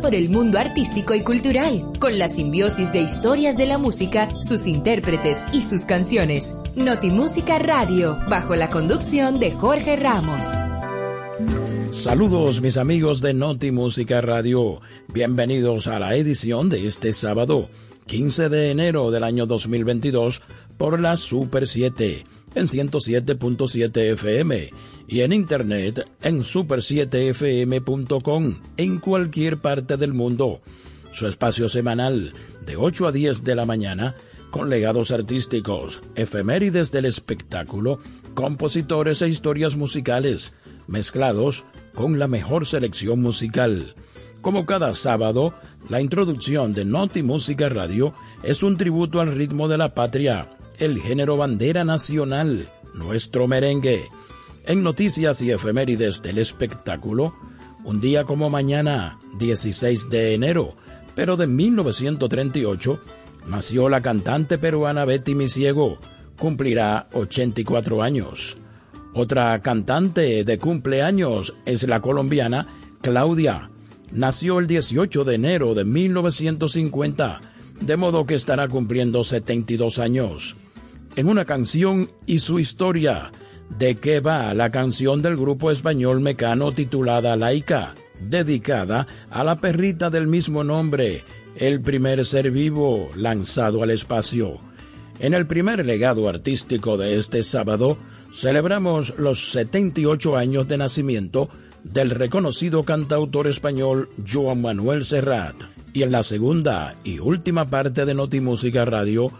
por 0.00 0.14
el 0.14 0.28
mundo 0.28 0.58
artístico 0.58 1.14
y 1.14 1.22
cultural, 1.22 1.84
con 1.98 2.18
la 2.18 2.28
simbiosis 2.28 2.92
de 2.92 3.00
historias 3.00 3.56
de 3.56 3.66
la 3.66 3.78
música, 3.78 4.28
sus 4.40 4.66
intérpretes 4.66 5.44
y 5.52 5.62
sus 5.62 5.82
canciones. 5.82 6.58
Notimúsica 6.76 7.58
Radio, 7.58 8.18
bajo 8.28 8.54
la 8.56 8.70
conducción 8.70 9.38
de 9.38 9.52
Jorge 9.52 9.96
Ramos. 9.96 10.46
Saludos 11.92 12.60
mis 12.60 12.76
amigos 12.76 13.20
de 13.20 13.34
Noti 13.34 13.70
Música 13.70 14.20
Radio, 14.20 14.80
bienvenidos 15.08 15.86
a 15.86 15.98
la 15.98 16.16
edición 16.16 16.68
de 16.68 16.86
este 16.86 17.12
sábado, 17.12 17.68
15 18.06 18.48
de 18.48 18.70
enero 18.70 19.10
del 19.10 19.24
año 19.24 19.46
2022, 19.46 20.42
por 20.76 21.00
la 21.00 21.16
Super 21.16 21.68
7 21.68 22.24
en 22.54 22.66
107.7 22.66 24.12
FM 24.12 24.70
y 25.06 25.20
en 25.20 25.32
internet 25.32 26.04
en 26.22 26.42
super7fm.com 26.42 28.54
en 28.76 28.98
cualquier 28.98 29.58
parte 29.58 29.96
del 29.96 30.12
mundo. 30.14 30.60
Su 31.12 31.26
espacio 31.26 31.68
semanal 31.68 32.32
de 32.66 32.76
8 32.76 33.08
a 33.08 33.12
10 33.12 33.44
de 33.44 33.54
la 33.54 33.66
mañana 33.66 34.14
con 34.50 34.70
legados 34.70 35.10
artísticos, 35.10 36.02
efemérides 36.14 36.92
del 36.92 37.06
espectáculo, 37.06 37.98
compositores 38.34 39.20
e 39.22 39.28
historias 39.28 39.76
musicales 39.76 40.52
mezclados 40.86 41.64
con 41.94 42.18
la 42.18 42.28
mejor 42.28 42.66
selección 42.66 43.20
musical. 43.20 43.94
Como 44.42 44.66
cada 44.66 44.94
sábado, 44.94 45.54
la 45.88 46.00
introducción 46.00 46.74
de 46.74 46.84
Noti 46.84 47.22
Música 47.22 47.68
Radio 47.68 48.14
es 48.42 48.62
un 48.62 48.76
tributo 48.76 49.20
al 49.20 49.34
ritmo 49.34 49.68
de 49.68 49.78
la 49.78 49.94
patria 49.94 50.50
el 50.78 51.00
género 51.00 51.36
bandera 51.36 51.84
nacional, 51.84 52.68
nuestro 52.94 53.46
merengue. 53.46 54.02
En 54.66 54.82
noticias 54.82 55.40
y 55.42 55.50
efemérides 55.50 56.22
del 56.22 56.38
espectáculo, 56.38 57.34
un 57.84 58.00
día 58.00 58.24
como 58.24 58.50
mañana, 58.50 59.18
16 59.38 60.10
de 60.10 60.34
enero, 60.34 60.76
pero 61.14 61.36
de 61.36 61.46
1938, 61.46 63.00
nació 63.46 63.88
la 63.88 64.00
cantante 64.00 64.58
peruana 64.58 65.04
Betty 65.04 65.34
Misiego, 65.34 65.98
cumplirá 66.38 67.08
84 67.12 68.02
años. 68.02 68.56
Otra 69.12 69.60
cantante 69.62 70.44
de 70.44 70.58
cumpleaños 70.58 71.54
es 71.66 71.86
la 71.86 72.00
colombiana 72.00 72.66
Claudia. 73.00 73.70
Nació 74.10 74.58
el 74.58 74.66
18 74.66 75.24
de 75.24 75.34
enero 75.34 75.74
de 75.74 75.84
1950, 75.84 77.40
de 77.80 77.96
modo 77.96 78.26
que 78.26 78.34
estará 78.34 78.66
cumpliendo 78.66 79.22
72 79.22 79.98
años 79.98 80.56
en 81.16 81.28
una 81.28 81.44
canción 81.44 82.08
y 82.26 82.40
su 82.40 82.58
historia. 82.58 83.30
¿De 83.78 83.96
qué 83.96 84.20
va 84.20 84.52
la 84.54 84.70
canción 84.70 85.22
del 85.22 85.36
grupo 85.36 85.70
español 85.70 86.20
Mecano 86.20 86.72
titulada 86.72 87.36
Laica, 87.36 87.94
dedicada 88.20 89.06
a 89.30 89.42
la 89.42 89.60
perrita 89.60 90.10
del 90.10 90.26
mismo 90.26 90.64
nombre, 90.64 91.24
el 91.56 91.80
primer 91.80 92.26
ser 92.26 92.50
vivo 92.50 93.10
lanzado 93.16 93.82
al 93.82 93.90
espacio? 93.90 94.58
En 95.18 95.32
el 95.32 95.46
primer 95.46 95.86
legado 95.86 96.28
artístico 96.28 96.96
de 96.96 97.16
este 97.16 97.42
sábado, 97.42 97.96
celebramos 98.32 99.14
los 99.16 99.52
78 99.52 100.36
años 100.36 100.68
de 100.68 100.78
nacimiento 100.78 101.48
del 101.84 102.10
reconocido 102.10 102.84
cantautor 102.84 103.46
español 103.46 104.08
Joan 104.30 104.62
Manuel 104.62 105.04
Serrat. 105.04 105.54
Y 105.92 106.02
en 106.02 106.10
la 106.10 106.24
segunda 106.24 106.96
y 107.04 107.20
última 107.20 107.70
parte 107.70 108.04
de 108.04 108.14
Notimúsica 108.14 108.84
Radio, 108.84 109.30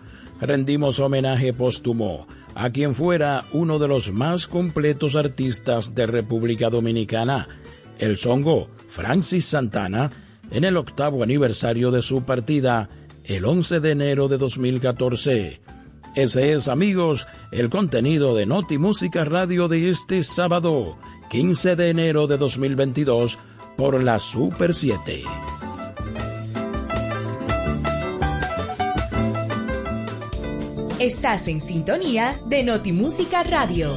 rendimos 0.46 0.98
homenaje 1.00 1.52
póstumo 1.52 2.26
a 2.54 2.70
quien 2.70 2.94
fuera 2.94 3.44
uno 3.52 3.78
de 3.78 3.88
los 3.88 4.12
más 4.12 4.46
completos 4.46 5.16
artistas 5.16 5.94
de 5.94 6.06
República 6.06 6.70
Dominicana, 6.70 7.48
el 7.98 8.16
songo 8.16 8.70
Francis 8.86 9.46
Santana, 9.46 10.10
en 10.50 10.64
el 10.64 10.76
octavo 10.76 11.22
aniversario 11.22 11.90
de 11.90 12.02
su 12.02 12.22
partida, 12.22 12.88
el 13.24 13.44
11 13.44 13.80
de 13.80 13.90
enero 13.90 14.28
de 14.28 14.38
2014. 14.38 15.60
Ese 16.14 16.52
es, 16.52 16.68
amigos, 16.68 17.26
el 17.50 17.70
contenido 17.70 18.36
de 18.36 18.46
Noti 18.46 18.78
Música 18.78 19.24
Radio 19.24 19.66
de 19.66 19.88
este 19.88 20.22
sábado, 20.22 20.96
15 21.30 21.74
de 21.74 21.90
enero 21.90 22.28
de 22.28 22.36
2022, 22.36 23.38
por 23.76 24.00
la 24.00 24.20
Super 24.20 24.74
7. 24.74 25.24
Estás 31.04 31.48
en 31.48 31.60
sintonía 31.60 32.34
de 32.48 32.62
Notimúsica 32.62 33.42
Radio. 33.42 33.90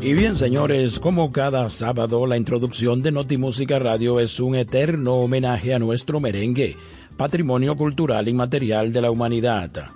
Y 0.00 0.14
bien, 0.14 0.34
señores, 0.34 0.98
como 0.98 1.30
cada 1.30 1.68
sábado, 1.68 2.24
la 2.26 2.38
introducción 2.38 3.02
de 3.02 3.12
Notimúsica 3.12 3.78
Radio 3.78 4.18
es 4.18 4.40
un 4.40 4.54
eterno 4.54 5.16
homenaje 5.16 5.74
a 5.74 5.78
nuestro 5.78 6.20
merengue, 6.20 6.78
patrimonio 7.18 7.76
cultural 7.76 8.28
inmaterial 8.28 8.94
de 8.94 9.02
la 9.02 9.10
humanidad. 9.10 9.90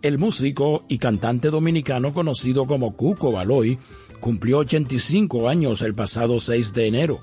El 0.00 0.16
músico 0.16 0.86
y 0.88 0.96
cantante 0.96 1.50
dominicano 1.50 2.14
conocido 2.14 2.64
como 2.64 2.96
Cuco 2.96 3.32
Baloy 3.32 3.78
cumplió 4.18 4.60
85 4.60 5.46
años 5.46 5.82
el 5.82 5.94
pasado 5.94 6.40
6 6.40 6.72
de 6.72 6.86
enero. 6.86 7.20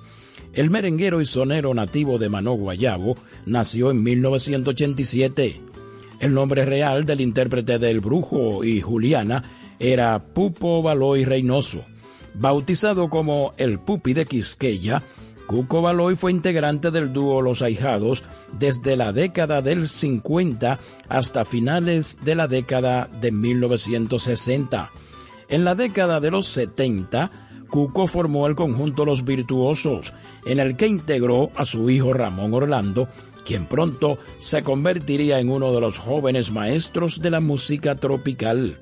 El 0.54 0.70
merenguero 0.70 1.22
y 1.22 1.26
sonero 1.26 1.74
nativo 1.74 2.20
de 2.20 2.30
Manó 2.30 2.54
Guayabo 2.54 3.18
nació 3.48 3.90
en 3.90 4.04
1987. 4.04 5.69
El 6.20 6.34
nombre 6.34 6.66
real 6.66 7.06
del 7.06 7.22
intérprete 7.22 7.80
del 7.80 8.02
Brujo 8.02 8.64
y 8.64 8.82
Juliana 8.82 9.44
era 9.80 10.20
Pupo 10.20 10.82
Baloy 10.82 11.24
Reynoso. 11.24 11.86
Bautizado 12.34 13.10
como 13.10 13.54
el 13.58 13.80
Pupi 13.80 14.14
de 14.14 14.26
Quisqueya, 14.26 15.02
Cuco 15.50 15.82
Baloy 15.82 16.16
fue 16.16 16.32
integrante 16.32 16.92
del 16.92 17.12
dúo 17.12 17.42
Los 17.42 17.64
Ahijados 17.64 18.24
desde 18.60 18.96
la 18.96 19.14
década 19.14 19.64
del 19.64 19.88
50 19.88 20.78
hasta 21.08 21.44
finales 21.44 22.20
de 22.24 22.36
la 22.36 22.48
década 22.48 23.10
de 23.20 23.32
1960. 23.32 24.92
En 25.48 25.66
la 25.66 25.74
década 25.74 26.20
de 26.20 26.30
los 26.30 26.46
70, 26.48 27.32
Cuco 27.70 28.06
formó 28.06 28.46
el 28.46 28.56
conjunto 28.56 29.06
Los 29.06 29.26
Virtuosos, 29.26 30.14
en 30.46 30.60
el 30.60 30.78
que 30.78 30.88
integró 30.88 31.50
a 31.56 31.66
su 31.66 31.90
hijo 31.90 32.14
Ramón 32.14 32.54
Orlando 32.54 33.08
quien 33.50 33.66
pronto 33.66 34.20
se 34.38 34.62
convertiría 34.62 35.40
en 35.40 35.50
uno 35.50 35.74
de 35.74 35.82
los 35.82 35.98
jóvenes 35.98 36.52
maestros 36.52 37.20
de 37.20 37.32
la 37.32 37.40
música 37.40 37.96
tropical. 37.96 38.80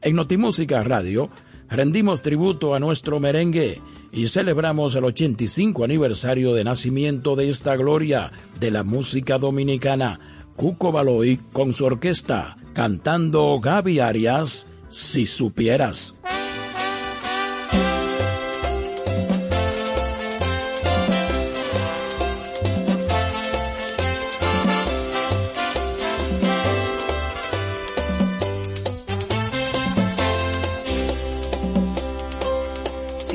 En 0.00 0.16
Notimúsica 0.16 0.82
Radio 0.82 1.28
rendimos 1.68 2.22
tributo 2.22 2.74
a 2.74 2.80
nuestro 2.80 3.20
merengue 3.20 3.82
y 4.12 4.28
celebramos 4.28 4.94
el 4.94 5.04
85 5.04 5.84
aniversario 5.84 6.54
de 6.54 6.64
nacimiento 6.64 7.36
de 7.36 7.50
esta 7.50 7.76
gloria 7.76 8.32
de 8.58 8.70
la 8.70 8.84
música 8.84 9.36
dominicana, 9.36 10.18
Cuco 10.56 10.92
Baloy 10.92 11.38
con 11.52 11.74
su 11.74 11.84
orquesta, 11.84 12.56
cantando 12.72 13.60
Gaby 13.60 14.00
Arias, 14.00 14.66
Si 14.88 15.26
supieras. 15.26 16.15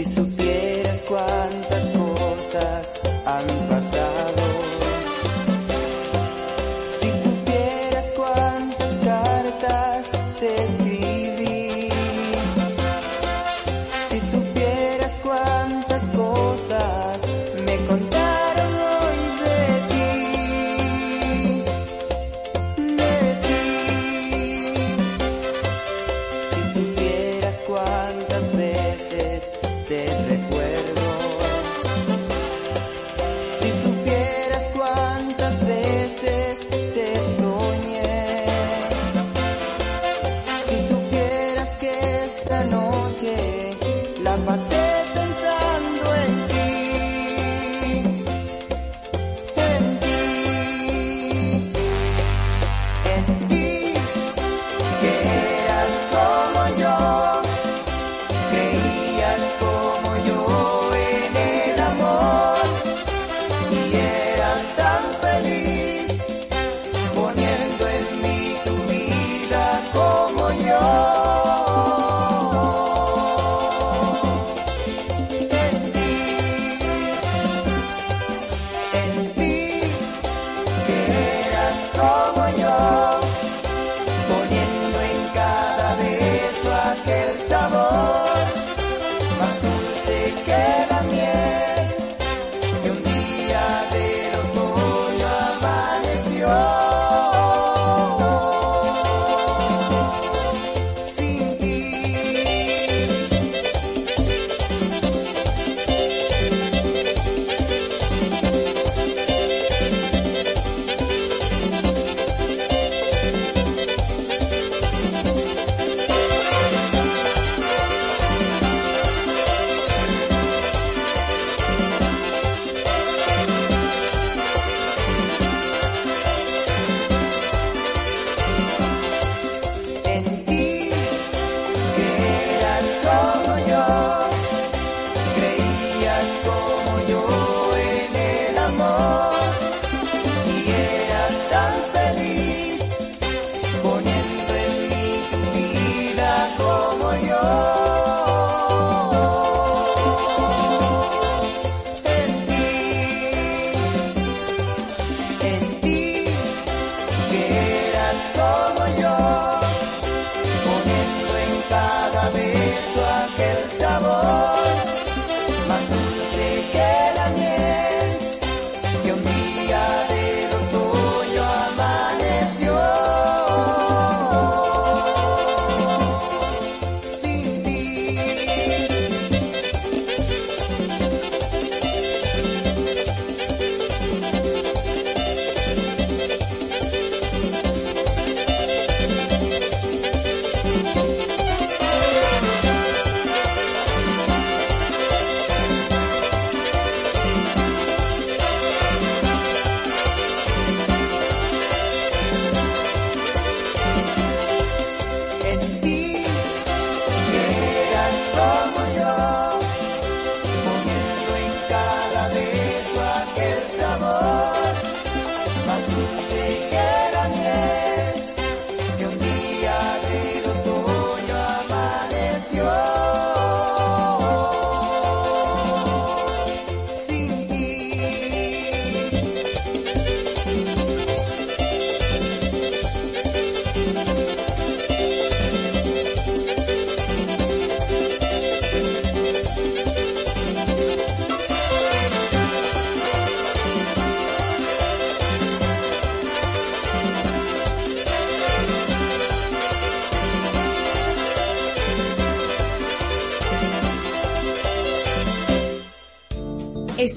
It's 0.04 0.16
so 0.16 0.41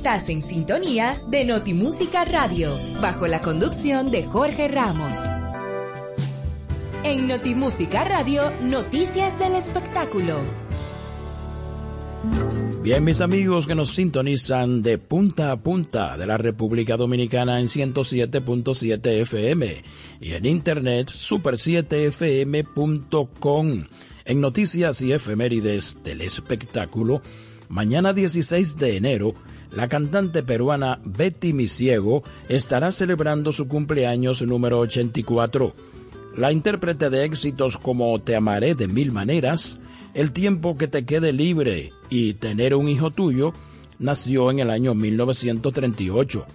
Estás 0.04 0.28
en 0.28 0.42
sintonía 0.42 1.16
de 1.30 1.46
Notimúsica 1.46 2.26
Radio, 2.26 2.68
bajo 3.00 3.26
la 3.26 3.40
conducción 3.40 4.10
de 4.10 4.22
Jorge 4.22 4.68
Ramos. 4.68 5.18
En 7.04 7.26
Notimúsica 7.26 8.04
Radio, 8.04 8.52
noticias 8.60 9.38
del 9.38 9.54
espectáculo. 9.54 10.34
Bien, 12.82 13.02
mis 13.02 13.22
amigos 13.22 13.66
que 13.66 13.74
nos 13.74 13.94
sintonizan 13.94 14.82
de 14.82 14.98
punta 14.98 15.50
a 15.50 15.56
punta 15.56 16.18
de 16.18 16.26
la 16.26 16.36
República 16.36 16.98
Dominicana 16.98 17.58
en 17.58 17.68
107.7 17.68 19.22
FM 19.22 19.74
y 20.20 20.32
en 20.32 20.44
internet 20.44 21.08
super7fm.com. 21.08 23.84
En 24.26 24.40
noticias 24.42 25.00
y 25.00 25.14
efemérides 25.14 26.00
del 26.04 26.20
espectáculo, 26.20 27.22
mañana 27.70 28.12
16 28.12 28.76
de 28.76 28.98
enero, 28.98 29.34
la 29.74 29.88
cantante 29.88 30.42
peruana 30.42 31.00
Betty 31.04 31.52
Misiego 31.52 32.22
estará 32.48 32.92
celebrando 32.92 33.52
su 33.52 33.66
cumpleaños 33.66 34.42
número 34.42 34.78
84. 34.80 35.74
La 36.36 36.52
intérprete 36.52 37.10
de 37.10 37.24
éxitos 37.24 37.78
como 37.78 38.18
Te 38.18 38.36
amaré 38.36 38.74
de 38.74 38.88
mil 38.88 39.12
maneras, 39.12 39.80
El 40.14 40.30
tiempo 40.32 40.78
que 40.78 40.86
te 40.86 41.04
quede 41.04 41.32
libre 41.32 41.92
y 42.08 42.34
Tener 42.34 42.74
un 42.74 42.88
hijo 42.88 43.10
tuyo, 43.10 43.52
nació 43.98 44.50
en 44.50 44.60
el 44.60 44.70
año 44.70 44.94
1938. 44.94 46.46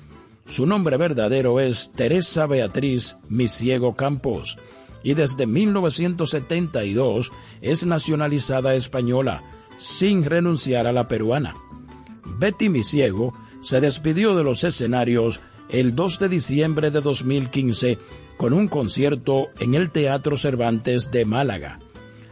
Su 0.47 0.65
nombre 0.65 0.97
verdadero 0.97 1.59
es 1.59 1.91
Teresa 1.95 2.47
Beatriz 2.47 3.17
Misiego 3.27 3.95
Campos 3.95 4.57
y 5.03 5.13
desde 5.13 5.45
1972 5.45 7.31
es 7.61 7.85
nacionalizada 7.85 8.75
española, 8.75 9.43
sin 9.77 10.25
renunciar 10.25 10.88
a 10.88 10.91
la 10.91 11.07
peruana. 11.07 11.55
Betty 12.38 12.69
Misiego 12.69 13.33
se 13.62 13.81
despidió 13.81 14.36
de 14.36 14.43
los 14.43 14.63
escenarios 14.63 15.41
el 15.69 15.95
2 15.95 16.19
de 16.19 16.29
diciembre 16.29 16.91
de 16.91 17.01
2015 17.01 17.98
con 18.38 18.53
un 18.53 18.67
concierto 18.67 19.50
en 19.59 19.75
el 19.75 19.91
Teatro 19.91 20.38
Cervantes 20.38 21.12
de 21.12 21.25
Málaga. 21.25 21.79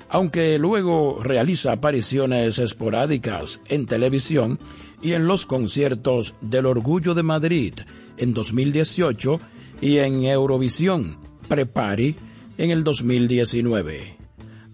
Aunque 0.10 0.58
luego 0.58 1.22
realiza 1.22 1.74
apariciones 1.74 2.60
esporádicas 2.60 3.62
en 3.68 3.86
televisión 3.86 4.58
y 5.02 5.14
en 5.14 5.28
los 5.28 5.46
conciertos 5.46 6.36
del 6.42 6.66
Orgullo 6.66 7.14
de 7.14 7.24
Madrid 7.24 7.74
en 8.18 8.34
2018 8.34 9.40
y 9.82 9.98
en 9.98 10.24
Eurovisión 10.24 11.18
Prepari 11.48 12.16
en 12.58 12.72
el 12.72 12.84
2019. 12.84 14.17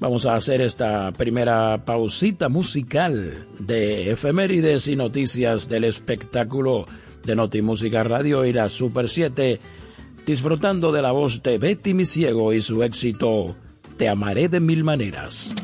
Vamos 0.03 0.25
a 0.25 0.35
hacer 0.35 0.59
esta 0.59 1.13
primera 1.13 1.85
pausita 1.85 2.49
musical 2.49 3.47
de 3.57 4.11
efemérides 4.11 4.89
y 4.89 4.97
noticias 4.97 5.69
del 5.69 5.85
espectáculo 5.85 6.85
de 7.23 7.37
Notimúsica 7.37 8.03
Radio 8.03 8.43
y 8.43 8.51
la 8.51 8.67
Super 8.67 9.07
7, 9.07 9.61
disfrutando 10.25 10.91
de 10.91 11.01
la 11.01 11.13
voz 11.13 11.41
de 11.41 11.57
Betty 11.57 11.93
Mi 11.93 12.05
Ciego 12.05 12.51
y 12.51 12.61
su 12.61 12.83
éxito 12.83 13.55
Te 13.95 14.09
amaré 14.09 14.49
de 14.49 14.59
mil 14.59 14.83
maneras. 14.83 15.55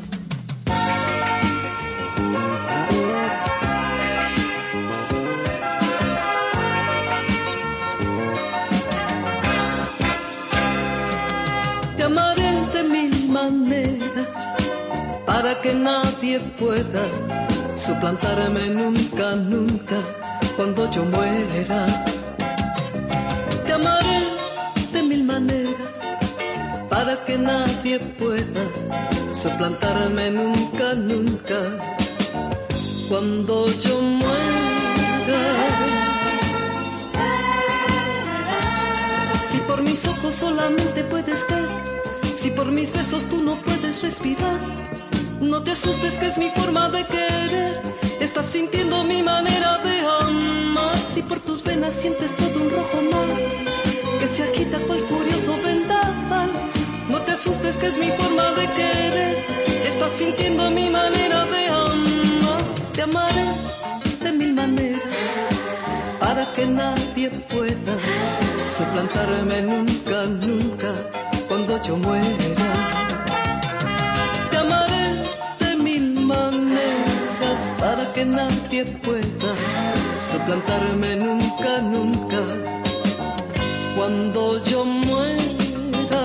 Que 15.62 15.74
nadie 15.74 16.40
pueda 16.58 17.04
suplantarme 17.74 18.68
nunca, 18.68 19.36
nunca, 19.36 19.98
cuando 20.56 20.90
yo 20.90 21.04
muera. 21.04 21.86
Te 23.66 23.72
amaré 23.72 24.20
de 24.92 25.02
mil 25.02 25.24
maneras 25.24 25.88
para 26.88 27.24
que 27.24 27.36
nadie 27.36 27.98
pueda 28.18 28.64
suplantarme 29.32 30.30
nunca, 30.30 30.94
nunca, 30.94 31.60
cuando 33.08 33.66
yo 33.80 34.00
muera. 34.00 35.42
Si 39.50 39.58
por 39.58 39.82
mis 39.82 40.06
ojos 40.06 40.34
solamente 40.34 41.04
puedes 41.04 41.46
ver, 41.48 41.68
si 42.36 42.50
por 42.50 42.72
mis 42.72 42.92
besos 42.92 43.24
tú 43.26 43.42
no 43.42 43.56
puedes 43.56 44.02
respirar 44.02 44.58
no 45.40 45.62
te 45.62 45.70
asustes 45.72 46.14
que 46.14 46.26
es 46.26 46.38
mi 46.38 46.50
forma 46.50 46.88
de 46.88 47.04
querer. 47.06 47.82
Estás 48.20 48.46
sintiendo 48.46 49.04
mi 49.04 49.22
manera 49.22 49.78
de 49.78 50.00
amar. 50.00 50.96
Si 50.98 51.22
por 51.22 51.40
tus 51.40 51.64
venas 51.64 51.94
sientes 51.94 52.36
todo 52.36 52.60
un 52.62 52.70
rojo 52.70 53.02
mar 53.10 53.38
que 54.20 54.28
se 54.28 54.42
agita 54.42 54.78
cual 54.80 55.00
furioso 55.08 55.56
vendaval. 55.62 56.50
No 57.08 57.20
te 57.22 57.32
asustes 57.32 57.76
que 57.76 57.86
es 57.86 57.96
mi 57.96 58.10
forma 58.10 58.50
de 58.52 58.66
querer. 58.78 59.44
Estás 59.86 60.12
sintiendo 60.18 60.70
mi 60.70 60.90
manera 60.90 61.46
de 61.46 61.66
amar. 61.68 62.62
Te 62.92 63.02
amaré 63.02 63.44
de 64.22 64.32
mil 64.32 64.54
maneras 64.54 65.02
para 66.20 66.44
que 66.54 66.66
nadie 66.66 67.30
pueda 67.52 67.94
suplantarme 68.68 69.62
nunca, 69.62 70.26
nunca 70.26 70.94
cuando 71.48 71.82
yo 71.82 71.96
muera. 71.96 72.59
Que 78.20 78.26
nadie 78.26 78.84
pueda 79.06 79.52
suplantarme 80.30 81.16
nunca, 81.16 81.72
nunca 81.94 82.40
cuando 83.96 84.62
yo 84.64 84.84
muera. 84.84 86.24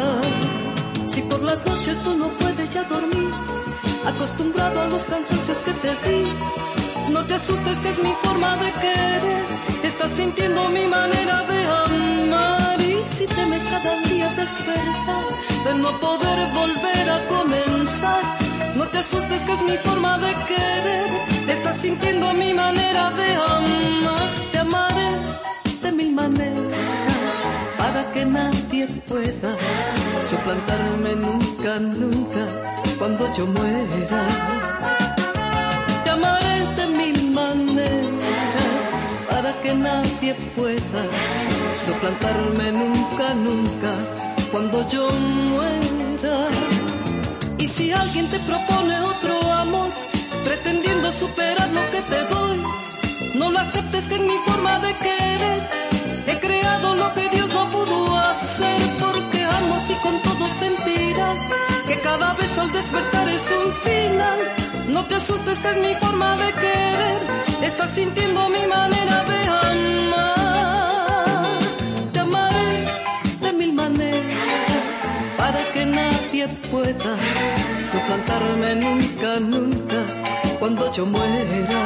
Si 1.11 1.21
por 1.21 1.41
las 1.41 1.65
noches 1.65 1.97
tú 2.03 2.17
no 2.17 2.27
puedes 2.39 2.69
ya 2.73 2.83
dormir, 2.83 3.31
acostumbrado 4.11 4.81
a 4.81 4.87
los 4.87 5.03
cansancios 5.03 5.59
que 5.59 5.71
te 5.83 5.91
di, 6.03 6.23
no 7.13 7.25
te 7.27 7.35
asustes 7.35 7.77
que 7.79 7.89
es 7.89 7.99
mi 8.03 8.13
forma 8.23 8.57
de 8.57 8.69
querer. 8.83 9.45
Estás 9.83 10.11
sintiendo 10.11 10.67
mi 10.77 10.85
manera 10.97 11.43
de 11.51 11.59
amar 11.85 12.81
y 12.81 13.07
si 13.07 13.25
temes 13.25 13.63
cada 13.73 13.93
día 14.09 14.27
despertar, 14.41 15.27
de 15.65 15.73
no 15.83 15.91
poder 16.05 16.39
volver 16.59 17.09
a 17.09 17.19
comenzar, 17.27 18.44
no 18.75 18.87
te 18.89 18.97
asustes 18.99 19.41
que 19.43 19.53
es 19.53 19.61
mi 19.63 19.77
forma 19.77 20.17
de 20.19 20.33
querer. 20.49 21.09
Estás 21.47 21.77
sintiendo 21.77 22.33
mi 22.33 22.53
manera 22.53 23.09
de 23.11 23.35
amar, 23.35 24.33
te 24.51 24.59
amaré 24.59 25.09
de 25.81 25.91
mil 25.91 26.11
maneras 26.13 26.73
para 27.77 28.11
que 28.13 28.25
nadie 28.25 28.87
pueda 29.07 29.51
suplantarme 30.21 31.15
nunca, 31.15 31.79
nunca 31.79 32.43
cuando 32.99 33.33
yo 33.33 33.45
muera. 33.47 34.19
Te 36.03 36.09
amaré 36.09 36.57
de 36.77 36.87
mil 36.87 37.31
maneras 37.31 39.01
para 39.29 39.51
que 39.61 39.73
nadie 39.73 40.33
pueda 40.55 41.01
suplantarme 41.73 42.71
nunca, 42.71 43.33
nunca 43.35 43.91
cuando 44.51 44.87
yo 44.89 45.09
muera. 45.09 46.74
Si 47.75 47.91
alguien 47.91 48.27
te 48.29 48.39
propone 48.39 48.97
otro 49.01 49.51
amor, 49.51 49.89
pretendiendo 50.45 51.11
superar 51.11 51.67
lo 51.73 51.81
que 51.91 52.01
te 52.03 52.23
doy, 52.23 52.63
no 53.33 53.51
lo 53.51 53.59
aceptes 53.59 54.07
que 54.07 54.15
en 54.15 54.27
mi 54.27 54.37
forma 54.45 54.79
de 54.79 54.93
querer 54.95 55.59
he 56.25 56.39
creado 56.39 56.95
lo 56.95 57.13
que 57.13 57.27
Dios 57.27 57.53
no 57.53 57.69
pudo 57.69 58.17
hacer 58.17 58.81
porque 58.97 59.43
amo 59.43 59.75
así 59.75 59.93
con 59.95 60.17
todo 60.21 60.47
sentirás 60.47 61.37
que 61.85 61.99
cada 61.99 62.33
beso 62.35 62.61
al 62.61 62.71
despertar 62.71 63.27
es 63.27 63.51
un 63.51 63.71
final. 63.83 64.39
No 64.87 65.03
te 65.05 65.15
asustes 65.15 65.59
que 65.59 65.69
es 65.69 65.77
mi 65.77 65.95
forma 65.95 66.37
de 66.37 66.53
querer, 66.53 67.21
estás 67.61 67.89
sintiendo 67.89 68.49
mi 68.49 68.65
manera 68.67 69.23
de 69.31 69.43
amar. 70.13 71.59
Te 72.13 72.19
amaré 72.19 72.87
de 73.41 73.51
mil 73.51 73.73
maneras 73.73 74.33
para 75.37 75.73
que 75.73 75.85
nadie 75.85 76.47
pueda 76.71 77.17
suplantarme 77.85 78.75
nunca, 78.75 79.39
nunca 79.39 79.99
cuando 80.59 80.91
yo 80.91 81.05
muera. 81.05 81.79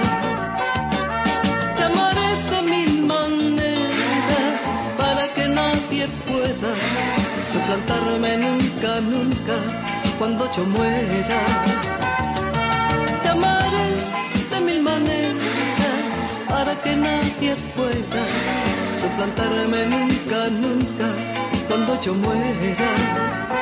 Te 1.76 1.84
amaré 1.84 2.30
de 2.52 2.62
mil 2.72 3.06
maneras 3.06 4.78
para 4.98 5.34
que 5.34 5.48
nadie 5.50 6.08
pueda 6.28 6.72
suplantarme 7.52 8.38
nunca, 8.38 9.02
nunca 9.02 9.56
cuando 10.18 10.50
yo 10.54 10.64
muera. 10.66 11.40
Te 13.24 13.30
amaré 13.30 13.88
de 14.52 14.60
mil 14.62 14.82
maneras 14.82 16.40
para 16.48 16.82
que 16.82 16.96
nadie 16.96 17.56
pueda 17.76 18.22
suplantarme 19.02 19.86
nunca, 19.86 20.40
nunca 20.64 21.08
cuando 21.68 22.00
yo 22.02 22.14
muera. 22.14 23.59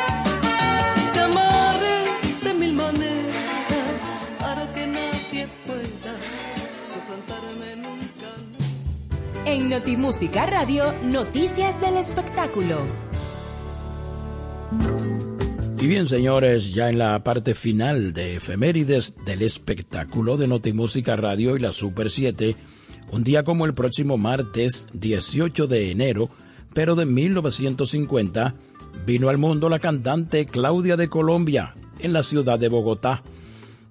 En 9.50 9.70
Notimúsica 9.70 10.46
Radio, 10.46 10.94
Noticias 11.04 11.80
del 11.80 11.96
Espectáculo. 11.96 12.76
Y 15.80 15.88
bien, 15.88 16.10
señores, 16.10 16.74
ya 16.74 16.90
en 16.90 16.98
la 16.98 17.24
parte 17.24 17.56
final 17.56 18.12
de 18.12 18.36
efemérides 18.36 19.16
del 19.24 19.42
espectáculo 19.44 20.36
de 20.36 20.50
Notimúsica 20.50 21.16
Radio 21.16 21.56
y 21.56 21.62
la 21.62 21.72
Super 21.72 22.10
7, 22.10 22.58
un 23.12 23.24
día 23.24 23.42
como 23.44 23.66
el 23.66 23.74
próximo 23.74 24.18
martes 24.18 24.88
18 24.92 25.68
de 25.68 25.92
enero, 25.92 26.30
pero 26.74 26.96
de 26.96 27.06
1950, 27.06 28.54
vino 29.06 29.30
al 29.30 29.38
mundo 29.38 29.70
la 29.70 29.80
cantante 29.80 30.46
Claudia 30.46 30.98
de 30.98 31.08
Colombia 31.08 31.74
en 32.00 32.12
la 32.12 32.24
ciudad 32.24 32.60
de 32.60 32.68
Bogotá. 32.68 33.24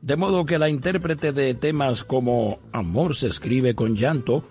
De 0.03 0.17
modo 0.17 0.45
que 0.45 0.59
la 0.59 0.69
intérprete 0.69 1.33
de 1.33 1.55
temas 1.55 2.05
como 2.05 2.59
Amor 2.73 3.17
se 3.17 3.29
escribe 3.29 3.75
con 3.75 3.97
llanto, 3.97 4.45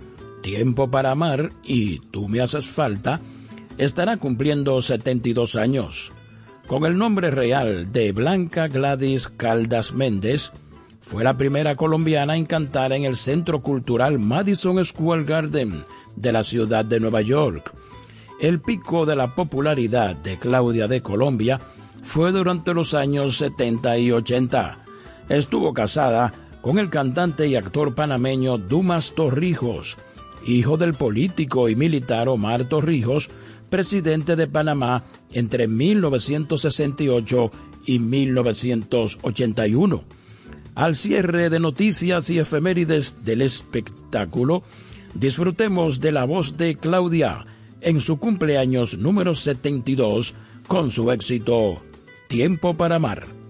Tiempo 0.45 0.91
para 0.91 1.09
amar 1.09 1.53
y 1.63 2.01
Tú 2.11 2.27
me 2.27 2.39
haces 2.39 2.67
falta, 2.67 3.19
estará 3.79 4.17
cumpliendo 4.17 4.79
72 4.79 5.55
años. 5.55 6.13
Con 6.67 6.85
el 6.85 6.99
nombre 6.99 7.31
real 7.31 7.91
de 7.91 8.11
Blanca 8.11 8.67
Gladys 8.67 9.27
Caldas 9.27 9.93
Méndez, 9.93 10.53
fue 11.01 11.23
la 11.23 11.35
primera 11.35 11.75
colombiana 11.75 12.37
en 12.37 12.45
cantar 12.45 12.93
en 12.93 13.05
el 13.05 13.15
Centro 13.15 13.59
Cultural 13.61 14.19
Madison 14.19 14.85
Square 14.85 15.23
Garden 15.23 15.83
de 16.15 16.31
la 16.31 16.43
ciudad 16.43 16.85
de 16.85 16.99
Nueva 16.99 17.21
York. 17.21 17.73
El 18.39 18.61
pico 18.61 19.07
de 19.07 19.15
la 19.15 19.33
popularidad 19.33 20.15
de 20.15 20.37
Claudia 20.37 20.87
de 20.87 21.01
Colombia 21.01 21.59
fue 22.03 22.31
durante 22.31 22.75
los 22.75 22.93
años 22.93 23.37
70 23.37 23.97
y 23.97 24.11
80. 24.11 24.77
Estuvo 25.27 25.73
casada 25.73 26.35
con 26.61 26.77
el 26.77 26.91
cantante 26.91 27.47
y 27.47 27.55
actor 27.55 27.95
panameño 27.95 28.59
Dumas 28.59 29.15
Torrijos, 29.15 29.97
hijo 30.45 30.77
del 30.77 30.93
político 30.93 31.67
y 31.69 31.75
militar 31.75 32.29
Omar 32.29 32.69
Torrijos, 32.69 33.29
presidente 33.69 34.35
de 34.35 34.47
Panamá 34.47 35.03
entre 35.31 35.67
1968 35.67 37.51
y 37.85 37.99
1981. 37.99 40.03
Al 40.75 40.95
cierre 40.95 41.49
de 41.49 41.59
noticias 41.59 42.29
y 42.29 42.39
efemérides 42.39 43.23
del 43.23 43.41
espectáculo, 43.41 44.63
disfrutemos 45.13 45.99
de 45.99 46.11
la 46.11 46.25
voz 46.25 46.57
de 46.57 46.75
Claudia 46.75 47.45
en 47.81 48.01
su 48.01 48.17
cumpleaños 48.17 48.97
número 48.97 49.35
72 49.35 50.33
con 50.67 50.89
su 50.91 51.11
éxito 51.11 51.81
Tiempo 52.27 52.75
para 52.75 52.95
amar. 52.95 53.44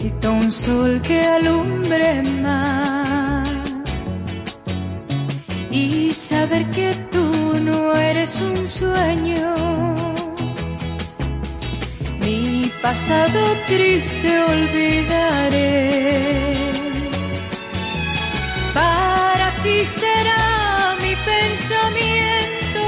Necesito 0.00 0.32
un 0.32 0.52
sol 0.52 1.02
que 1.02 1.20
alumbre 1.20 2.22
más 2.40 3.48
y 5.72 6.12
saber 6.12 6.70
que 6.70 6.94
tú 7.10 7.28
no 7.60 7.92
eres 7.96 8.40
un 8.40 8.68
sueño. 8.68 9.56
Mi 12.20 12.70
pasado 12.80 13.40
triste 13.66 14.38
olvidaré. 14.38 15.74
Para 18.74 19.50
ti 19.64 19.84
será 19.84 20.94
mi 21.02 21.16
pensamiento. 21.32 22.84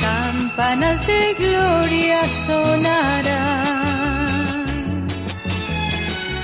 Campanas 0.00 1.04
de 1.08 1.34
gloria 1.40 2.24
sonarán. 2.28 3.49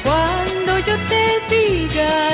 Cuando 0.07 0.79
yo 0.87 0.97
te 1.09 1.25
diga 1.51 2.26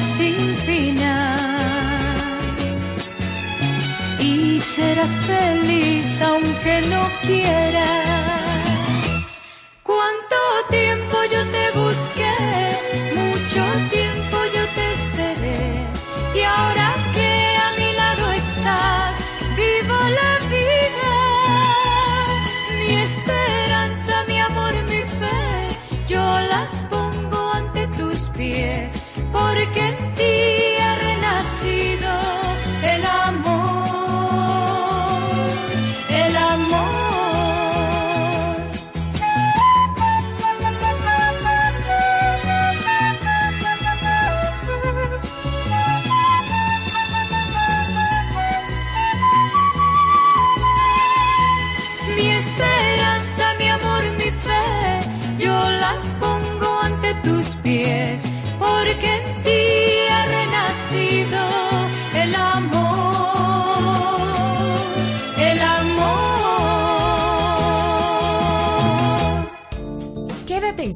sin 0.00 0.56
final. 0.56 1.38
Y 4.18 4.58
serás 4.60 5.16
feliz 5.26 6.20
aunque 6.22 6.82
no 6.88 7.02
quieras. 7.26 8.09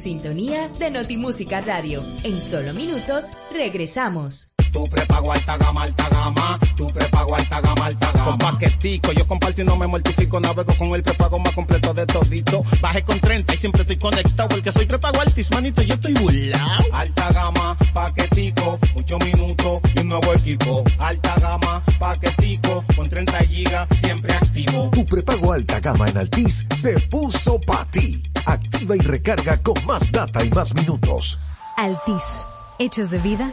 Sintonía 0.04 0.68
de 0.78 0.90
Notimúsica 0.90 1.62
Radio. 1.62 2.04
En 2.24 2.38
solo 2.38 2.74
minutos 2.74 3.32
regresamos. 3.50 4.53
Tu 4.74 4.84
prepago 4.88 5.30
alta 5.30 5.56
gama, 5.56 5.82
alta 5.84 6.08
gama. 6.08 6.58
Tu 6.74 6.86
prepago 6.88 7.36
alta 7.36 7.60
gama, 7.60 7.86
alta 7.86 8.10
gama. 8.10 8.24
Con 8.24 8.38
paquetico, 8.38 9.12
yo 9.12 9.24
comparto 9.24 9.62
y 9.62 9.64
no 9.64 9.76
me 9.76 9.86
mortifico. 9.86 10.40
Navego 10.40 10.74
con 10.76 10.92
el 10.96 11.02
prepago 11.04 11.38
más 11.38 11.52
completo 11.52 11.94
de 11.94 12.04
todito. 12.06 12.64
Bajé 12.80 13.04
con 13.04 13.20
30 13.20 13.54
y 13.54 13.58
siempre 13.58 13.82
estoy 13.82 13.98
conectado. 13.98 14.48
Porque 14.48 14.72
soy 14.72 14.86
prepago 14.86 15.20
altis, 15.20 15.48
manito, 15.52 15.80
yo 15.82 15.94
estoy 15.94 16.14
burlao. 16.14 16.82
Alta 16.92 17.30
gama, 17.32 17.76
paquetico, 17.92 18.80
8 18.96 19.18
minutos 19.20 19.80
y 19.94 20.00
un 20.00 20.08
nuevo 20.08 20.34
equipo. 20.34 20.82
Alta 20.98 21.36
gama, 21.40 21.80
paquetico, 22.00 22.82
con 22.96 23.08
30 23.08 23.38
gigas, 23.44 23.88
siempre 24.00 24.34
activo. 24.34 24.90
Tu 24.92 25.06
prepago 25.06 25.52
alta 25.52 25.78
gama 25.78 26.08
en 26.08 26.18
Altis 26.18 26.66
se 26.74 26.98
puso 27.08 27.60
para 27.60 27.88
ti. 27.92 28.20
Activa 28.44 28.96
y 28.96 29.00
recarga 29.00 29.56
con 29.62 29.76
más 29.86 30.10
data 30.10 30.44
y 30.44 30.50
más 30.50 30.74
minutos. 30.74 31.40
Altis. 31.76 32.44
Hechos 32.80 33.08
de 33.08 33.18
vida, 33.18 33.52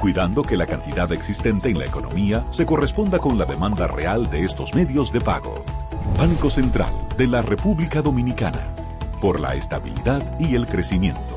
cuidando 0.00 0.42
que 0.42 0.56
la 0.56 0.66
cantidad 0.66 1.10
existente 1.12 1.68
en 1.70 1.78
la 1.78 1.86
economía 1.86 2.44
se 2.50 2.66
corresponda 2.66 3.18
con 3.18 3.38
la 3.38 3.44
demanda 3.44 3.86
real 3.86 4.28
de 4.30 4.44
estos 4.44 4.74
medios 4.74 5.12
de 5.12 5.20
pago. 5.20 5.64
Banco 6.18 6.50
Central 6.50 6.94
de 7.16 7.26
la 7.26 7.42
República 7.42 8.02
Dominicana, 8.02 8.60
por 9.20 9.40
la 9.40 9.54
estabilidad 9.54 10.38
y 10.38 10.54
el 10.54 10.66
crecimiento. 10.66 11.36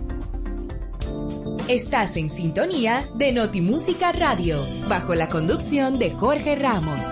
Estás 1.70 2.16
en 2.16 2.30
sintonía 2.30 3.04
de 3.16 3.34
Notimúsica 3.34 4.14
Radio, 4.14 4.58
bajo 4.88 5.16
la 5.16 5.28
conducción 5.28 6.00
de 6.00 6.12
Jorge 6.12 6.56
Ramos. 6.56 7.08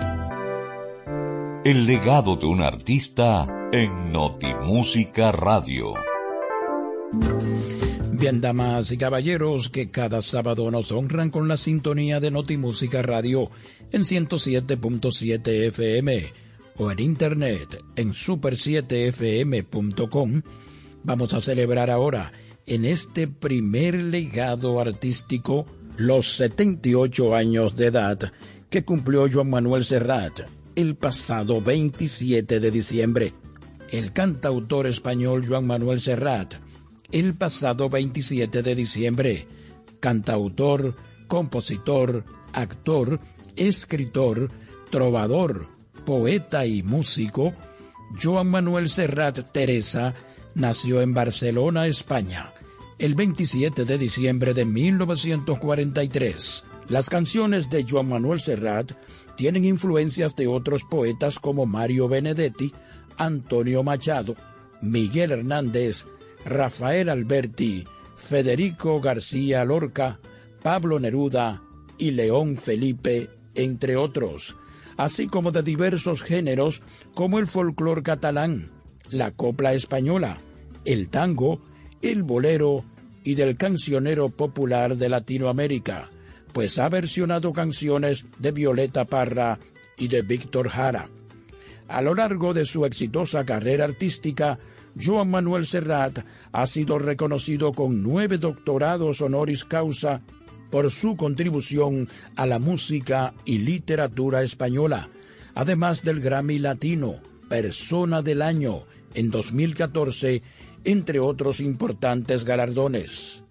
El 1.62 1.84
legado 1.84 2.36
de 2.36 2.46
un 2.46 2.62
artista 2.62 3.46
en 3.72 4.12
Notimúsica 4.12 5.32
Radio. 5.32 5.94
Bien, 8.18 8.40
damas 8.40 8.90
y 8.92 8.96
caballeros, 8.96 9.68
que 9.68 9.90
cada 9.90 10.22
sábado 10.22 10.70
nos 10.70 10.90
honran 10.90 11.28
con 11.28 11.48
la 11.48 11.58
sintonía 11.58 12.18
de 12.18 12.30
Notimúsica 12.30 13.02
Radio 13.02 13.50
en 13.92 14.04
107.7 14.04 15.66
FM 15.66 16.24
o 16.78 16.90
en 16.90 17.00
internet 17.00 17.78
en 17.94 18.14
super7fm.com. 18.14 20.40
Vamos 21.04 21.34
a 21.34 21.42
celebrar 21.42 21.90
ahora, 21.90 22.32
en 22.64 22.86
este 22.86 23.28
primer 23.28 24.02
legado 24.02 24.80
artístico, 24.80 25.66
los 25.98 26.36
78 26.36 27.34
años 27.34 27.76
de 27.76 27.88
edad 27.88 28.32
que 28.70 28.82
cumplió 28.82 29.28
Joan 29.30 29.50
Manuel 29.50 29.84
Serrat 29.84 30.40
el 30.74 30.96
pasado 30.96 31.60
27 31.60 32.60
de 32.60 32.70
diciembre. 32.70 33.34
El 33.92 34.14
cantautor 34.14 34.86
español 34.86 35.44
Joan 35.46 35.66
Manuel 35.66 36.00
Serrat 36.00 36.64
el 37.12 37.34
pasado 37.34 37.88
27 37.88 38.62
de 38.62 38.74
diciembre. 38.74 39.44
Cantautor, 40.00 40.96
compositor, 41.28 42.24
actor, 42.52 43.16
escritor, 43.56 44.48
trovador, 44.90 45.66
poeta 46.04 46.66
y 46.66 46.82
músico, 46.82 47.54
Joan 48.20 48.48
Manuel 48.48 48.88
Serrat 48.88 49.52
Teresa 49.52 50.14
nació 50.54 51.02
en 51.02 51.12
Barcelona, 51.12 51.86
España, 51.86 52.52
el 52.98 53.14
27 53.14 53.84
de 53.84 53.98
diciembre 53.98 54.54
de 54.54 54.64
1943. 54.64 56.64
Las 56.88 57.10
canciones 57.10 57.68
de 57.68 57.84
Joan 57.88 58.08
Manuel 58.08 58.40
Serrat 58.40 58.92
tienen 59.36 59.64
influencias 59.64 60.36
de 60.36 60.46
otros 60.46 60.84
poetas 60.84 61.38
como 61.38 61.66
Mario 61.66 62.08
Benedetti, 62.08 62.72
Antonio 63.18 63.82
Machado, 63.82 64.34
Miguel 64.80 65.32
Hernández, 65.32 66.06
Rafael 66.46 67.08
Alberti, 67.08 67.84
Federico 68.16 69.00
García 69.00 69.64
Lorca, 69.64 70.20
Pablo 70.62 71.00
Neruda 71.00 71.60
y 71.98 72.12
León 72.12 72.56
Felipe, 72.56 73.28
entre 73.56 73.96
otros, 73.96 74.56
así 74.96 75.26
como 75.26 75.50
de 75.50 75.62
diversos 75.62 76.22
géneros 76.22 76.84
como 77.14 77.40
el 77.40 77.48
folclor 77.48 78.04
catalán, 78.04 78.70
la 79.10 79.32
copla 79.32 79.74
española, 79.74 80.38
el 80.84 81.08
tango, 81.08 81.60
el 82.00 82.22
bolero 82.22 82.84
y 83.24 83.34
del 83.34 83.56
cancionero 83.56 84.28
popular 84.28 84.96
de 84.96 85.08
Latinoamérica. 85.08 86.10
pues 86.52 86.78
ha 86.78 86.88
versionado 86.88 87.52
canciones 87.52 88.24
de 88.38 88.50
Violeta 88.50 89.04
Parra 89.04 89.58
y 89.98 90.08
de 90.08 90.22
Víctor 90.22 90.70
Jara. 90.70 91.06
A 91.86 92.00
lo 92.00 92.14
largo 92.14 92.54
de 92.54 92.64
su 92.64 92.86
exitosa 92.86 93.44
carrera 93.44 93.84
artística, 93.84 94.58
Joan 94.98 95.30
Manuel 95.30 95.66
Serrat 95.66 96.24
ha 96.52 96.66
sido 96.66 96.98
reconocido 96.98 97.72
con 97.72 98.02
nueve 98.02 98.38
doctorados 98.38 99.20
honoris 99.20 99.64
causa 99.64 100.22
por 100.70 100.90
su 100.90 101.16
contribución 101.16 102.08
a 102.34 102.46
la 102.46 102.58
música 102.58 103.34
y 103.44 103.58
literatura 103.58 104.42
española, 104.42 105.08
además 105.54 106.02
del 106.02 106.20
Grammy 106.20 106.58
Latino, 106.58 107.20
Persona 107.48 108.22
del 108.22 108.42
Año, 108.42 108.86
en 109.14 109.30
2014, 109.30 110.42
entre 110.84 111.20
otros 111.20 111.60
importantes 111.60 112.44
galardones. 112.44 113.44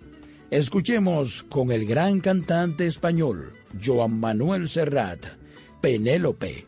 Escuchemos 0.51 1.43
con 1.43 1.71
el 1.71 1.86
gran 1.86 2.19
cantante 2.19 2.86
español, 2.86 3.53
Joan 3.84 4.19
Manuel 4.19 4.69
Serrat, 4.69 5.25
Penélope. 5.81 6.67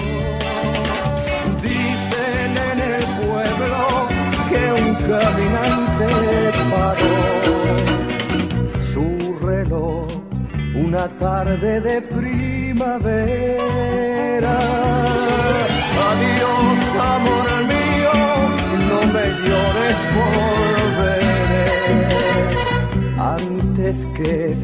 Pueblo 3.21 3.83
que 4.49 4.61
un 4.81 4.89
caminante 5.09 6.09
paró 6.71 7.19
su 8.81 9.07
reloj 9.41 10.07
una 10.75 11.07
tarde 11.17 11.79
de 11.81 12.01
primavera. 12.01 12.99
Adiós, 16.09 16.95
amor 17.15 17.49
mío, 17.71 18.13
no 18.89 18.99
me 19.13 19.25
llores, 19.45 19.99
volveré 20.17 21.69
antes 23.17 23.95
que 24.17 24.55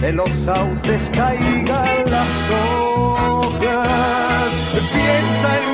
de 0.00 0.12
los 0.12 0.32
sauces 0.32 1.10
caigan 1.14 2.10
las 2.10 2.50
hojas. 2.50 4.48
Piensa 4.92 5.48
en 5.58 5.73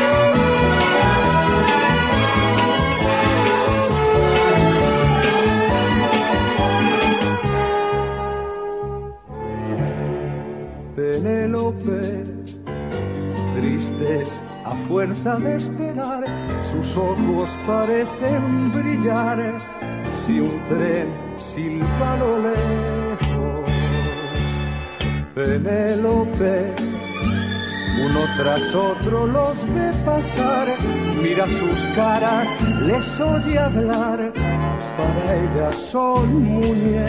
A 14.63 14.75
fuerza 14.87 15.37
de 15.37 15.55
esperar, 15.55 16.23
sus 16.61 16.95
ojos 16.95 17.57
parecen 17.65 18.71
brillar 18.71 19.39
si 20.11 20.39
un 20.39 20.63
tren 20.65 21.07
silba 21.37 22.17
lo 22.19 22.37
lejos. 22.39 23.71
Penélope, 25.33 26.75
uno 28.05 28.19
tras 28.37 28.75
otro 28.75 29.25
los 29.25 29.65
ve 29.73 29.91
pasar, 30.05 30.67
mira 31.19 31.47
sus 31.47 31.87
caras, 31.95 32.49
les 32.81 33.19
oye 33.19 33.57
hablar, 33.57 34.31
para 34.95 35.35
ella 35.35 35.73
son 35.73 36.43
muñecos. 36.43 37.01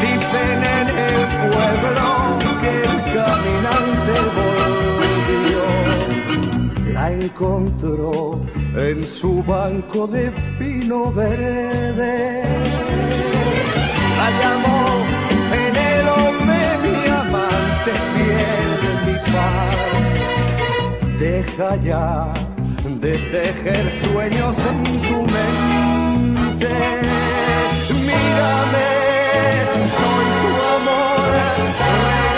Dicen 0.00 0.62
en 0.62 0.88
el 0.88 1.50
pueblo 1.50 2.47
caminante 3.14 4.14
volvió, 4.38 5.64
la 6.92 7.12
encontró 7.12 8.40
en 8.76 9.06
su 9.06 9.42
banco 9.44 10.06
de 10.06 10.30
pino 10.58 11.12
verde. 11.12 12.42
La 14.18 14.28
llamó 14.40 14.80
Penélope, 15.50 16.60
mi 16.84 17.00
amante 17.08 17.92
fiel, 18.12 18.70
mi 19.06 19.16
paz. 19.32 19.80
Deja 21.18 21.70
ya 21.76 22.32
de 23.00 23.18
tejer 23.30 23.92
sueños 23.92 24.58
en 24.66 24.82
tu 25.02 25.22
mente. 25.22 26.74
Mírame, 27.90 28.88
soy 29.86 30.26
tu 30.40 30.50
amor. 30.76 32.37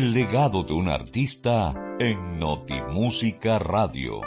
El 0.00 0.14
legado 0.14 0.62
de 0.62 0.72
un 0.72 0.88
artista 0.88 1.74
en 1.98 2.38
Notimúsica 2.38 3.58
Radio. 3.58 4.22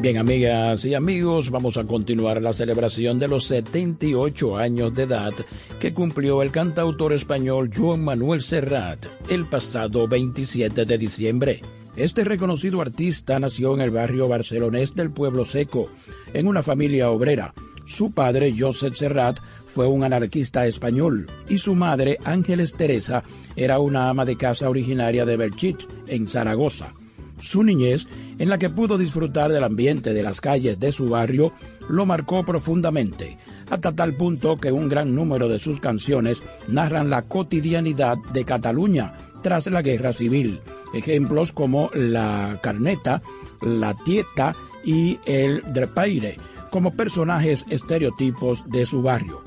Bien, 0.00 0.18
amigas 0.18 0.84
y 0.84 0.94
amigos, 0.94 1.50
vamos 1.50 1.76
a 1.76 1.86
continuar 1.86 2.42
la 2.42 2.52
celebración 2.52 3.20
de 3.20 3.28
los 3.28 3.44
78 3.44 4.56
años 4.56 4.92
de 4.92 5.04
edad 5.04 5.32
que 5.78 5.94
cumplió 5.94 6.42
el 6.42 6.50
cantautor 6.50 7.12
español 7.12 7.70
Joan 7.72 8.02
Manuel 8.02 8.42
Serrat 8.42 9.06
el 9.28 9.46
pasado 9.46 10.08
27 10.08 10.84
de 10.84 10.98
diciembre. 10.98 11.60
Este 11.94 12.24
reconocido 12.24 12.80
artista 12.80 13.38
nació 13.38 13.74
en 13.74 13.82
el 13.82 13.92
barrio 13.92 14.26
barcelonés 14.26 14.96
del 14.96 15.12
Pueblo 15.12 15.44
Seco, 15.44 15.88
en 16.34 16.48
una 16.48 16.64
familia 16.64 17.08
obrera. 17.12 17.54
Su 17.90 18.12
padre, 18.12 18.54
Joseph 18.56 18.94
Serrat, 18.94 19.40
fue 19.64 19.88
un 19.88 20.04
anarquista 20.04 20.64
español 20.64 21.28
y 21.48 21.58
su 21.58 21.74
madre, 21.74 22.18
Ángeles 22.22 22.74
Teresa, 22.74 23.24
era 23.56 23.80
una 23.80 24.08
ama 24.08 24.24
de 24.24 24.36
casa 24.36 24.70
originaria 24.70 25.26
de 25.26 25.36
Belchit, 25.36 25.82
en 26.06 26.28
Zaragoza. 26.28 26.94
Su 27.40 27.64
niñez, 27.64 28.06
en 28.38 28.48
la 28.48 28.58
que 28.58 28.70
pudo 28.70 28.96
disfrutar 28.96 29.50
del 29.50 29.64
ambiente 29.64 30.14
de 30.14 30.22
las 30.22 30.40
calles 30.40 30.78
de 30.78 30.92
su 30.92 31.08
barrio, 31.08 31.52
lo 31.88 32.06
marcó 32.06 32.44
profundamente, 32.44 33.38
hasta 33.68 33.90
tal 33.90 34.14
punto 34.14 34.56
que 34.58 34.70
un 34.70 34.88
gran 34.88 35.12
número 35.12 35.48
de 35.48 35.58
sus 35.58 35.80
canciones 35.80 36.44
narran 36.68 37.10
la 37.10 37.22
cotidianidad 37.22 38.18
de 38.32 38.44
Cataluña 38.44 39.14
tras 39.42 39.66
la 39.66 39.82
guerra 39.82 40.12
civil. 40.12 40.60
Ejemplos 40.94 41.50
como 41.50 41.90
La 41.92 42.60
Carneta, 42.62 43.20
La 43.60 43.94
Tieta 43.94 44.54
y 44.84 45.18
El 45.26 45.64
Drepaire, 45.72 46.36
como 46.70 46.94
personajes 46.94 47.66
estereotipos 47.68 48.64
de 48.66 48.86
su 48.86 49.02
barrio. 49.02 49.42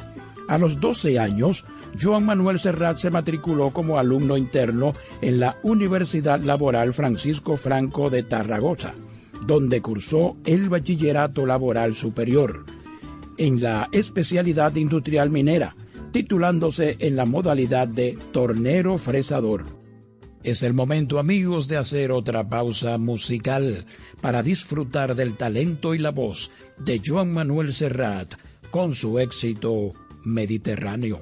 A 0.47 0.57
los 0.57 0.79
12 0.79 1.19
años, 1.19 1.65
Joan 1.99 2.25
Manuel 2.25 2.59
Serrat 2.59 2.97
se 2.97 3.09
matriculó 3.09 3.71
como 3.71 3.97
alumno 3.97 4.35
interno 4.35 4.93
en 5.21 5.39
la 5.39 5.55
Universidad 5.63 6.41
Laboral 6.41 6.93
Francisco 6.93 7.55
Franco 7.57 8.09
de 8.09 8.23
Tarragona, 8.23 8.93
donde 9.45 9.81
cursó 9.81 10.35
el 10.45 10.69
bachillerato 10.69 11.45
laboral 11.45 11.95
superior 11.95 12.65
en 13.37 13.61
la 13.61 13.89
especialidad 13.91 14.75
industrial 14.75 15.29
minera, 15.29 15.75
titulándose 16.11 16.97
en 16.99 17.15
la 17.15 17.25
modalidad 17.25 17.87
de 17.87 18.17
tornero 18.31 18.97
fresador. 18.97 19.82
Es 20.43 20.61
el 20.61 20.73
momento 20.73 21.19
amigos 21.19 21.69
de 21.69 21.77
hacer 21.77 22.11
otra 22.11 22.49
pausa 22.49 22.97
musical 22.97 23.85
para 24.19 24.43
disfrutar 24.43 25.15
del 25.15 25.37
talento 25.37 25.93
y 25.93 25.99
la 25.99 26.11
voz 26.11 26.51
de 26.83 27.01
Joan 27.03 27.33
Manuel 27.33 27.73
Serrat 27.73 28.33
con 28.69 28.93
su 28.93 29.19
éxito 29.19 29.91
Mediterráneo. 30.25 31.21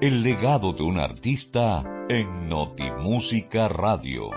El 0.00 0.22
legado 0.22 0.72
de 0.72 0.82
un 0.82 0.98
artista 0.98 1.84
en 2.08 2.48
Notimúsica 2.48 3.68
Radio. 3.68 4.30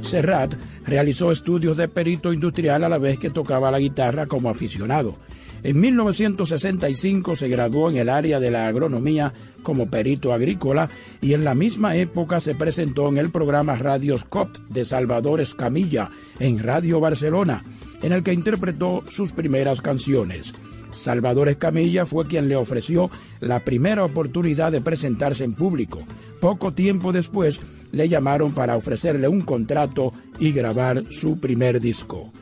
Serrat 0.00 0.54
realizó 0.86 1.30
estudios 1.30 1.76
de 1.76 1.86
perito 1.86 2.32
industrial 2.32 2.82
a 2.84 2.88
la 2.88 2.96
vez 2.96 3.18
que 3.18 3.28
tocaba 3.28 3.70
la 3.70 3.78
guitarra 3.78 4.24
como 4.24 4.48
aficionado. 4.48 5.16
En 5.62 5.78
1965 5.80 7.36
se 7.36 7.50
graduó 7.50 7.90
en 7.90 7.98
el 7.98 8.08
área 8.08 8.40
de 8.40 8.50
la 8.50 8.68
agronomía 8.68 9.34
como 9.62 9.90
perito 9.90 10.32
agrícola 10.32 10.88
y 11.20 11.34
en 11.34 11.44
la 11.44 11.54
misma 11.54 11.94
época 11.94 12.40
se 12.40 12.54
presentó 12.54 13.10
en 13.10 13.18
el 13.18 13.30
programa 13.30 13.76
Radio 13.76 14.16
Scott 14.16 14.66
de 14.70 14.86
Salvador 14.86 15.42
Escamilla 15.42 16.08
en 16.38 16.58
Radio 16.58 17.00
Barcelona, 17.00 17.62
en 18.00 18.12
el 18.12 18.22
que 18.22 18.32
interpretó 18.32 19.02
sus 19.08 19.32
primeras 19.32 19.82
canciones. 19.82 20.54
Salvador 20.90 21.48
Escamilla 21.48 22.06
fue 22.06 22.26
quien 22.26 22.48
le 22.48 22.56
ofreció 22.56 23.10
la 23.40 23.60
primera 23.60 24.04
oportunidad 24.04 24.72
de 24.72 24.80
presentarse 24.80 25.44
en 25.44 25.54
público. 25.54 26.00
Poco 26.40 26.72
tiempo 26.72 27.12
después 27.12 27.60
le 27.92 28.08
llamaron 28.08 28.52
para 28.52 28.76
ofrecerle 28.76 29.28
un 29.28 29.42
contrato 29.42 30.12
y 30.38 30.52
grabar 30.52 31.04
su 31.10 31.38
primer 31.38 31.80
disco. 31.80 32.32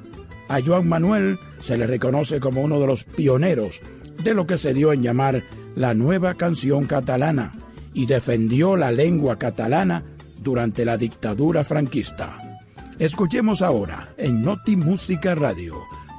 A 0.48 0.60
Joan 0.60 0.88
Manuel 0.88 1.38
se 1.60 1.76
le 1.76 1.86
reconoce 1.86 2.40
como 2.40 2.62
uno 2.62 2.78
de 2.80 2.86
los 2.86 3.04
pioneros 3.04 3.80
de 4.22 4.34
lo 4.34 4.46
que 4.46 4.58
se 4.58 4.74
dio 4.74 4.92
en 4.92 5.02
llamar 5.02 5.42
la 5.74 5.94
nueva 5.94 6.34
canción 6.34 6.86
catalana 6.86 7.52
y 7.92 8.06
defendió 8.06 8.76
la 8.76 8.92
lengua 8.92 9.38
catalana 9.38 10.04
durante 10.38 10.84
la 10.84 10.96
dictadura 10.96 11.64
franquista. 11.64 12.60
Escuchemos 12.98 13.62
ahora 13.62 14.14
en 14.16 14.42
Noti 14.42 14.76
Música 14.76 15.34
Radio 15.34 15.76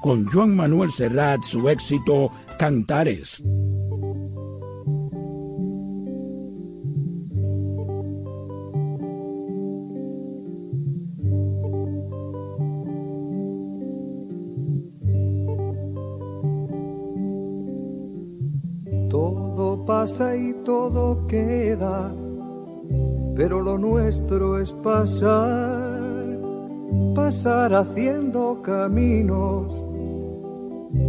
con 0.08 0.24
Juan 0.24 0.56
Manuel 0.56 0.90
Serrat 0.90 1.44
su 1.44 1.68
éxito 1.68 2.32
Cantares. 2.58 3.44
Todo 19.10 19.84
pasa 19.86 20.38
y 20.38 20.54
todo 20.64 21.28
queda, 21.28 22.16
pero 23.36 23.62
lo 23.62 23.78
nuestro 23.78 24.58
es 24.58 24.72
pasar 24.72 25.98
pasar 27.18 27.74
haciendo 27.74 28.62
caminos, 28.62 29.87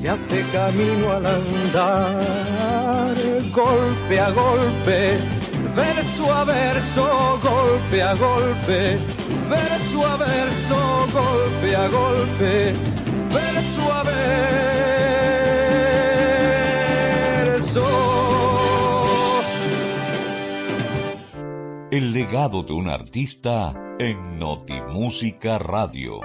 se 0.00 0.08
hace 0.08 0.42
camino 0.50 1.12
al 1.12 1.26
andar, 1.26 3.14
golpe 3.52 4.18
a 4.18 4.30
golpe, 4.30 5.18
verso 5.76 6.32
a 6.32 6.44
verso, 6.44 7.38
golpe 7.42 8.02
a 8.02 8.14
golpe, 8.14 8.98
verso 9.50 10.06
a 10.06 10.16
verso, 10.16 11.06
golpe 11.12 11.76
a 11.76 11.88
golpe, 11.88 12.74
verso 13.30 13.92
a 13.92 14.02
verso. 14.04 14.24
El 21.90 22.14
legado 22.14 22.62
de 22.62 22.72
un 22.72 22.88
artista 22.88 23.74
en 23.98 24.38
Notimúsica 24.38 25.58
Radio. 25.58 26.20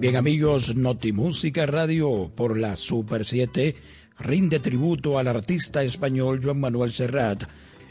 Bien 0.00 0.16
amigos, 0.16 0.76
Notimúsica 0.76 1.66
Radio 1.66 2.32
por 2.34 2.58
la 2.58 2.76
Super 2.76 3.26
7 3.26 3.74
rinde 4.18 4.58
tributo 4.58 5.18
al 5.18 5.28
artista 5.28 5.82
español 5.82 6.40
Juan 6.42 6.58
Manuel 6.58 6.90
Serrat. 6.90 7.44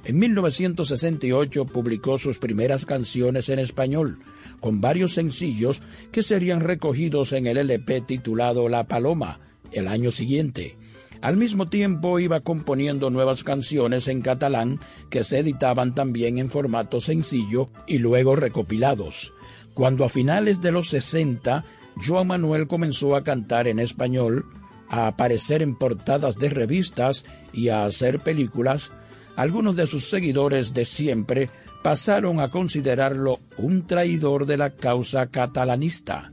En 0.05 0.17
1968 0.17 1.65
publicó 1.65 2.17
sus 2.17 2.39
primeras 2.39 2.85
canciones 2.85 3.49
en 3.49 3.59
español, 3.59 4.17
con 4.59 4.81
varios 4.81 5.13
sencillos 5.13 5.83
que 6.11 6.23
serían 6.23 6.61
recogidos 6.61 7.31
en 7.31 7.45
el 7.45 7.57
LP 7.57 8.01
titulado 8.01 8.69
La 8.69 8.87
Paloma 8.87 9.39
el 9.71 9.87
año 9.87 10.09
siguiente. 10.09 10.77
Al 11.21 11.37
mismo 11.37 11.67
tiempo 11.67 12.19
iba 12.19 12.39
componiendo 12.39 13.11
nuevas 13.11 13.43
canciones 13.43 14.07
en 14.07 14.23
catalán 14.23 14.79
que 15.11 15.23
se 15.23 15.37
editaban 15.37 15.93
también 15.93 16.39
en 16.39 16.49
formato 16.49 17.01
sencillo 17.01 17.69
y 17.85 17.99
luego 17.99 18.35
recopilados. 18.35 19.31
Cuando 19.75 20.05
a 20.05 20.09
finales 20.09 20.59
de 20.59 20.71
los 20.71 20.89
60 20.89 21.65
Joan 22.03 22.27
Manuel 22.27 22.67
comenzó 22.67 23.15
a 23.15 23.23
cantar 23.23 23.67
en 23.67 23.79
español, 23.79 24.45
a 24.87 25.07
aparecer 25.07 25.61
en 25.61 25.75
portadas 25.75 26.37
de 26.37 26.49
revistas 26.49 27.25
y 27.53 27.69
a 27.69 27.85
hacer 27.85 28.19
películas, 28.19 28.91
algunos 29.35 29.75
de 29.75 29.87
sus 29.87 30.09
seguidores 30.09 30.73
de 30.73 30.85
siempre 30.85 31.49
pasaron 31.83 32.39
a 32.39 32.49
considerarlo 32.49 33.39
un 33.57 33.85
traidor 33.85 34.45
de 34.45 34.57
la 34.57 34.71
causa 34.71 35.27
catalanista. 35.27 36.31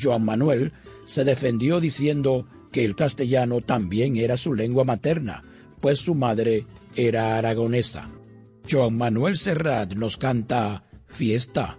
Joan 0.00 0.24
Manuel 0.24 0.72
se 1.04 1.24
defendió 1.24 1.80
diciendo 1.80 2.46
que 2.72 2.84
el 2.84 2.94
castellano 2.94 3.60
también 3.60 4.16
era 4.16 4.36
su 4.36 4.54
lengua 4.54 4.84
materna, 4.84 5.44
pues 5.80 6.00
su 6.00 6.14
madre 6.14 6.66
era 6.94 7.36
aragonesa. 7.36 8.10
Joan 8.68 8.96
Manuel 8.96 9.36
Serrat 9.36 9.94
nos 9.94 10.16
canta 10.16 10.84
Fiesta. 11.08 11.78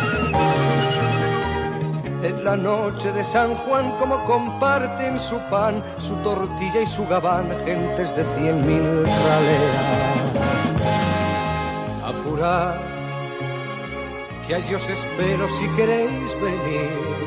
En 2.23 2.43
la 2.43 2.55
noche 2.55 3.11
de 3.11 3.23
San 3.23 3.55
Juan 3.55 3.97
como 3.97 4.23
comparten 4.25 5.19
su 5.19 5.37
pan, 5.49 5.83
su 5.97 6.15
tortilla 6.17 6.81
y 6.81 6.85
su 6.85 7.07
gabán, 7.07 7.49
gentes 7.65 8.15
de 8.15 8.23
cien 8.23 8.65
mil 8.65 9.05
raleas. 9.05 10.01
Apurad, 12.03 12.75
que 14.47 14.55
allí 14.55 14.75
os 14.75 14.87
espero 14.89 15.49
si 15.49 15.67
queréis 15.69 16.33
venir 16.41 17.21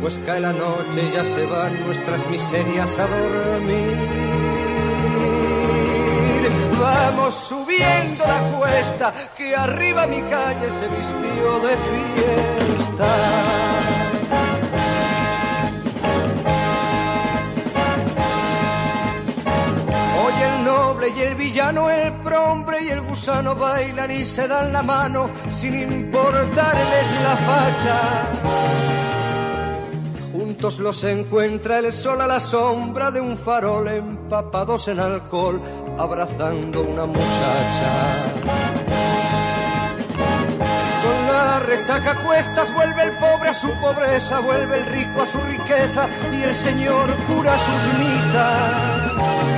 pues 0.00 0.18
cae 0.24 0.40
la 0.40 0.52
noche 0.52 1.02
y 1.02 1.12
ya 1.12 1.24
se 1.24 1.44
van 1.46 1.84
nuestras 1.84 2.28
miserias 2.28 2.98
a 2.98 3.06
dormir. 3.06 3.96
Vamos 6.80 7.34
subiendo 7.34 8.24
la 8.24 8.40
cuesta, 8.56 9.12
que 9.36 9.56
arriba 9.56 10.06
mi 10.06 10.22
calle 10.22 10.70
se 10.70 10.88
vistió 10.88 11.58
de 11.60 11.76
fiesta. 11.76 13.08
Y 21.16 21.20
el 21.20 21.34
villano, 21.34 21.90
el 21.90 22.12
prombre 22.24 22.82
y 22.82 22.88
el 22.88 23.00
gusano 23.00 23.54
bailan 23.54 24.10
y 24.10 24.24
se 24.24 24.46
dan 24.48 24.72
la 24.72 24.82
mano 24.82 25.28
sin 25.50 25.74
importarles 25.74 27.12
la 27.22 27.36
facha 27.36 28.78
los 30.80 31.04
encuentra 31.04 31.78
el 31.78 31.92
sol 31.92 32.20
a 32.20 32.26
la 32.26 32.40
sombra 32.40 33.10
de 33.10 33.20
un 33.20 33.36
farol, 33.38 33.88
empapados 33.88 34.88
en 34.88 34.98
alcohol, 34.98 35.60
abrazando 35.96 36.82
una 36.82 37.06
muchacha. 37.06 37.90
Con 41.02 41.26
la 41.32 41.60
resaca 41.60 42.22
cuestas 42.26 42.74
vuelve 42.74 43.02
el 43.04 43.12
pobre 43.18 43.48
a 43.50 43.54
su 43.54 43.68
pobreza, 43.80 44.40
vuelve 44.40 44.78
el 44.78 44.86
rico 44.86 45.22
a 45.22 45.26
su 45.26 45.38
riqueza 45.40 46.08
y 46.32 46.42
el 46.42 46.54
Señor 46.54 47.08
cura 47.26 47.56
sus 47.56 47.98
misas. 47.98 49.57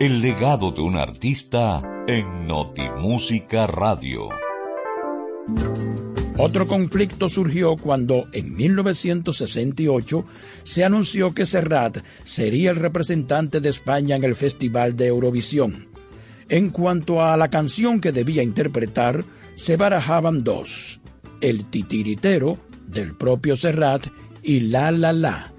El 0.00 0.22
legado 0.22 0.72
de 0.72 0.80
un 0.80 0.96
artista 0.96 1.82
en 2.08 2.48
Notimúsica 2.48 3.66
Radio. 3.66 4.30
Otro 6.38 6.66
conflicto 6.66 7.28
surgió 7.28 7.76
cuando 7.76 8.26
en 8.32 8.56
1968 8.56 10.24
se 10.62 10.84
anunció 10.84 11.34
que 11.34 11.44
Serrat 11.44 11.98
sería 12.24 12.70
el 12.70 12.76
representante 12.76 13.60
de 13.60 13.68
España 13.68 14.16
en 14.16 14.24
el 14.24 14.34
Festival 14.34 14.96
de 14.96 15.08
Eurovisión. 15.08 15.88
En 16.48 16.70
cuanto 16.70 17.22
a 17.22 17.36
la 17.36 17.50
canción 17.50 18.00
que 18.00 18.10
debía 18.10 18.42
interpretar, 18.42 19.26
se 19.54 19.76
barajaban 19.76 20.42
dos, 20.42 21.02
el 21.40 21.64
titiritero 21.64 22.58
del 22.86 23.14
propio 23.14 23.56
Serrat 23.56 24.06
y 24.42 24.60
La 24.60 24.90
La 24.90 25.12
La. 25.12 25.52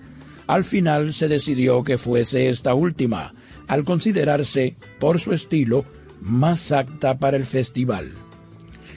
Al 0.47 0.63
final 0.63 1.13
se 1.13 1.27
decidió 1.27 1.83
que 1.83 1.97
fuese 1.97 2.49
esta 2.49 2.73
última, 2.73 3.33
al 3.67 3.83
considerarse, 3.83 4.75
por 4.99 5.19
su 5.19 5.33
estilo, 5.33 5.85
más 6.21 6.71
apta 6.71 7.17
para 7.19 7.37
el 7.37 7.45
festival. 7.45 8.11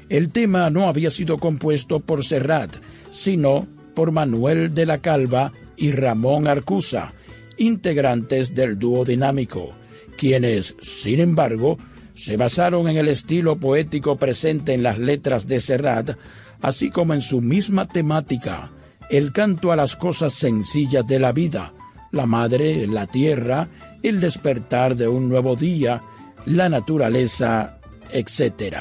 El 0.09 0.31
tema 0.31 0.69
no 0.71 0.89
había 0.89 1.11
sido 1.11 1.39
compuesto 1.39 2.01
por 2.01 2.25
Serrat, 2.25 2.77
sino 3.11 3.67
por 3.95 4.13
Manuel 4.13 4.75
de 4.75 4.87
la 4.87 4.99
Calva 4.99 5.53
y 5.77 5.93
Ramón 5.93 6.47
Arcusa, 6.47 7.13
integrantes 7.57 8.55
del 8.55 8.79
dúo 8.79 9.05
dinámico, 9.05 9.71
quienes, 10.17 10.77
sin 10.81 11.21
embargo, 11.21 11.79
se 12.15 12.37
basaron 12.37 12.89
en 12.89 12.97
el 12.97 13.09
estilo 13.09 13.57
poético 13.57 14.17
presente 14.17 14.73
en 14.73 14.83
las 14.83 14.99
letras 14.99 15.47
de 15.47 15.61
Serrat, 15.61 16.17
así 16.65 16.89
como 16.89 17.13
en 17.13 17.21
su 17.21 17.43
misma 17.43 17.87
temática, 17.87 18.73
el 19.11 19.33
canto 19.33 19.71
a 19.71 19.77
las 19.77 19.97
cosas 19.97 20.33
sencillas 20.33 21.07
de 21.07 21.19
la 21.19 21.31
vida, 21.31 21.75
la 22.11 22.25
madre, 22.25 22.87
la 22.87 23.07
tierra, 23.07 23.69
el 24.03 24.19
despertar 24.19 24.97
de 24.97 25.07
un 25.07 25.29
nuevo 25.29 25.57
día, 25.57 26.03
la 26.47 26.71
naturaleza, 26.71 27.81
etc. 28.13 28.79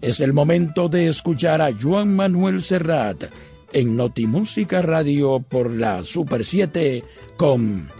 Es 0.00 0.20
el 0.20 0.32
momento 0.32 0.88
de 0.88 1.08
escuchar 1.08 1.60
a 1.60 1.70
Juan 1.70 2.16
Manuel 2.16 2.62
Serrat 2.62 3.24
en 3.74 3.94
Notimúsica 3.94 4.80
Radio 4.80 5.40
por 5.40 5.70
la 5.70 6.02
Super 6.02 6.46
7 6.46 7.04
con 7.36 7.90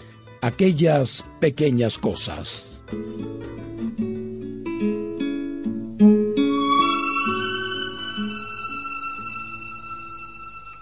aquellas 0.40 1.22
pequeñas 1.38 1.98
cosas. 1.98 2.82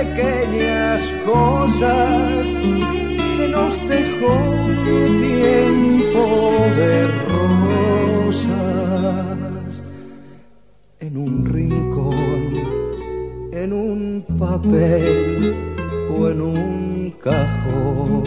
pequeñas 0.00 1.02
cosas 1.26 2.46
que 3.36 3.46
nos 3.52 3.74
dejó 3.86 4.36
tiempo 4.84 6.24
de 6.78 6.92
rosas 8.32 8.54
en 11.00 11.16
un 11.18 11.44
rincón, 11.44 12.42
en 13.52 13.72
un 13.74 14.24
papel 14.38 15.54
o 16.16 16.28
en 16.30 16.40
un 16.40 17.14
cajón. 17.22 18.22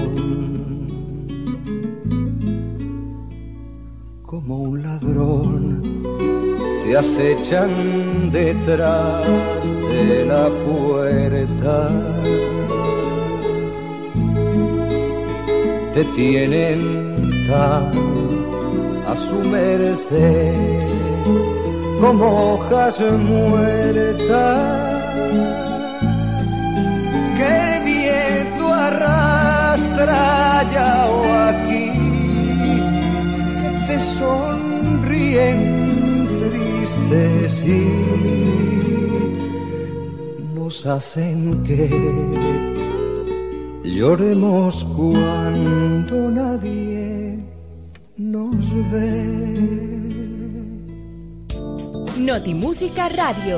Como 4.28 4.58
un 4.58 4.84
ladrón 4.84 6.53
te 6.84 6.98
acechan 6.98 8.32
detrás 8.32 9.26
de 9.90 10.26
la 10.26 10.50
puerta. 10.66 11.90
Te 15.94 16.04
tienen 16.16 17.22
tan 17.48 17.92
a 19.08 19.16
su 19.16 19.36
merced 19.50 20.54
como 22.02 22.54
hojas 22.54 23.00
muertas 23.02 24.58
que 27.38 27.78
el 27.78 27.84
viento 27.86 28.74
arrastra 28.74 30.60
allá 30.60 31.06
o 31.08 31.24
aquí 31.50 31.92
que 33.62 33.88
te 33.88 34.00
sonríen 34.18 35.83
y 37.66 37.84
nos 40.56 40.86
hacen 40.86 41.64
que 41.64 41.90
Lloremos 43.84 44.86
cuando 44.96 46.32
nadie 46.32 47.38
nos 48.18 48.92
ve. 48.92 49.24
Notimúsica 52.18 53.10
Radio. 53.10 53.58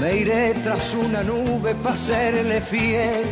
me 0.00 0.16
iré 0.18 0.54
tras 0.62 0.94
una 0.94 1.22
nube 1.22 1.74
para 1.82 1.96
serle 1.96 2.60
fiel. 2.62 3.24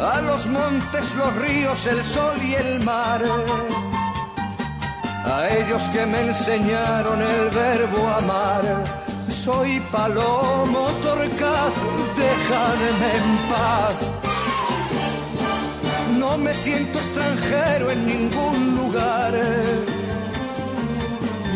A 0.00 0.20
los 0.20 0.46
montes, 0.46 1.14
los 1.14 1.36
ríos, 1.36 1.86
el 1.86 2.02
sol 2.02 2.36
y 2.42 2.54
el 2.54 2.84
mar. 2.84 3.22
A 5.24 5.48
ellos 5.48 5.82
que 5.92 6.06
me 6.06 6.20
enseñaron 6.26 7.22
el 7.22 7.50
verbo 7.50 8.08
amar. 8.08 8.64
Soy 9.44 9.80
palomo 9.92 10.86
torcaz, 11.02 11.74
déjame 12.16 13.08
en 13.20 13.28
paz. 13.50 13.96
No 16.18 16.38
me 16.38 16.52
siento 16.54 16.98
extranjero 16.98 17.90
en 17.90 18.06
ningún 18.06 18.76
lugar 18.76 19.34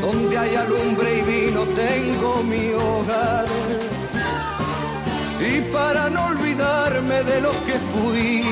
donde 0.08 0.38
hay 0.38 0.54
alumbre 0.54 1.18
y 1.18 1.22
vino 1.22 1.64
tengo 1.84 2.42
mi 2.42 2.72
hogar. 2.72 3.44
Y 5.50 5.60
para 5.72 6.08
no 6.08 6.26
olvidarme 6.32 7.22
de 7.30 7.40
lo 7.42 7.52
que 7.66 7.76
fui, 7.90 8.42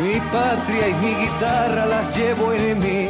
mi 0.00 0.16
patria 0.36 0.88
y 0.88 0.94
mi 1.02 1.14
guitarra 1.22 1.86
las 1.86 2.16
llevo 2.16 2.52
en 2.52 2.78
mí. 2.78 3.08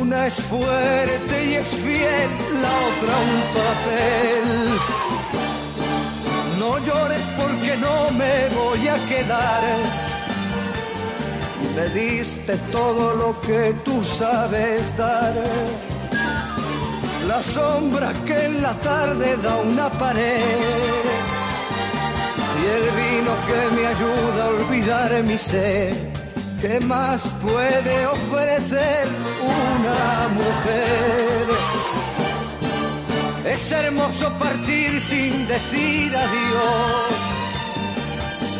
Una 0.00 0.26
es 0.26 0.34
fuerte 0.34 1.34
y 1.44 1.54
es 1.54 1.68
fiel, 1.68 2.30
la 2.64 2.72
otra 2.88 3.14
un 3.28 3.40
papel. 3.60 4.46
No 6.58 6.70
llores 6.86 7.24
porque 7.40 7.76
no 7.76 8.10
me 8.10 8.48
voy 8.48 8.88
a 8.88 8.96
quedar 9.10 10.04
me 11.74 11.88
diste 11.88 12.56
todo 12.70 13.14
lo 13.14 13.40
que 13.40 13.74
tú 13.84 14.02
sabes 14.18 14.96
dar. 14.96 15.34
La 17.26 17.42
sombra 17.42 18.12
que 18.26 18.44
en 18.44 18.62
la 18.62 18.74
tarde 18.74 19.36
da 19.38 19.56
una 19.56 19.90
pared 19.90 21.04
y 22.60 22.66
el 22.76 22.86
vino 23.02 23.32
que 23.48 23.76
me 23.76 23.86
ayuda 23.86 24.44
a 24.44 24.48
olvidar 24.48 25.22
mi 25.24 25.38
sed. 25.38 25.96
¿Qué 26.60 26.80
más 26.80 27.22
puede 27.42 28.06
ofrecer 28.06 29.08
una 29.42 30.28
mujer? 30.40 31.46
Es 33.46 33.70
hermoso 33.70 34.30
partir 34.38 35.00
sin 35.00 35.46
decir 35.46 36.16
adiós 36.16 37.33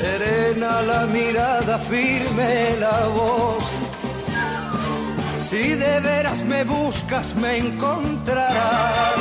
serena 0.04 0.82
la 0.90 1.02
mirada, 1.16 1.78
firme 1.90 2.52
la 2.84 2.98
voz. 3.18 3.64
Si 5.48 5.64
de 5.82 5.94
veras 6.08 6.40
me 6.52 6.60
buscas, 6.76 7.26
me 7.42 7.52
encontrarás. 7.64 9.18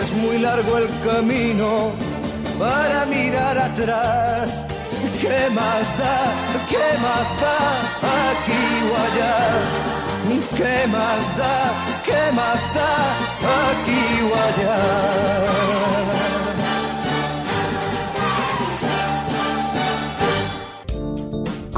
Es 0.00 0.10
muy 0.22 0.36
largo 0.38 0.72
el 0.82 0.88
camino 1.08 1.70
para 2.58 2.98
mirar 3.16 3.56
atrás. 3.68 4.46
¿Qué 5.22 5.40
más 5.58 5.86
da? 6.02 6.18
¿Qué 6.72 6.88
más 7.06 7.28
da? 7.42 7.58
Aquí 8.28 8.64
o 8.90 8.92
allá. 9.06 9.38
¿Qué 10.58 10.78
más 10.96 11.22
da? 11.40 11.56
¿Qué 12.08 12.22
más 12.40 12.62
da? 12.76 12.92
Aquí 13.60 14.02
o 14.28 14.32
allá. 14.46 16.31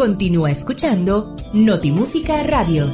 Continúa 0.05 0.51
escuchando 0.51 1.35
Notimúsica 1.55 2.43
Radio. 2.43 2.85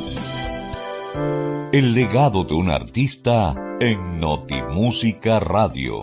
El 1.72 1.92
legado 1.92 2.44
de 2.44 2.54
un 2.54 2.70
artista 2.70 3.52
en 3.80 4.20
Notimúsica 4.20 5.40
Radio. 5.40 6.02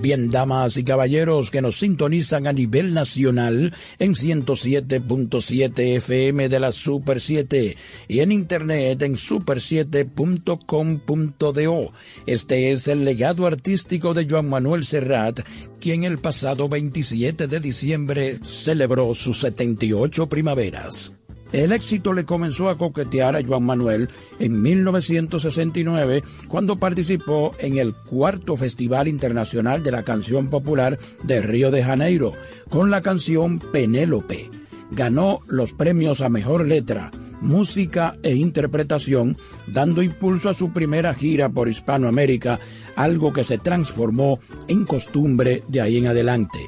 Bien, 0.00 0.30
damas 0.30 0.76
y 0.76 0.84
caballeros 0.84 1.50
que 1.50 1.60
nos 1.60 1.80
sintonizan 1.80 2.46
a 2.46 2.52
nivel 2.52 2.94
nacional 2.94 3.74
en 3.98 4.14
107.7 4.14 5.96
FM 5.96 6.48
de 6.48 6.60
la 6.60 6.70
Super 6.70 7.20
7 7.20 7.76
y 8.06 8.20
en 8.20 8.30
internet 8.30 9.02
en 9.02 9.16
super7.com.do. 9.16 11.92
Este 12.26 12.70
es 12.70 12.86
el 12.86 13.04
legado 13.04 13.46
artístico 13.46 14.14
de 14.14 14.28
Joan 14.28 14.48
Manuel 14.48 14.84
Serrat, 14.84 15.40
quien 15.80 16.04
el 16.04 16.18
pasado 16.18 16.68
27 16.68 17.48
de 17.48 17.58
diciembre 17.58 18.38
celebró 18.44 19.12
sus 19.14 19.40
78 19.40 20.28
primaveras. 20.28 21.18
El 21.52 21.72
éxito 21.72 22.12
le 22.12 22.26
comenzó 22.26 22.68
a 22.68 22.76
coquetear 22.76 23.34
a 23.34 23.42
Juan 23.42 23.64
Manuel 23.64 24.10
en 24.38 24.60
1969 24.60 26.22
cuando 26.46 26.76
participó 26.76 27.54
en 27.58 27.78
el 27.78 27.94
cuarto 27.94 28.56
Festival 28.56 29.08
Internacional 29.08 29.82
de 29.82 29.90
la 29.90 30.02
Canción 30.02 30.48
Popular 30.48 30.98
de 31.22 31.40
Río 31.40 31.70
de 31.70 31.82
Janeiro 31.82 32.32
con 32.68 32.90
la 32.90 33.00
canción 33.00 33.58
Penélope. 33.58 34.50
Ganó 34.90 35.40
los 35.46 35.72
premios 35.72 36.20
a 36.20 36.28
Mejor 36.28 36.66
Letra, 36.66 37.10
Música 37.40 38.16
e 38.22 38.34
Interpretación, 38.34 39.36
dando 39.66 40.02
impulso 40.02 40.50
a 40.50 40.54
su 40.54 40.72
primera 40.72 41.14
gira 41.14 41.48
por 41.48 41.68
Hispanoamérica, 41.68 42.58
algo 42.96 43.32
que 43.32 43.44
se 43.44 43.58
transformó 43.58 44.38
en 44.66 44.84
costumbre 44.84 45.62
de 45.68 45.80
ahí 45.80 45.98
en 45.98 46.08
adelante. 46.08 46.58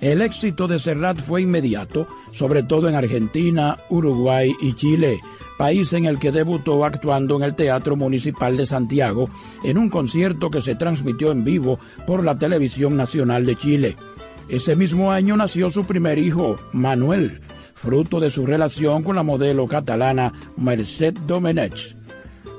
El 0.00 0.20
éxito 0.20 0.68
de 0.68 0.78
Serrat 0.78 1.18
fue 1.20 1.42
inmediato, 1.42 2.06
sobre 2.30 2.62
todo 2.62 2.88
en 2.88 2.94
Argentina, 2.94 3.78
Uruguay 3.88 4.52
y 4.60 4.74
Chile, 4.74 5.20
país 5.56 5.92
en 5.94 6.04
el 6.04 6.18
que 6.18 6.32
debutó 6.32 6.84
actuando 6.84 7.36
en 7.36 7.42
el 7.42 7.54
Teatro 7.54 7.96
Municipal 7.96 8.56
de 8.56 8.66
Santiago 8.66 9.30
en 9.64 9.78
un 9.78 9.88
concierto 9.88 10.50
que 10.50 10.60
se 10.60 10.74
transmitió 10.74 11.32
en 11.32 11.44
vivo 11.44 11.78
por 12.06 12.24
la 12.24 12.38
Televisión 12.38 12.96
Nacional 12.96 13.46
de 13.46 13.56
Chile. 13.56 13.96
Ese 14.48 14.76
mismo 14.76 15.12
año 15.12 15.36
nació 15.36 15.70
su 15.70 15.84
primer 15.84 16.18
hijo, 16.18 16.58
Manuel, 16.72 17.40
fruto 17.74 18.20
de 18.20 18.30
su 18.30 18.46
relación 18.46 19.02
con 19.02 19.16
la 19.16 19.22
modelo 19.22 19.66
catalana 19.66 20.32
Merced 20.56 21.14
Domenech. 21.26 21.96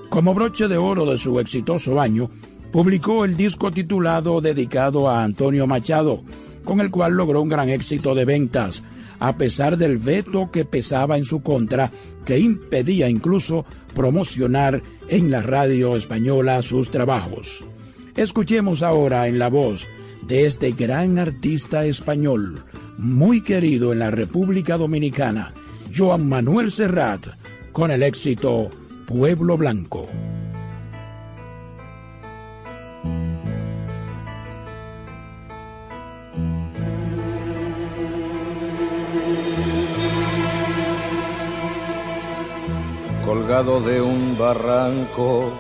Como 0.10 0.34
broche 0.34 0.68
de 0.68 0.78
oro 0.78 1.06
de 1.06 1.18
su 1.18 1.40
exitoso 1.40 2.00
año, 2.02 2.30
publicó 2.72 3.26
el 3.26 3.38
disco 3.38 3.72
titulado 3.72 4.42
dedicado 4.42 5.10
a 5.10 5.24
Antonio 5.24 5.68
Machado, 5.68 6.20
con 6.68 6.82
el 6.82 6.92
cual 6.92 7.14
logró 7.14 7.42
un 7.42 7.48
gran 7.48 7.70
éxito 7.70 8.14
de 8.14 8.26
ventas, 8.26 8.84
a 9.20 9.38
pesar 9.38 9.78
del 9.78 9.98
veto 9.98 10.52
que 10.52 10.66
pesaba 10.66 11.18
en 11.18 11.24
su 11.24 11.42
contra, 11.42 11.90
que 12.26 12.38
impedía 12.38 13.08
incluso 13.08 13.66
promocionar 13.96 14.82
en 15.08 15.32
la 15.32 15.42
radio 15.42 15.96
española 15.96 16.62
sus 16.62 16.92
trabajos. 16.92 17.64
Escuchemos 18.18 18.84
ahora 18.84 19.30
en 19.30 19.40
la 19.40 19.48
voz 19.48 19.88
de 20.28 20.46
este 20.46 20.74
gran 20.74 21.18
artista 21.20 21.86
español, 21.86 22.62
muy 22.98 23.40
querido 23.40 23.94
en 23.94 24.00
la 24.00 24.10
República 24.10 24.76
Dominicana, 24.78 25.54
Joan 25.96 26.28
Manuel 26.28 26.70
Serrat, 26.74 27.28
con 27.72 27.92
el 27.92 28.04
éxito 28.04 28.68
Pueblo 29.06 29.56
Blanco. 29.56 30.06
Colgado 43.28 43.82
de 43.82 44.02
un 44.02 44.38
barranco, 44.40 45.52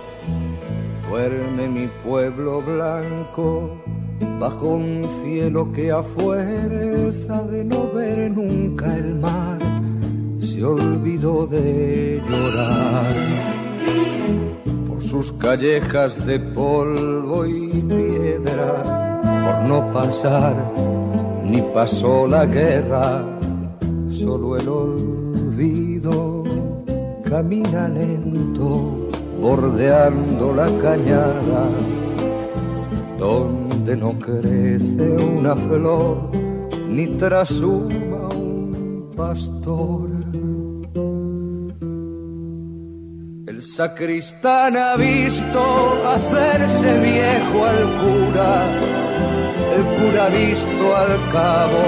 duerme 1.09 1.67
mi 1.67 1.87
pueblo 2.01 2.61
blanco, 2.61 3.77
bajo 4.39 4.67
un 4.67 5.03
cielo 5.21 5.69
que 5.73 5.91
a 5.91 6.01
fuerza 6.01 7.43
de 7.43 7.65
no 7.65 7.91
ver 7.91 8.31
nunca 8.31 8.95
el 8.95 9.15
mar, 9.15 9.59
se 10.39 10.63
olvidó 10.63 11.45
de 11.45 12.21
llorar. 12.29 13.13
Por 14.87 15.03
sus 15.03 15.33
callejas 15.33 16.25
de 16.25 16.39
polvo 16.39 17.45
y 17.45 17.67
piedra, 17.81 19.21
por 19.43 19.67
no 19.67 19.91
pasar, 19.91 20.55
ni 21.43 21.61
pasó 21.73 22.27
la 22.27 22.45
guerra, 22.45 23.25
solo 24.09 24.55
el 24.55 24.69
olvido 24.69 26.36
camina 27.29 27.87
lento 27.89 29.09
bordeando 29.41 30.53
la 30.53 30.67
cañada, 30.81 31.69
donde 33.19 33.95
no 33.95 34.11
crece 34.19 35.05
una 35.37 35.55
flor 35.55 36.31
ni 36.89 37.07
trasuma 37.17 38.29
un 38.33 39.11
pastor. 39.15 40.09
El 43.47 43.61
sacristán 43.61 44.77
ha 44.77 44.95
visto 44.95 45.61
hacerse 46.05 46.99
viejo 46.99 47.65
al 47.65 47.83
cura, 48.01 48.51
el 49.75 49.83
cura 49.97 50.25
ha 50.25 50.29
visto 50.29 50.95
al 50.95 51.13
cabo, 51.31 51.83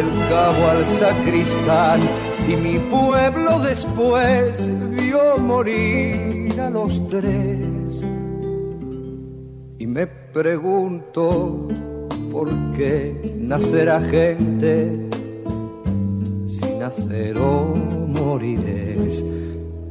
el 0.00 0.28
cabo 0.28 0.68
al 0.68 0.86
sacristán, 0.86 2.00
y 2.48 2.56
mi 2.56 2.78
pueblo 2.78 3.60
después 3.60 4.70
vio 4.90 5.38
morir 5.38 6.60
a 6.60 6.70
los 6.70 7.06
tres. 7.08 8.04
Y 9.78 9.86
me 9.86 10.06
pregunto 10.06 11.68
por 12.30 12.48
qué 12.76 13.36
nacerá 13.38 14.00
gente 14.00 15.08
si 16.46 16.66
nacer 16.78 17.38
o 17.38 17.74
morir 17.74 18.60
es 19.06 19.24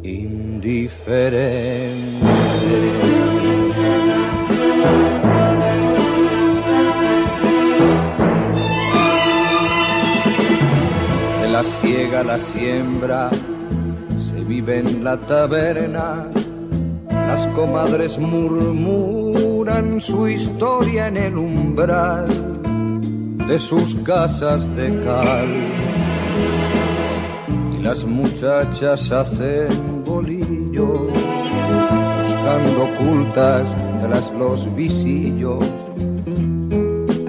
indiferente. 0.03 1.31
La 11.62 11.70
siega 11.70 12.24
la 12.24 12.39
siembra 12.39 13.30
se 14.18 14.43
vive 14.43 14.80
en 14.80 15.03
la 15.03 15.16
taberna, 15.16 16.26
las 17.07 17.45
comadres 17.53 18.18
murmuran 18.18 20.01
su 20.01 20.28
historia 20.28 21.07
en 21.09 21.18
el 21.18 21.38
umbral 21.38 22.28
de 23.47 23.59
sus 23.59 23.95
casas 23.97 24.76
de 24.76 24.88
cal. 25.03 25.49
Las 27.84 28.05
muchachas 28.05 29.12
hacen 29.12 30.03
bolillo, 30.03 31.09
buscando 32.24 32.89
ocultas 32.89 33.68
tras 34.01 34.32
los 34.32 34.76
visillos 34.76 35.64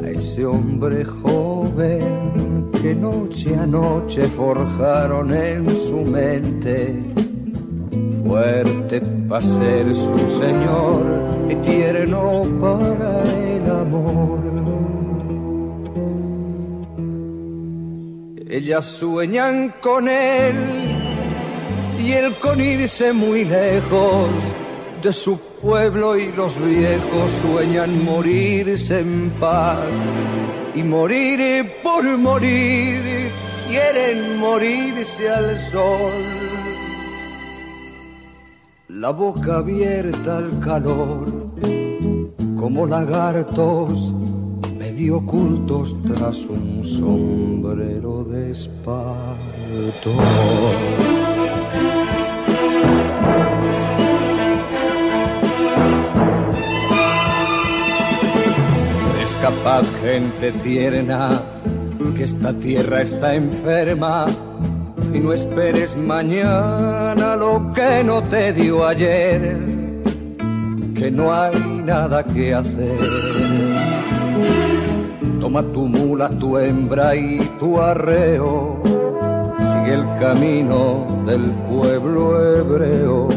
a 0.03 0.09
ese 0.09 0.47
hombre 0.47 1.05
joven 1.05 2.42
que 2.83 2.97
noche 2.97 3.55
a 3.55 3.65
noche 3.65 4.29
forjaron 4.37 5.33
en 5.33 5.71
su 5.71 5.99
mente. 5.99 7.01
Fuerte 8.27 9.01
para 9.29 9.41
ser 9.41 9.95
su 9.95 10.19
señor 10.41 11.03
y 11.49 11.55
tierno 11.57 12.45
para 12.61 13.23
el 13.55 13.71
amor. 13.71 14.41
Ellas 18.51 18.85
sueñan 18.85 19.75
con 19.81 20.09
él 20.09 20.57
y 22.05 22.13
él 22.13 22.35
con 22.43 22.61
irse 22.61 23.13
muy 23.13 23.45
lejos 23.45 24.29
de 25.01 25.13
su 25.13 25.39
pueblo 25.63 26.19
y 26.19 26.33
los 26.33 26.53
viejos 26.59 27.31
sueñan 27.43 28.05
morirse 28.05 28.99
en 28.99 29.31
paz 29.39 29.89
y 30.75 30.83
morir 30.83 31.73
por 31.83 32.05
morir 32.19 33.31
quieren 33.69 34.39
morirse 34.39 35.31
al 35.31 35.59
sol. 35.71 36.23
La 38.89 39.11
boca 39.11 39.59
abierta 39.59 40.39
al 40.39 40.61
calor 40.61 41.51
como 42.57 42.87
lagartos 42.87 44.13
medio 44.79 45.19
ocultos 45.19 45.97
tras 46.07 46.37
un 46.47 46.85
sombrero 46.85 48.25
de 48.25 48.53
espanto. 48.53 50.11
Capaz 59.43 59.85
gente 60.01 60.53
tierna 60.63 61.43
que 62.15 62.23
esta 62.23 62.53
tierra 62.53 63.03
está 63.03 63.35
enferma 63.35 64.27
y 65.13 65.19
no 65.19 65.33
esperes 65.33 65.97
mañana 65.97 67.35
lo 67.35 67.73
que 67.75 68.05
no 68.05 68.23
te 68.23 68.53
dio 68.53 68.87
ayer, 68.87 69.59
que 70.95 71.11
no 71.11 71.35
hay 71.35 71.57
nada 71.85 72.23
que 72.23 72.55
hacer. 72.55 72.97
Toma 75.41 75.63
tu 75.73 75.89
mula, 75.89 76.31
tu 76.39 76.57
hembra 76.57 77.17
y 77.17 77.39
tu 77.59 77.81
arreo. 77.81 78.81
Sigue 79.59 79.95
el 79.95 80.05
camino 80.21 81.25
del 81.27 81.51
pueblo 81.69 82.41
hebreo 82.59 83.29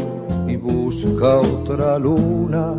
y 0.46 0.54
busca 0.54 1.38
otra 1.38 1.98
luna. 1.98 2.74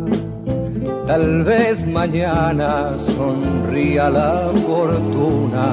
Tal 1.08 1.42
vez 1.42 1.86
mañana 1.86 2.98
sonría 2.98 4.10
la 4.10 4.52
fortuna. 4.66 5.66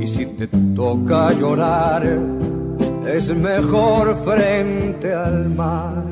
Y 0.00 0.06
si 0.08 0.26
te 0.26 0.48
toca 0.74 1.32
llorar, 1.34 2.02
es 3.06 3.32
mejor 3.36 4.16
frente 4.24 5.14
al 5.14 5.50
mar. 5.50 6.02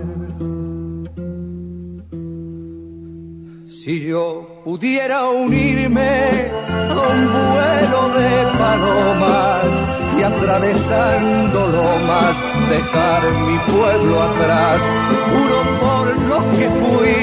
Si 3.67 4.07
yo 4.07 4.63
pudiera 4.65 5.29
unirme 5.29 6.49
a 6.71 7.01
un 7.13 7.21
vuelo 7.33 8.03
de 8.21 8.31
palomas 8.57 9.96
y 10.19 10.23
atravesando 10.23 11.69
lomas 11.69 12.37
dejar 12.71 13.23
mi 13.47 13.59
pueblo 13.73 14.23
atrás, 14.23 14.83
juro 15.29 15.59
por 15.81 16.07
lo 16.31 16.39
que 16.57 16.67
fui 16.81 17.19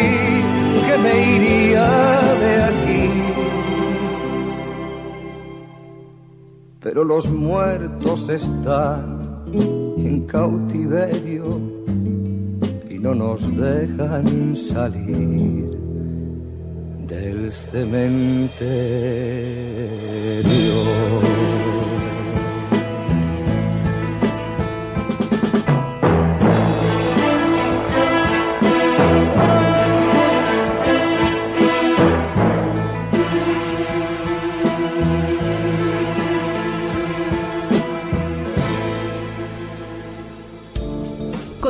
que 0.86 0.98
me 0.98 1.36
iría 1.36 1.90
de 2.44 2.54
aquí. 2.64 3.10
Pero 6.82 7.04
los 7.04 7.26
muertos 7.30 8.30
están 8.30 9.44
en 9.98 10.26
cautiverio 10.28 11.60
y 12.90 13.00
no 13.00 13.16
nos 13.16 13.42
dejan 13.58 14.56
salir 14.56 15.80
del 17.08 17.52
cementerio. 17.52 18.14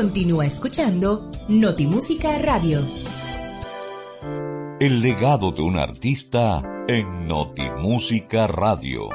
Continúa 0.04 0.46
escuchando 0.46 1.32
Notimúsica 1.48 2.38
Radio. 2.40 2.82
El 4.82 5.02
legado 5.02 5.54
de 5.54 5.62
un 5.62 5.78
artista 5.78 6.62
en 6.90 7.26
Notimúsica 7.26 8.48
Radio. 8.48 9.08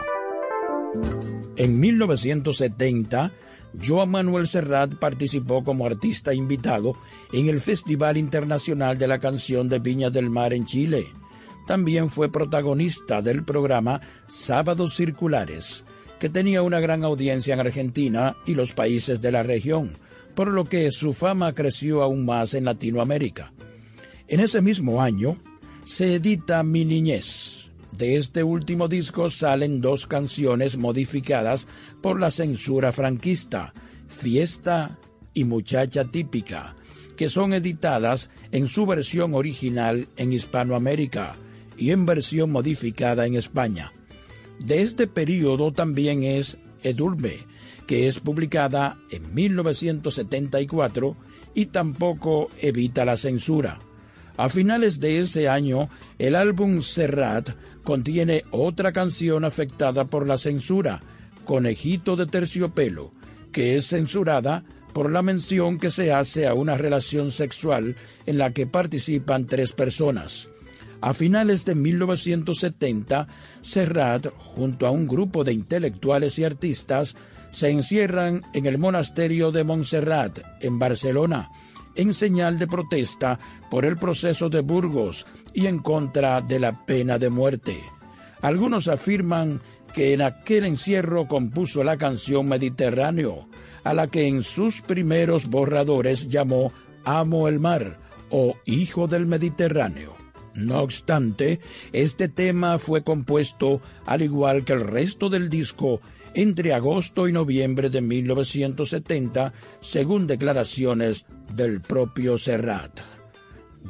En 1.57 1.79
1970, 1.79 3.33
Joan 3.87 4.09
Manuel 4.09 4.47
Serrat 4.47 4.95
participó 4.95 5.63
como 5.63 5.85
artista 5.85 6.33
invitado 6.33 6.97
en 7.35 7.51
el 7.51 7.61
Festival 7.61 8.17
Internacional 8.17 8.97
de 8.97 9.09
la 9.09 9.19
Canción 9.19 9.69
de 9.69 9.81
Viña 9.81 10.09
del 10.09 10.31
Mar 10.31 10.55
en 10.55 10.65
Chile. 10.65 11.05
También 11.67 12.09
fue 12.09 12.33
protagonista 12.33 13.21
del 13.21 13.45
programa 13.45 14.01
Sábados 14.27 14.95
Circulares, 14.95 15.85
que 16.19 16.31
tenía 16.31 16.63
una 16.63 16.81
gran 16.81 17.05
audiencia 17.05 17.53
en 17.53 17.61
Argentina 17.61 18.39
y 18.47 18.55
los 18.55 18.73
países 18.73 19.21
de 19.21 19.33
la 19.33 19.43
región, 19.43 19.91
por 20.39 20.53
lo 20.53 20.67
que 20.67 20.93
su 20.93 21.15
fama 21.15 21.53
creció 21.53 22.01
aún 22.01 22.25
más 22.25 22.55
en 22.55 22.67
Latinoamérica. 22.67 23.53
En 24.29 24.39
ese 24.39 24.63
mismo 24.63 25.03
año, 25.03 25.37
se 25.85 26.15
edita 26.15 26.63
Mi 26.63 26.85
Niñez. 26.85 27.73
De 27.99 28.19
este 28.19 28.45
último 28.45 28.87
disco 28.87 29.31
salen 29.31 29.81
dos 29.81 30.07
canciones 30.07 30.77
modificadas 30.77 31.67
por 32.01 32.21
la 32.21 32.31
censura 32.31 32.93
franquista, 32.93 33.75
Fiesta 34.07 35.01
y 35.35 35.43
Muchacha 35.43 36.05
Típica, 36.05 36.77
que 37.17 37.29
son 37.29 37.53
editadas 37.53 38.31
en 38.53 38.69
su 38.69 38.87
versión 38.87 39.35
original 39.35 40.07
en 40.17 40.33
Hispanoamérica 40.33 41.37
y 41.77 41.91
en 41.91 42.07
versión 42.07 42.53
modificada 42.53 43.27
en 43.27 43.35
España. 43.35 43.93
De 44.61 44.83
este 44.83 45.09
periodo 45.09 45.73
también 45.73 46.23
es 46.23 46.59
Edurbe, 46.85 47.41
que 47.89 48.07
es 48.07 48.21
publicada 48.21 48.99
en 49.11 49.35
1974 49.35 51.17
y 51.55 51.67
tampoco 51.67 52.51
evita 52.61 53.07
la 53.07 53.17
censura. 53.17 53.81
A 54.37 54.51
finales 54.51 55.01
de 55.01 55.19
ese 55.19 55.49
año, 55.49 55.89
el 56.19 56.37
álbum 56.37 56.83
Serrat 56.83 57.51
contiene 57.83 58.45
otra 58.53 58.93
canción 58.93 59.45
afectada 59.45 60.05
por 60.05 60.27
la 60.29 60.37
censura, 60.37 61.03
Conejito 61.47 62.15
de 62.15 62.27
Terciopelo, 62.27 63.13
que 63.53 63.77
es 63.77 63.89
censurada 63.89 64.65
por 64.93 65.11
la 65.11 65.23
mención 65.23 65.79
que 65.79 65.91
se 65.91 66.13
hace 66.13 66.47
a 66.47 66.53
una 66.53 66.77
relación 66.77 67.33
sexual 67.33 67.97
en 68.27 68.37
la 68.37 68.53
que 68.53 68.67
participan 68.67 69.47
tres 69.47 69.73
personas. 69.73 70.51
A 71.01 71.15
finales 71.15 71.65
de 71.65 71.75
1970, 71.75 73.29
Serrat, 73.63 74.27
junto 74.37 74.87
a 74.87 74.91
un 74.91 75.09
grupo 75.09 75.43
de 75.43 75.55
intelectuales 75.55 76.39
y 76.39 76.45
artistas, 76.45 77.17
se 77.59 77.71
encierran 77.71 78.43
en 78.53 78.67
el 78.67 78.79
monasterio 78.79 79.51
de 79.51 79.65
Montserrat, 79.65 80.39
en 80.61 80.79
Barcelona, 80.79 81.51
en 81.97 82.15
señal 82.15 82.57
de 82.57 82.69
protesta 82.69 83.41
por 83.69 83.85
el 83.85 83.97
proceso 83.97 84.49
de 84.49 84.61
Burgos 84.61 85.27
y 85.55 85.67
en 85.67 85.81
contra 85.81 86.41
de 86.41 86.61
la 86.61 86.87
pena 86.87 87.19
de 87.19 87.31
muerte. 87.31 87.77
Algunos 88.43 88.87
afirman 88.87 89.61
que 89.93 90.13
en 90.13 90.23
aquel 90.23 90.67
encierro 90.67 91.27
compuso 91.27 91.83
la 91.83 91.99
canción 91.99 92.47
Mediterráneo, 92.47 93.49
a 93.83 93.93
la 93.93 94.07
que 94.07 94.29
en 94.29 94.45
sus 94.45 94.81
primeros 94.81 95.49
borradores 95.49 96.29
llamó 96.29 96.73
Amo 97.05 97.49
el 97.49 97.59
mar 97.59 97.99
o 98.31 98.55
Hijo 98.67 99.09
del 99.09 99.27
Mediterráneo. 99.27 100.17
No 100.55 100.81
obstante, 100.81 101.59
este 101.93 102.29
tema 102.29 102.79
fue 102.79 103.03
compuesto, 103.03 103.83
al 104.07 104.23
igual 104.23 104.65
que 104.65 104.75
el 104.75 104.87
resto 104.87 105.29
del 105.29 105.51
disco, 105.51 106.01
entre 106.35 106.73
agosto 106.73 107.29
y 107.29 107.33
noviembre 107.33 107.91
de 107.91 108.01
1970, 108.01 109.53
según 109.81 110.27
declaraciones 110.27 111.27
del 111.55 111.81
propio 111.81 112.39
Serrat. 112.39 113.01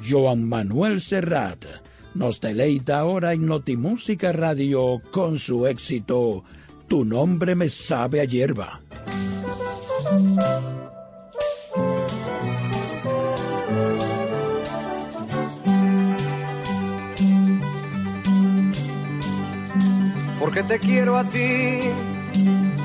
Joan 0.09 0.49
Manuel 0.49 1.01
Serrat 1.01 1.65
nos 2.15 2.41
deleita 2.41 2.99
ahora 2.99 3.33
en 3.33 3.47
Notimúsica 3.47 4.33
Radio 4.33 5.01
con 5.11 5.39
su 5.39 5.67
éxito 5.67 6.45
Tu 6.89 7.05
nombre 7.05 7.55
me 7.55 7.69
sabe 7.69 8.21
a 8.21 8.25
hierba. 8.25 8.81
Porque 20.41 20.63
te 20.63 20.79
quiero 20.79 21.19
a 21.19 21.25
ti 21.25 21.81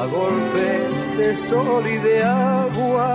a 0.00 0.06
golpes 0.06 1.18
de 1.18 1.36
sol 1.48 1.86
y 1.86 1.96
de 1.98 2.22
agua. 2.22 3.08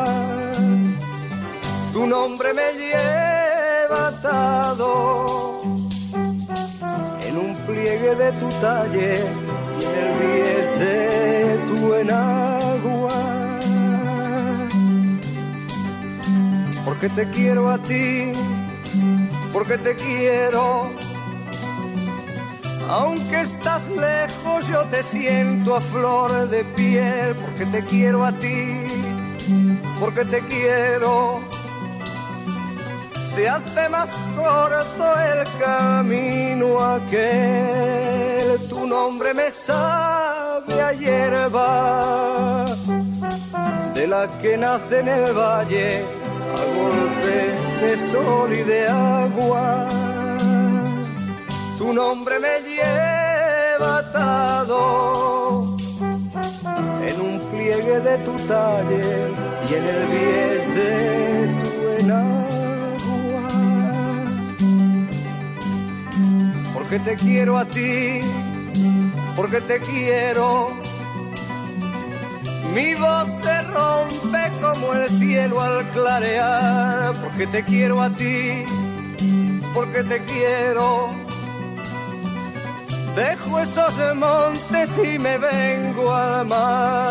Tu 1.93 2.05
nombre 2.05 2.53
me 2.53 2.67
lleva 2.81 4.07
atado 4.09 5.61
en 7.27 7.37
un 7.37 7.51
pliegue 7.65 8.15
de 8.23 8.31
tu 8.33 8.49
talle 8.65 9.13
y 9.79 9.83
en 9.83 9.95
el 10.03 10.11
bies 10.19 10.69
de 10.83 10.95
tu 11.67 11.93
enagua. 12.03 13.19
Porque 16.85 17.09
te 17.09 17.29
quiero 17.31 17.71
a 17.71 17.77
ti, 17.79 18.31
porque 19.51 19.77
te 19.79 19.95
quiero 19.95 20.91
aunque 22.89 23.41
estás 23.41 23.87
lejos 23.89 24.67
yo 24.67 24.83
te 24.85 25.03
siento 25.03 25.75
a 25.75 25.81
flor 25.81 26.49
de 26.49 26.63
piel 26.63 27.35
porque 27.35 27.65
te 27.65 27.83
quiero 27.85 28.25
a 28.25 28.31
ti, 28.31 28.83
porque 29.99 30.25
te 30.25 30.39
quiero. 30.41 31.41
Se 33.33 33.49
hace 33.49 33.89
más 33.89 34.09
corto 34.35 35.19
el 35.19 35.59
camino 35.59 36.85
aquel, 36.85 38.69
tu 38.69 38.87
nombre 38.87 39.33
me 39.33 39.51
sabe 39.51 40.81
a 40.81 40.93
hierba, 40.93 42.75
de 43.93 44.07
la 44.07 44.27
que 44.41 44.55
nace 44.55 44.99
en 45.01 45.07
el 45.09 45.33
valle 45.33 46.05
a 46.05 46.65
golpes 46.77 47.81
de 47.81 48.11
sol 48.11 48.53
y 48.53 48.63
de 48.63 48.87
agua 48.87 50.14
tu 51.85 51.93
nombre 51.93 52.39
me 52.39 52.61
lleva 52.61 53.97
atado 53.99 55.77
en 57.09 57.21
un 57.21 57.39
pliegue 57.51 57.99
de 57.99 58.17
tu 58.25 58.33
talle 58.47 59.31
y 59.69 59.73
en 59.73 59.85
el 59.93 60.07
bies 60.11 60.65
de 60.77 60.89
tu 61.63 61.73
enagua. 62.01 63.47
Porque 66.73 66.99
te 66.99 67.15
quiero 67.17 67.57
a 67.59 67.65
ti, 67.65 68.21
porque 69.35 69.61
te 69.61 69.79
quiero. 69.81 70.73
Mi 72.73 72.95
voz 72.95 73.27
se 73.43 73.61
rompe 73.61 74.43
como 74.59 74.93
el 74.93 75.07
cielo 75.19 75.61
al 75.61 75.87
clarear, 75.89 77.21
porque 77.21 77.45
te 77.47 77.63
quiero 77.63 78.01
a 78.01 78.09
ti, 78.09 78.63
porque 79.73 80.03
te 80.03 80.25
quiero 80.25 81.24
Dejo 83.15 83.59
esos 83.59 84.15
montes 84.15 84.89
y 84.97 85.17
me 85.19 85.37
vengo 85.37 86.13
al 86.13 86.45
mar. 86.45 87.05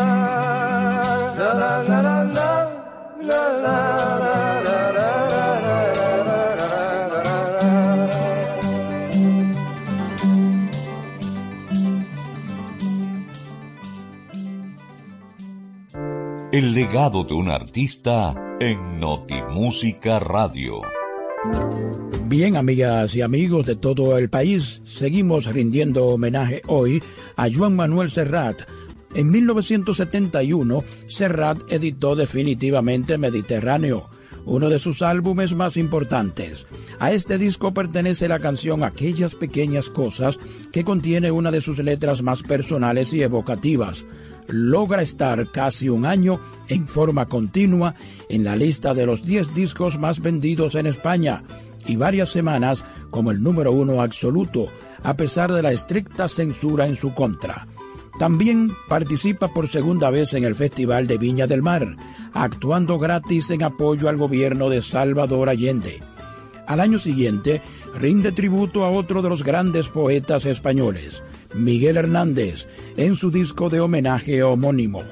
El 16.51 16.73
legado 16.73 17.25
de 17.25 17.33
un 17.33 17.49
artista 17.49 18.33
en 18.61 18.99
Notimúsica 18.99 20.19
Radio. 20.19 20.94
Bien, 22.27 22.57
amigas 22.57 23.15
y 23.15 23.21
amigos 23.21 23.65
de 23.65 23.75
todo 23.75 24.17
el 24.17 24.29
país, 24.29 24.81
seguimos 24.83 25.45
rindiendo 25.45 26.07
homenaje 26.07 26.61
hoy 26.67 27.01
a 27.35 27.47
Juan 27.49 27.75
Manuel 27.75 28.11
Serrat. 28.11 28.63
En 29.13 29.31
1971, 29.31 30.83
Serrat 31.07 31.59
editó 31.71 32.15
definitivamente 32.15 33.17
Mediterráneo, 33.17 34.09
uno 34.43 34.69
de 34.69 34.79
sus 34.79 35.01
álbumes 35.01 35.53
más 35.53 35.77
importantes. 35.77 36.67
A 36.99 37.11
este 37.13 37.37
disco 37.37 37.73
pertenece 37.73 38.27
la 38.27 38.39
canción 38.39 38.83
Aquellas 38.83 39.35
pequeñas 39.35 39.89
cosas, 39.89 40.37
que 40.71 40.83
contiene 40.83 41.31
una 41.31 41.51
de 41.51 41.61
sus 41.61 41.77
letras 41.79 42.21
más 42.21 42.43
personales 42.43 43.13
y 43.13 43.21
evocativas. 43.21 44.05
Logra 44.47 45.01
estar 45.01 45.51
casi 45.51 45.89
un 45.89 46.05
año 46.05 46.39
en 46.67 46.87
forma 46.87 47.25
continua 47.25 47.95
en 48.29 48.43
la 48.43 48.55
lista 48.55 48.93
de 48.93 49.05
los 49.05 49.25
10 49.25 49.53
discos 49.53 49.97
más 49.97 50.19
vendidos 50.19 50.75
en 50.75 50.85
España 50.85 51.43
y 51.87 51.95
varias 51.95 52.29
semanas 52.29 52.85
como 53.09 53.31
el 53.31 53.41
número 53.41 53.71
uno 53.71 54.01
absoluto, 54.01 54.67
a 55.03 55.15
pesar 55.15 55.51
de 55.51 55.61
la 55.61 55.71
estricta 55.71 56.27
censura 56.27 56.85
en 56.85 56.95
su 56.95 57.13
contra. 57.13 57.67
También 58.19 58.71
participa 58.87 59.49
por 59.49 59.69
segunda 59.69 60.09
vez 60.09 60.33
en 60.33 60.45
el 60.45 60.55
Festival 60.55 61.05
de 61.05 61.17
Viña 61.17 61.47
del 61.47 61.61
Mar, 61.61 61.97
actuando 62.33 62.97
gratis 62.97 63.49
en 63.49 63.63
apoyo 63.63 64.07
al 64.07 64.17
gobierno 64.17 64.69
de 64.69 64.81
Salvador 64.81 65.49
Allende. 65.49 65.99
Al 66.65 66.79
año 66.79 66.97
siguiente, 66.97 67.61
rinde 67.93 68.31
tributo 68.31 68.85
a 68.85 68.89
otro 68.89 69.21
de 69.21 69.29
los 69.29 69.43
grandes 69.43 69.89
poetas 69.89 70.45
españoles, 70.45 71.23
Miguel 71.55 71.97
Hernández, 71.97 72.67
en 72.97 73.15
su 73.15 73.31
disco 73.31 73.69
de 73.69 73.79
homenaje 73.79 74.43
homónimo. 74.43 75.03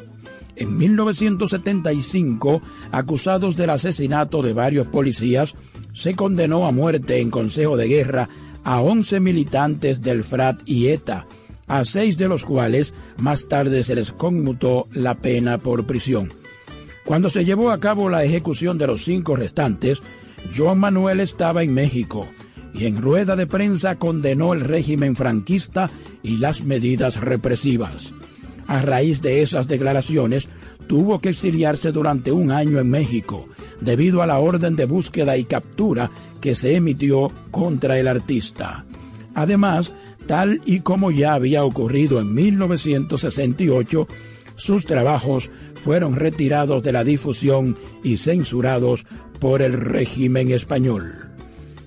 En 0.56 0.78
1975, 0.78 2.62
acusados 2.92 3.56
del 3.56 3.72
asesinato 3.72 4.42
de 4.42 4.54
varios 4.54 4.88
policías, 4.88 5.56
se 5.94 6.16
condenó 6.16 6.68
a 6.68 6.72
muerte 6.72 7.20
en 7.20 7.32
Consejo 7.32 7.76
de 7.76 7.88
Guerra 7.88 8.30
a 8.64 8.82
11 8.82 9.20
militantes 9.20 10.02
del 10.02 10.24
FRAT 10.24 10.62
y 10.66 10.88
ETA, 10.88 11.28
a 11.68 11.86
seis 11.86 12.18
de 12.18 12.28
los 12.28 12.46
cuales 12.46 12.94
más 13.18 13.48
tarde 13.48 13.84
se 13.84 13.96
les 13.96 14.12
conmutó 14.12 14.88
la 14.94 15.16
pena 15.16 15.58
por 15.58 15.86
prisión. 15.86 16.32
Cuando 17.06 17.30
se 17.30 17.46
llevó 17.46 17.72
a 17.72 17.80
cabo 17.80 18.10
la 18.10 18.24
ejecución 18.24 18.78
de 18.78 18.88
los 18.88 19.04
cinco 19.04 19.36
restantes, 19.36 20.02
Joan 20.56 20.80
Manuel 20.80 21.20
estaba 21.20 21.64
en 21.64 21.74
México 21.74 22.28
y 22.74 22.86
en 22.86 23.02
rueda 23.02 23.36
de 23.36 23.48
prensa 23.48 23.96
condenó 23.98 24.54
el 24.54 24.62
régimen 24.62 25.16
franquista 25.16 25.90
y 26.22 26.38
las 26.38 26.64
medidas 26.64 27.22
represivas. 27.22 28.14
A 28.68 28.82
raíz 28.82 29.22
de 29.22 29.42
esas 29.42 29.68
declaraciones, 29.68 30.48
tuvo 30.88 31.20
que 31.20 31.30
exiliarse 31.30 31.92
durante 31.92 32.32
un 32.32 32.52
año 32.52 32.80
en 32.80 32.90
México, 32.90 33.48
debido 33.82 34.22
a 34.22 34.28
la 34.28 34.40
orden 34.40 34.76
de 34.76 34.86
búsqueda 34.86 35.38
y 35.38 35.46
captura 35.46 36.12
que 36.42 36.56
se 36.56 36.76
emitió 36.76 37.32
contra 37.52 38.00
el 38.00 38.08
artista. 38.08 38.86
Además, 39.36 39.94
tal 40.28 40.62
y 40.66 40.82
como 40.82 41.12
ya 41.12 41.34
había 41.34 41.64
ocurrido 41.64 42.20
en 42.20 42.34
1968, 42.34 44.08
sus 44.56 44.86
trabajos 44.86 45.50
fueron 45.74 46.16
retirados 46.16 46.84
de 46.84 46.92
la 46.92 47.04
difusión 47.04 47.78
y 48.04 48.18
censurados 48.18 49.06
por 49.40 49.62
el 49.62 49.74
régimen 49.74 50.52
español. 50.52 51.33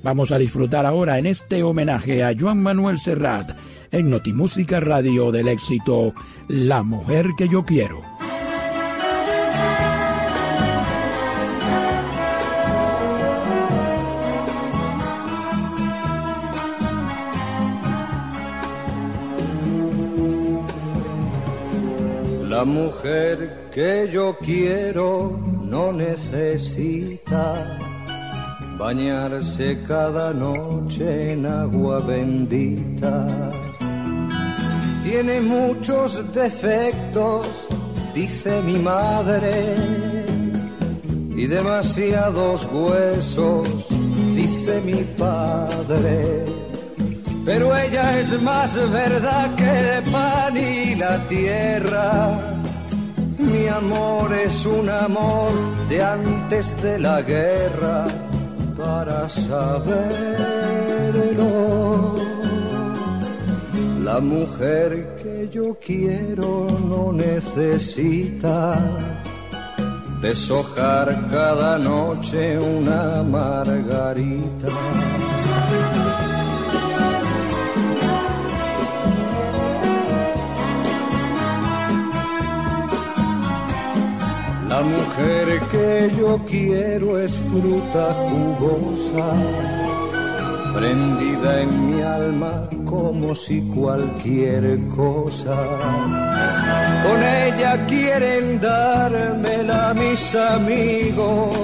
Vamos 0.06 0.30
a 0.30 0.38
disfrutar 0.38 0.86
ahora 0.86 1.18
en 1.18 1.26
este 1.26 1.64
homenaje 1.64 2.22
a 2.22 2.32
Juan 2.32 2.62
Manuel 2.62 2.96
Serrat 2.96 3.50
en 3.90 4.08
Notimúsica 4.08 4.78
Radio 4.78 5.32
del 5.32 5.48
éxito 5.48 6.12
La 6.46 6.84
mujer 6.84 7.30
que 7.36 7.48
yo 7.48 7.64
quiero. 7.64 8.02
La 22.48 22.64
mujer 22.64 23.70
que 23.74 24.08
yo 24.12 24.38
quiero 24.38 25.36
no 25.64 25.92
necesita 25.92 27.54
bañarse 28.78 29.82
cada 29.86 30.32
noche 30.32 31.32
en 31.32 31.46
agua 31.46 32.00
bendita. 32.00 33.50
Tiene 35.02 35.40
muchos 35.40 36.34
defectos, 36.34 37.66
dice 38.14 38.60
mi 38.62 38.78
madre, 38.78 39.76
y 41.36 41.46
demasiados 41.46 42.68
huesos, 42.72 43.68
dice 44.34 44.80
mi 44.84 45.04
padre. 45.16 46.44
Pero 47.44 47.76
ella 47.76 48.18
es 48.18 48.42
más 48.42 48.74
verdad 48.90 49.54
que 49.54 49.98
el 49.98 50.02
pan 50.10 50.56
y 50.56 50.94
la 50.96 51.18
tierra. 51.28 52.38
Mi 53.38 53.68
amor 53.68 54.32
es 54.32 54.66
un 54.66 54.90
amor 54.90 55.52
de 55.88 56.02
antes 56.02 56.82
de 56.82 56.98
la 56.98 57.22
guerra 57.22 58.25
para 58.76 59.28
saberlo. 59.28 59.66
La 64.02 64.20
mujer 64.20 65.16
que 65.22 65.48
yo 65.52 65.76
quiero 65.84 66.68
no 66.70 67.12
necesita 67.12 68.78
deshojar 70.20 71.28
cada 71.30 71.78
noche 71.78 72.58
una 72.58 73.22
margarita. 73.22 74.68
La 84.68 84.82
mujer 84.82 85.60
que 85.70 86.10
yo 86.18 86.40
quiero 86.48 87.18
es 87.18 87.32
fruta 87.34 88.14
jugosa, 88.14 89.32
prendida 90.74 91.60
en 91.60 91.90
mi 91.90 92.02
alma 92.02 92.68
como 92.84 93.34
si 93.34 93.60
cualquier 93.62 94.88
cosa. 94.88 95.54
Con 97.04 97.22
ella 97.22 97.86
quieren 97.86 98.60
dármela 98.60 99.94
mis 99.94 100.34
amigos 100.34 101.56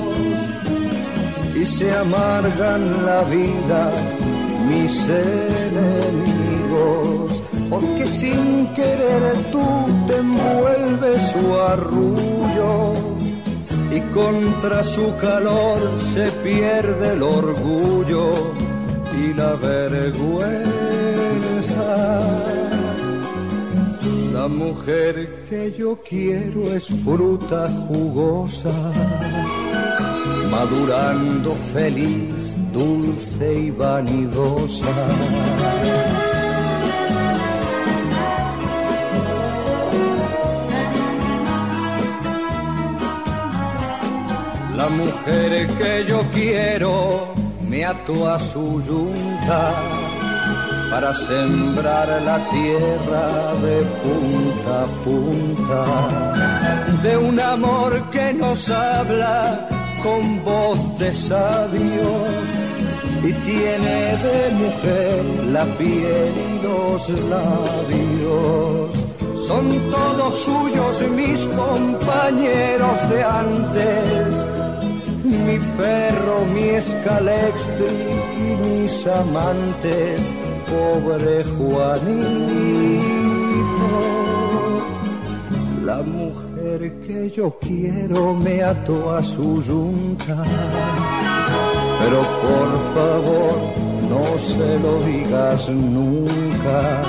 y 1.56 1.64
se 1.64 1.92
amargan 1.96 3.04
la 3.04 3.22
vida 3.24 3.90
mis 4.68 4.96
enemigos 5.08 6.12
porque 7.72 8.06
sin 8.06 8.66
querer 8.74 9.34
tú 9.50 9.64
te 10.06 10.18
envuelves 10.18 11.22
su 11.32 11.58
arrullo 11.58 12.92
y 13.90 14.00
contra 14.12 14.84
su 14.84 15.16
calor 15.16 15.78
se 16.12 16.30
pierde 16.46 17.14
el 17.14 17.22
orgullo 17.22 18.52
y 19.18 19.32
la 19.32 19.54
vergüenza. 19.54 20.60
La 24.34 24.48
mujer 24.48 25.46
que 25.48 25.72
yo 25.72 25.98
quiero 26.06 26.74
es 26.74 26.88
fruta 27.04 27.70
jugosa, 27.88 28.74
madurando 30.50 31.54
feliz, 31.72 32.54
dulce 32.74 33.54
y 33.66 33.70
vanidosa 33.70 34.92
La 44.82 44.88
mujer 44.88 45.68
que 45.78 46.04
yo 46.08 46.18
quiero 46.34 47.34
me 47.68 47.84
ató 47.84 48.28
a 48.28 48.36
su 48.40 48.82
yunta 48.82 49.62
para 50.90 51.14
sembrar 51.14 52.08
la 52.22 52.38
tierra 52.48 53.26
de 53.66 53.76
punta 54.02 54.72
a 54.82 54.88
punta, 55.04 55.80
de 57.00 57.16
un 57.16 57.38
amor 57.38 58.10
que 58.10 58.32
nos 58.34 58.68
habla 58.70 59.68
con 60.02 60.44
voz 60.44 60.98
de 60.98 61.14
sabio 61.14 62.10
y 63.22 63.32
tiene 63.48 63.98
de 64.26 64.38
mujer 64.62 65.24
la 65.52 65.64
piel 65.78 66.32
y 66.48 66.62
los 66.66 67.08
labios. 67.30 68.90
Son 69.46 69.64
todos 69.92 70.34
suyos 70.40 71.08
mis 71.12 71.38
compañeros 71.62 73.10
de 73.10 73.22
antes 73.22 74.51
mi 75.24 75.58
perro, 75.76 76.44
mi 76.52 76.70
escalextric 76.70 77.90
y 78.38 78.50
mis 78.62 79.06
amantes, 79.06 80.32
pobre 80.68 81.44
Juanito. 81.44 82.22
La 85.84 86.02
mujer 86.02 86.92
que 87.06 87.30
yo 87.30 87.56
quiero 87.60 88.34
me 88.34 88.62
ató 88.62 89.14
a 89.14 89.22
su 89.22 89.62
yunta, 89.62 90.42
pero 92.00 92.22
por 92.44 92.68
favor 92.94 93.54
no 94.08 94.38
se 94.38 94.78
lo 94.80 95.02
digas 95.04 95.68
nunca. 95.68 97.02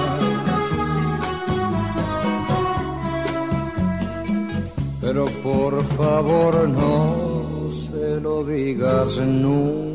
Pero 5.01 5.25
por 5.43 5.83
favor 5.85 6.69
no 6.69 7.32
lo 8.21 8.43
digas 8.43 9.17
nunca. 9.17 9.93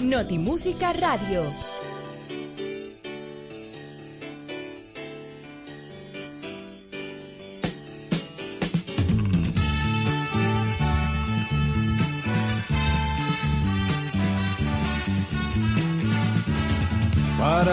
Notimúsica 0.00 0.92
Radio 0.94 1.42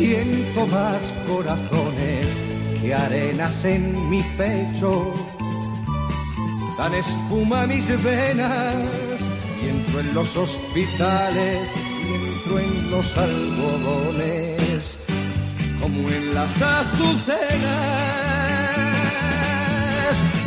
Siento 0.00 0.66
más 0.68 1.12
corazones 1.28 2.26
que 2.80 2.94
arenas 2.94 3.66
en 3.66 4.08
mi 4.08 4.22
pecho. 4.38 5.12
Dan 6.78 6.94
espuma 6.94 7.66
mis 7.66 7.86
venas 8.02 9.20
y 9.62 9.68
entro 9.68 10.00
en 10.00 10.14
los 10.14 10.34
hospitales 10.38 11.68
y 12.02 12.14
entro 12.14 12.58
en 12.60 12.90
los 12.90 13.18
algodones 13.18 14.96
como 15.82 16.08
en 16.08 16.34
las 16.34 16.62
azucenas. 16.62 17.50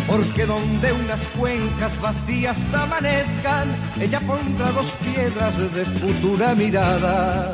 Porque 0.07 0.47
donde 0.47 0.93
unas 0.93 1.27
cuencas 1.27 2.01
vacías 2.01 2.73
amanezcan, 2.73 3.67
ella 4.01 4.19
pondrá 4.21 4.71
dos 4.71 4.91
piedras 4.93 5.55
de 5.75 5.85
futura 5.85 6.55
mirada. 6.55 7.53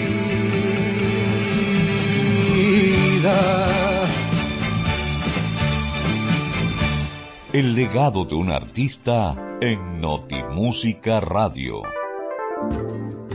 El 7.53 7.75
legado 7.75 8.25
de 8.25 8.33
un 8.33 8.49
artista 8.49 9.57
en 9.61 10.01
Notimúsica 10.01 11.19
Radio. 11.19 11.83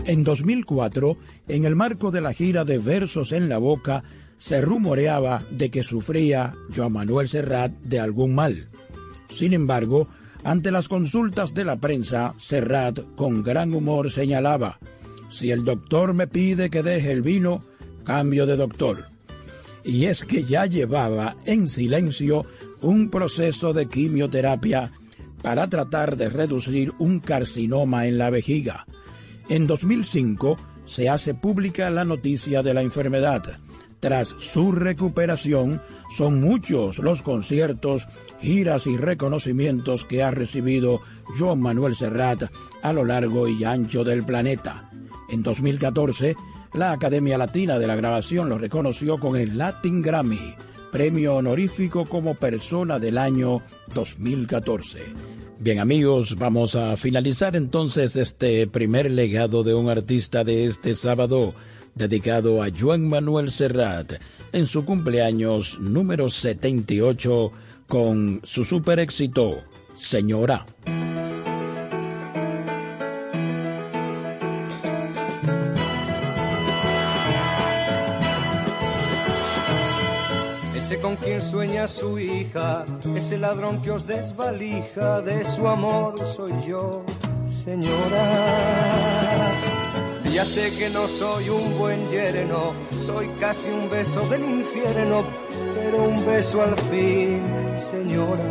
En 0.05 0.25
2004, 0.25 1.17
en 1.47 1.67
el 1.67 1.77
marco 1.77 2.11
de 2.11 2.21
la 2.21 2.33
gira 2.33 2.65
de 2.65 2.79
Versos 2.79 3.31
en 3.31 3.49
la 3.49 3.59
Boca, 3.59 4.03
se 4.39 4.61
rumoreaba 4.61 5.43
de 5.51 5.71
que 5.71 5.85
sufría 5.85 6.55
Joan 6.75 6.93
Manuel 6.93 7.29
Serrat 7.29 7.71
de 7.83 8.01
algún 8.01 8.35
mal. 8.35 8.69
Sin 9.29 9.53
embargo, 9.53 10.09
ante 10.43 10.73
las 10.73 10.89
consultas 10.89 11.55
de 11.55 11.65
la 11.65 11.77
prensa, 11.77 12.35
Serrat 12.39 13.01
con 13.15 13.45
gran 13.45 13.73
humor 13.73 14.11
señalaba, 14.11 14.81
si 15.31 15.53
el 15.53 15.65
doctor 15.65 16.13
me 16.13 16.27
pide 16.27 16.71
que 16.71 16.83
deje 16.83 17.13
el 17.13 17.23
vino, 17.23 17.63
cambio 18.05 18.47
de 18.47 18.57
doctor 18.57 19.16
y 19.87 20.07
es 20.07 20.25
que 20.25 20.43
ya 20.43 20.67
llevaba 20.67 21.37
en 21.47 21.69
silencio 21.69 22.45
un 22.81 23.09
proceso 23.09 23.73
de 23.73 23.87
quimioterapia 23.87 24.91
para 25.43 25.69
tratar 25.69 26.17
de 26.17 26.29
reducir 26.29 26.93
un 26.99 27.21
carcinoma 27.21 28.07
en 28.07 28.19
la 28.19 28.29
vejiga. 28.31 28.87
En 29.49 29.69
2005 29.69 30.59
se 30.85 31.09
hace 31.09 31.35
pública 31.35 31.89
la 31.91 32.05
noticia 32.05 32.65
de 32.65 32.75
la 32.75 32.83
enfermedad. 32.83 33.61
Tras 34.01 34.29
su 34.29 34.73
recuperación, 34.73 35.81
son 36.15 36.41
muchos 36.41 36.99
los 36.99 37.23
conciertos, 37.23 38.09
giras 38.41 38.87
y 38.89 38.97
reconocimientos 38.97 40.05
que 40.05 40.23
ha 40.23 40.33
recibido 40.33 41.01
Joan 41.39 41.61
Manuel 41.61 41.95
Serrat 41.95 42.51
a 42.83 42.93
lo 42.93 43.05
largo 43.05 43.47
y 43.47 43.65
ancho 43.65 44.03
del 44.05 44.25
planeta. 44.25 44.91
En 45.29 45.43
2014, 45.43 46.37
la 46.75 46.93
Academia 46.93 47.39
Latina 47.39 47.79
de 47.79 47.87
la 47.87 47.97
Grabación 47.97 48.49
lo 48.49 48.59
reconoció 48.59 49.19
con 49.19 49.37
el 49.37 49.59
Latin 49.59 50.03
Grammy, 50.03 50.55
premio 50.93 51.37
honorífico 51.37 52.05
como 52.07 52.35
persona 52.35 52.99
del 52.99 53.19
año 53.19 53.63
2014. 53.95 55.01
Bien 55.59 55.81
amigos, 55.81 56.37
vamos 56.37 56.75
a 56.75 56.97
finalizar 56.97 57.57
entonces 57.57 58.17
este 58.17 58.67
primer 58.67 59.11
legado 59.11 59.63
de 59.63 59.75
un 59.75 59.89
artista 59.89 60.45
de 60.45 60.67
este 60.67 60.95
sábado 60.95 61.55
dedicado 61.95 62.63
a 62.63 62.69
Juan 62.71 63.09
Manuel 63.09 63.51
Serrat 63.51 64.15
en 64.53 64.67
su 64.67 64.85
cumpleaños 64.85 65.79
número 65.81 66.29
78 66.29 67.53
con 67.89 68.41
su 68.45 68.65
super 68.65 68.99
éxito, 68.99 69.65
Señora. 69.97 70.67
Con 80.95 81.17
quien 81.17 81.43
sueña 81.43 81.89
su 81.89 82.17
hija, 82.17 82.85
ese 83.17 83.37
ladrón 83.39 83.83
que 83.83 83.91
os 83.91 84.07
desvalija, 84.07 85.21
de 85.21 85.45
su 85.45 85.67
amor 85.67 86.15
soy 86.37 86.53
yo, 86.63 87.05
señora. 87.49 88.25
Ya 90.33 90.45
sé 90.45 90.71
que 90.79 90.89
no 90.91 91.09
soy 91.09 91.49
un 91.49 91.77
buen 91.77 92.09
yerno, 92.09 92.73
soy 92.91 93.29
casi 93.41 93.69
un 93.69 93.91
beso 93.91 94.21
del 94.29 94.45
infierno, 94.45 95.27
pero 95.75 96.05
un 96.05 96.25
beso 96.25 96.63
al 96.63 96.77
fin, 96.89 97.43
señora. 97.77 98.45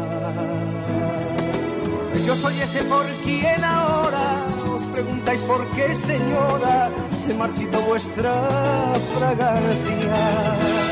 Yo 2.25 2.35
soy 2.35 2.59
ese 2.59 2.83
por 2.83 3.05
quien 3.23 3.63
ahora 3.63 4.45
os 4.75 4.83
preguntáis 4.83 5.41
por 5.43 5.71
qué, 5.71 5.95
señora, 5.95 6.91
se 7.11 7.33
marchitó 7.33 7.79
vuestra 7.81 8.93
fragancia 9.17 10.84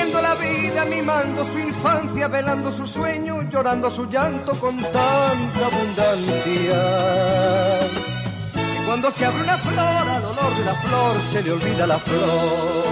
perdiendo 0.00 0.22
la 0.22 0.34
vida, 0.34 0.84
mimando 0.84 1.44
su 1.44 1.58
infancia, 1.58 2.28
velando 2.28 2.72
su 2.72 2.86
sueño, 2.86 3.42
llorando 3.50 3.90
su 3.90 4.08
llanto 4.08 4.52
con 4.58 4.78
tanta 4.78 5.66
abundancia. 5.66 6.82
Si 8.54 8.86
cuando 8.86 9.10
se 9.10 9.26
abre 9.26 9.42
una 9.42 9.58
flor, 9.58 10.08
al 10.08 10.24
olor 10.24 10.56
de 10.56 10.64
la 10.64 10.74
flor 10.74 11.20
se 11.20 11.42
le 11.42 11.52
olvida 11.52 11.86
la 11.86 11.98
flor. 11.98 12.90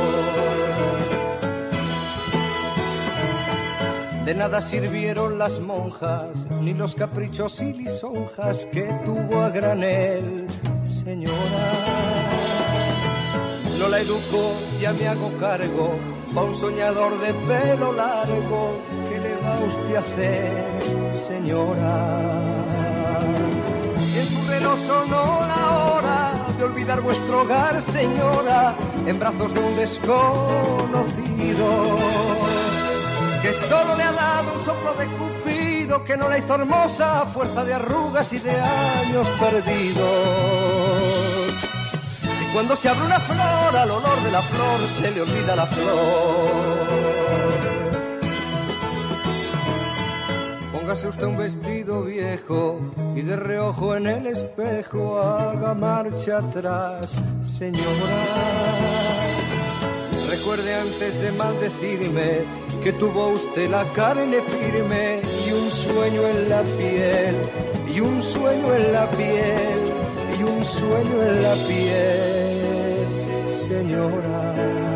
De 4.24 4.34
nada 4.34 4.60
sirvieron 4.60 5.38
las 5.38 5.60
monjas, 5.60 6.26
ni 6.60 6.74
los 6.74 6.94
caprichos 6.94 7.62
y 7.62 7.72
lisonjas 7.72 8.66
que 8.66 8.82
tuvo 9.04 9.40
a 9.40 9.48
granel, 9.48 10.46
señora. 10.84 11.87
No 13.78 13.88
la 13.88 14.00
educo, 14.00 14.54
ya 14.80 14.92
me 14.92 15.06
hago 15.06 15.32
cargo 15.38 15.98
va 16.36 16.42
un 16.42 16.54
soñador 16.54 17.18
de 17.20 17.32
pelo 17.34 17.92
largo, 17.92 18.80
¿qué 19.08 19.18
le 19.18 19.36
va 19.36 19.58
usted 19.60 19.96
a 19.96 20.00
hacer, 20.00 21.14
señora? 21.14 22.48
en 24.18 24.26
su 24.26 24.50
reloj 24.50 24.78
la 25.46 25.70
hora 25.92 26.46
de 26.56 26.64
olvidar 26.64 27.00
vuestro 27.00 27.42
hogar, 27.42 27.80
señora, 27.80 28.76
en 29.06 29.18
brazos 29.18 29.54
de 29.54 29.60
un 29.60 29.76
desconocido. 29.76 31.68
que 33.42 33.52
solo 33.52 33.96
le 33.96 34.02
ha 34.02 34.12
dado 34.12 34.54
un 34.54 34.64
soplo 34.64 34.94
de 34.94 35.06
cupido 35.16 36.04
que 36.04 36.16
no 36.16 36.28
la 36.28 36.38
hizo 36.38 36.54
hermosa 36.56 37.22
a 37.22 37.26
fuerza 37.26 37.64
de 37.64 37.74
arrugas 37.74 38.32
y 38.32 38.38
de 38.40 38.60
años 38.60 39.28
perdidos. 39.38 40.08
Cuando 42.52 42.76
se 42.76 42.88
abre 42.88 43.04
una 43.04 43.20
flor 43.20 43.76
al 43.76 43.90
olor 43.90 44.22
de 44.22 44.30
la 44.32 44.42
flor 44.42 44.80
se 44.88 45.10
le 45.10 45.20
olvida 45.20 45.54
la 45.54 45.66
flor. 45.66 46.88
Póngase 50.72 51.08
usted 51.08 51.24
un 51.24 51.36
vestido 51.36 52.02
viejo 52.04 52.80
y 53.14 53.20
de 53.20 53.36
reojo 53.36 53.94
en 53.94 54.06
el 54.06 54.26
espejo 54.26 55.20
haga 55.20 55.74
marcha 55.74 56.38
atrás, 56.38 57.20
señora. 57.44 58.38
Recuerde 60.30 60.74
antes 60.74 61.20
de 61.20 61.32
maldecirme 61.32 62.44
que 62.82 62.92
tuvo 62.92 63.28
usted 63.28 63.70
la 63.70 63.84
carne 63.92 64.40
firme 64.42 65.20
y 65.46 65.52
un 65.52 65.70
sueño 65.70 66.22
en 66.26 66.48
la 66.48 66.62
piel, 66.62 67.36
y 67.92 68.00
un 68.00 68.22
sueño 68.22 68.74
en 68.74 68.92
la 68.92 69.10
piel, 69.10 69.97
y 70.38 70.42
un 70.42 70.64
sueño 70.64 71.22
en 71.22 71.42
la 71.42 71.54
piel, 71.66 73.08
señora. 73.66 74.87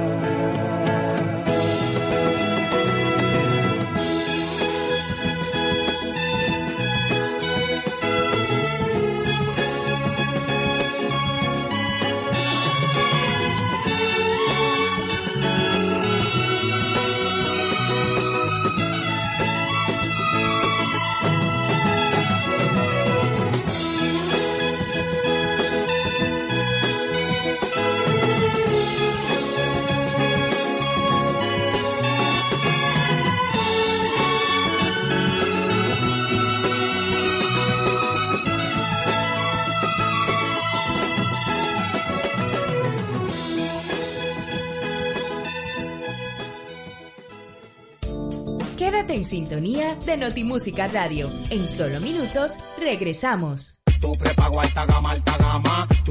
En 49.12 49.24
sintonía 49.24 49.94
de 50.06 50.16
Notimúsica 50.16 50.88
Radio. 50.88 51.30
En 51.50 51.66
solo 51.68 52.00
minutos 52.00 52.52
regresamos. 52.78 53.82
Tu 54.00 54.12
prepago 54.14 54.60
alta 54.60 54.86
gama. 54.86 55.12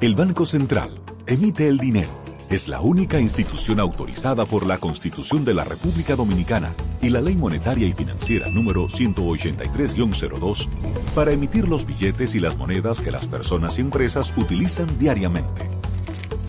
El 0.00 0.14
Banco 0.14 0.46
Central 0.46 1.00
emite 1.26 1.66
el 1.66 1.78
dinero. 1.78 2.12
Es 2.50 2.68
la 2.68 2.80
única 2.80 3.18
institución 3.18 3.80
autorizada 3.80 4.46
por 4.46 4.64
la 4.64 4.78
Constitución 4.78 5.44
de 5.44 5.54
la 5.54 5.64
República 5.64 6.14
Dominicana 6.14 6.72
y 7.02 7.08
la 7.10 7.20
Ley 7.20 7.34
Monetaria 7.34 7.84
y 7.88 7.92
Financiera 7.92 8.48
número 8.48 8.86
183-02 8.86 10.68
para 11.16 11.32
emitir 11.32 11.66
los 11.66 11.84
billetes 11.84 12.36
y 12.36 12.40
las 12.40 12.56
monedas 12.56 13.00
que 13.00 13.10
las 13.10 13.26
personas 13.26 13.78
y 13.78 13.80
empresas 13.80 14.32
utilizan 14.36 14.86
diariamente. 15.00 15.68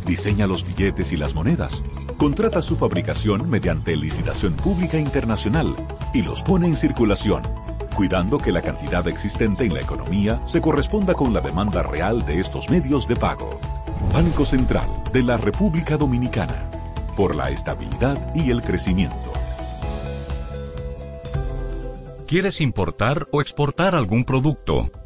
Diseña 0.05 0.45
los 0.45 0.63
billetes 0.63 1.11
y 1.11 1.17
las 1.17 1.33
monedas 1.33 1.83
contrata 2.17 2.61
su 2.61 2.75
fabricación 2.75 3.49
mediante 3.49 3.95
licitación 3.95 4.53
pública 4.53 4.99
internacional 4.99 5.75
y 6.13 6.21
los 6.21 6.43
pone 6.43 6.67
en 6.67 6.75
circulación, 6.75 7.41
cuidando 7.95 8.37
que 8.37 8.51
la 8.51 8.61
cantidad 8.61 9.07
existente 9.07 9.65
en 9.65 9.73
la 9.73 9.81
economía 9.81 10.41
se 10.45 10.61
corresponda 10.61 11.13
con 11.13 11.33
la 11.33 11.41
demanda 11.41 11.83
real 11.83 12.25
de 12.25 12.39
estos 12.39 12.69
medios 12.69 13.07
de 13.07 13.15
pago. 13.15 13.59
Banco 14.13 14.45
Central 14.45 14.89
de 15.13 15.23
la 15.23 15.37
República 15.37 15.97
Dominicana, 15.97 16.69
por 17.15 17.35
la 17.35 17.49
estabilidad 17.49 18.33
y 18.35 18.51
el 18.51 18.61
crecimiento. 18.61 19.33
¿Quieres 22.27 22.61
importar 22.61 23.27
o 23.31 23.41
exportar 23.41 23.95
algún 23.95 24.23
producto? 24.23 24.91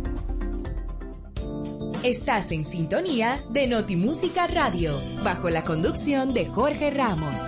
Estás 2.04 2.50
en 2.50 2.64
sintonía 2.64 3.38
de 3.50 3.68
Notimúsica 3.68 4.48
Radio, 4.48 4.92
bajo 5.22 5.50
la 5.50 5.62
conducción 5.62 6.34
de 6.34 6.46
Jorge 6.46 6.90
Ramos. 6.90 7.42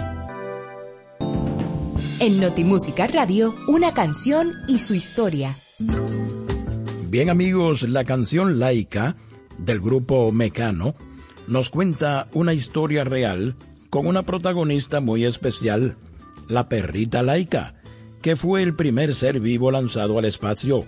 En 2.20 2.40
Notimúsica 2.40 3.08
Radio, 3.08 3.56
una 3.66 3.92
canción 3.92 4.52
y 4.68 4.78
su 4.78 4.94
historia. 4.94 5.56
Bien 7.08 7.30
amigos, 7.30 7.82
la 7.88 8.04
canción 8.04 8.60
laica 8.60 9.16
del 9.58 9.80
grupo 9.80 10.30
Mecano 10.32 10.94
nos 11.46 11.70
cuenta 11.70 12.28
una 12.32 12.54
historia 12.54 13.04
real 13.04 13.56
con 13.90 14.06
una 14.06 14.22
protagonista 14.22 15.00
muy 15.00 15.24
especial, 15.24 15.96
la 16.48 16.68
perrita 16.68 17.22
laica, 17.22 17.74
que 18.22 18.36
fue 18.36 18.62
el 18.62 18.74
primer 18.74 19.14
ser 19.14 19.40
vivo 19.40 19.70
lanzado 19.70 20.18
al 20.18 20.24
espacio. 20.24 20.84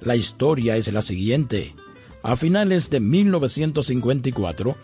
La 0.00 0.16
historia 0.16 0.76
es 0.76 0.92
la 0.92 1.02
siguiente. 1.02 1.74
A 2.22 2.36
finales 2.36 2.90
de 2.90 3.00
1954, 3.00 4.76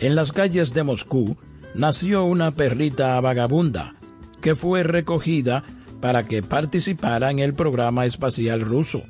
en 0.00 0.14
las 0.14 0.32
calles 0.32 0.74
de 0.74 0.82
Moscú, 0.82 1.36
nació 1.74 2.24
una 2.24 2.50
perrita 2.50 3.20
vagabunda, 3.20 3.94
que 4.40 4.54
fue 4.54 4.82
recogida 4.82 5.64
para 6.00 6.24
que 6.24 6.42
participara 6.42 7.30
en 7.30 7.38
el 7.38 7.54
programa 7.54 8.04
espacial 8.04 8.60
ruso 8.60 9.04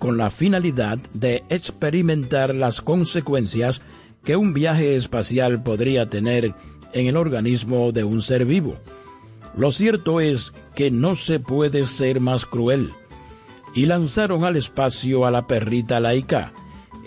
con 0.00 0.16
la 0.16 0.30
finalidad 0.30 0.98
de 1.12 1.44
experimentar 1.50 2.54
las 2.54 2.80
consecuencias 2.80 3.82
que 4.24 4.34
un 4.34 4.54
viaje 4.54 4.96
espacial 4.96 5.62
podría 5.62 6.08
tener 6.08 6.54
en 6.92 7.06
el 7.06 7.16
organismo 7.16 7.92
de 7.92 8.02
un 8.02 8.22
ser 8.22 8.46
vivo. 8.46 8.78
Lo 9.56 9.70
cierto 9.70 10.20
es 10.20 10.54
que 10.74 10.90
no 10.90 11.16
se 11.16 11.38
puede 11.38 11.86
ser 11.86 12.18
más 12.18 12.46
cruel. 12.46 12.90
Y 13.74 13.84
lanzaron 13.86 14.44
al 14.44 14.56
espacio 14.56 15.26
a 15.26 15.30
la 15.30 15.46
perrita 15.46 16.00
laica 16.00 16.54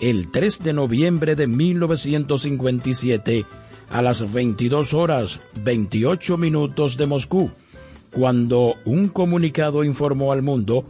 el 0.00 0.30
3 0.30 0.62
de 0.62 0.72
noviembre 0.72 1.34
de 1.34 1.48
1957 1.48 3.44
a 3.90 4.02
las 4.02 4.32
22 4.32 4.94
horas 4.94 5.40
28 5.64 6.38
minutos 6.38 6.96
de 6.96 7.06
Moscú, 7.06 7.50
cuando 8.12 8.76
un 8.84 9.08
comunicado 9.08 9.82
informó 9.82 10.30
al 10.32 10.42
mundo 10.42 10.86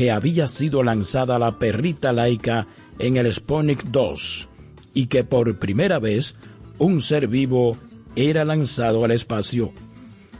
que 0.00 0.10
había 0.10 0.48
sido 0.48 0.82
lanzada 0.82 1.38
la 1.38 1.58
perrita 1.58 2.10
laica 2.14 2.66
en 2.98 3.18
el 3.18 3.30
Sputnik 3.30 3.84
2 3.84 4.48
y 4.94 5.08
que 5.08 5.24
por 5.24 5.58
primera 5.58 5.98
vez 5.98 6.36
un 6.78 7.02
ser 7.02 7.28
vivo 7.28 7.76
era 8.16 8.46
lanzado 8.46 9.04
al 9.04 9.10
espacio. 9.10 9.74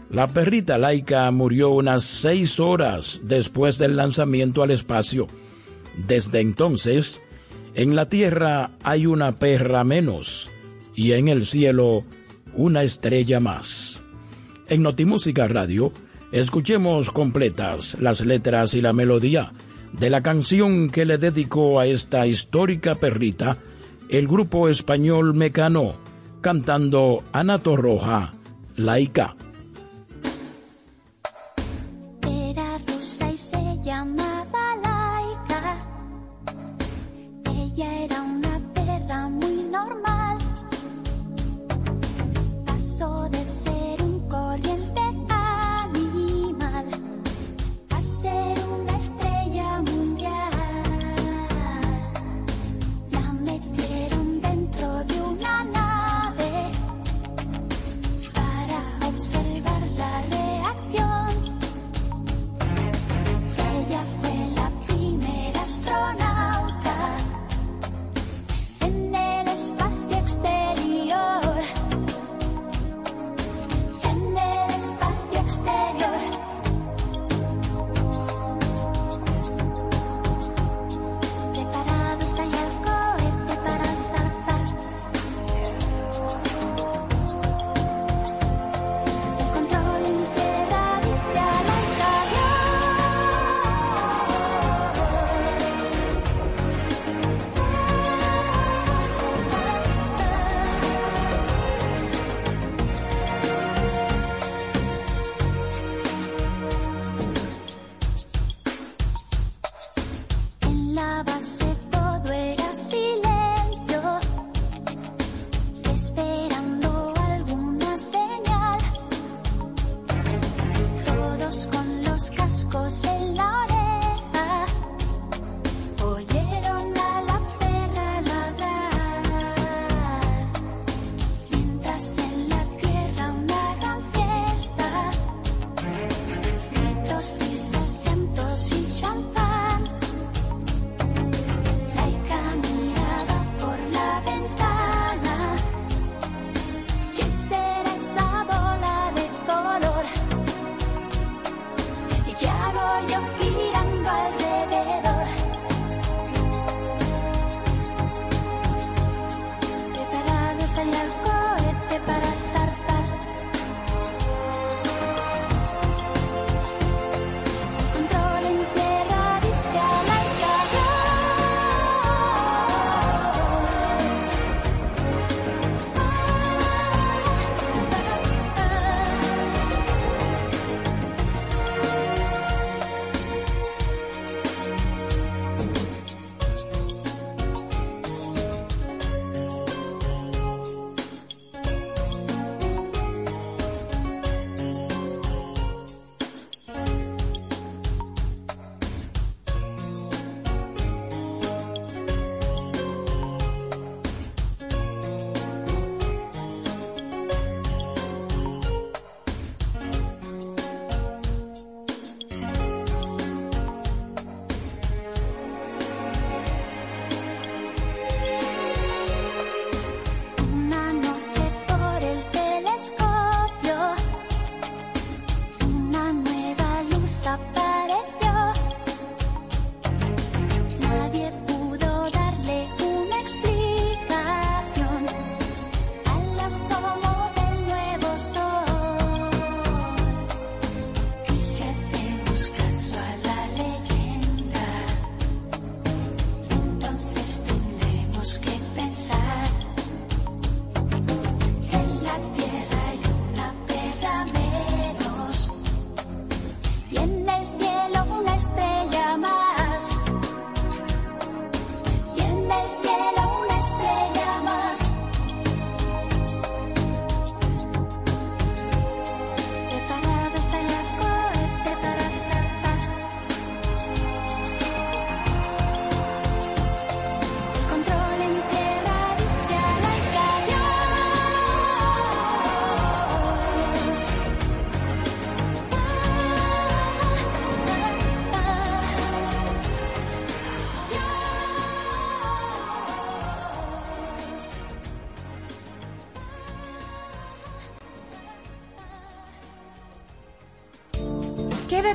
La 0.08 0.28
perrita 0.28 0.78
laica 0.78 1.30
murió 1.30 1.68
unas 1.72 2.04
seis 2.04 2.58
horas 2.58 3.20
después 3.24 3.76
del 3.76 3.96
lanzamiento 3.96 4.62
al 4.62 4.70
espacio. 4.70 5.28
Desde 6.06 6.40
entonces, 6.40 7.20
en 7.74 7.94
la 7.94 8.08
tierra 8.08 8.70
hay 8.82 9.04
una 9.04 9.38
perra 9.38 9.84
menos 9.84 10.48
y 10.96 11.12
en 11.12 11.28
el 11.28 11.44
cielo 11.44 12.06
una 12.54 12.82
estrella 12.82 13.40
más. 13.40 14.00
En 14.68 14.82
Notimúsica 14.82 15.48
Radio, 15.48 15.92
escuchemos 16.32 17.10
completas 17.10 17.96
las 18.00 18.20
letras 18.20 18.74
y 18.74 18.80
la 18.80 18.92
melodía 18.92 19.52
de 19.92 20.10
la 20.10 20.22
canción 20.22 20.90
que 20.90 21.04
le 21.04 21.18
dedicó 21.18 21.80
a 21.80 21.86
esta 21.86 22.26
histórica 22.26 22.94
perrita 22.94 23.58
el 24.08 24.26
grupo 24.26 24.68
español 24.68 25.34
Mecano, 25.34 25.94
cantando 26.40 27.22
Anato 27.32 27.76
Roja, 27.76 28.34
Laica. 28.76 29.36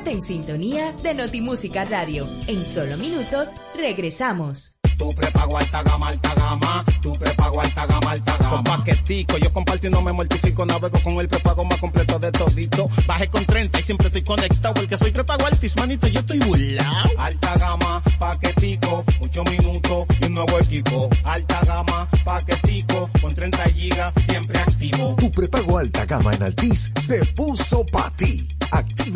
En 0.06 0.22
sintonía 0.22 0.92
de 1.02 1.14
Notimúsica 1.14 1.84
Radio. 1.84 2.28
En 2.46 2.64
solo 2.64 2.96
minutos 2.96 3.56
regresamos. 3.76 4.78
Tu 4.96 5.12
prepago 5.12 5.58
alta 5.58 5.82
gama, 5.82 6.08
alta 6.08 6.32
gama. 6.34 6.84
Tu 7.02 7.12
prepago 7.14 7.60
alta 7.60 7.86
gama, 7.86 8.12
alta 8.12 8.36
gama. 8.38 8.50
Con 8.50 8.64
paquetico, 8.64 9.36
yo 9.36 9.52
comparto 9.52 9.88
y 9.88 9.90
no 9.90 10.00
me 10.02 10.12
mortifico. 10.12 10.64
Navego 10.64 10.98
con 11.00 11.18
el 11.18 11.28
prepago 11.28 11.64
más 11.64 11.78
completo 11.78 12.20
de 12.20 12.30
todito. 12.30 12.88
Baje 13.06 13.28
con 13.28 13.44
30 13.44 13.80
y 13.80 13.82
siempre 13.82 14.06
estoy 14.06 14.22
conectado. 14.22 14.74
Porque 14.74 14.96
soy 14.96 15.10
prepago 15.10 15.44
altis, 15.44 15.76
manito, 15.76 16.06
yo 16.06 16.20
estoy 16.20 16.38
burlao. 16.38 17.06
Alta 17.18 17.58
gama, 17.58 18.02
paquetico, 18.18 19.04
8 19.20 19.44
minutos 19.44 20.06
y 20.20 20.24
un 20.26 20.34
nuevo 20.34 20.58
equipo. 20.60 21.10
Alta 21.24 21.60
gama, 21.66 22.08
paquetico, 22.24 23.10
con 23.20 23.34
30 23.34 23.64
gigas, 23.70 24.14
siempre 24.28 24.58
activo. 24.60 25.16
Tu 25.18 25.32
prepago 25.32 25.78
alta 25.78 26.06
gama 26.06 26.32
en 26.32 26.44
Altis 26.44 26.92
se 27.00 27.24
puso 27.34 27.84
para 27.86 28.10
ti. 28.16 28.45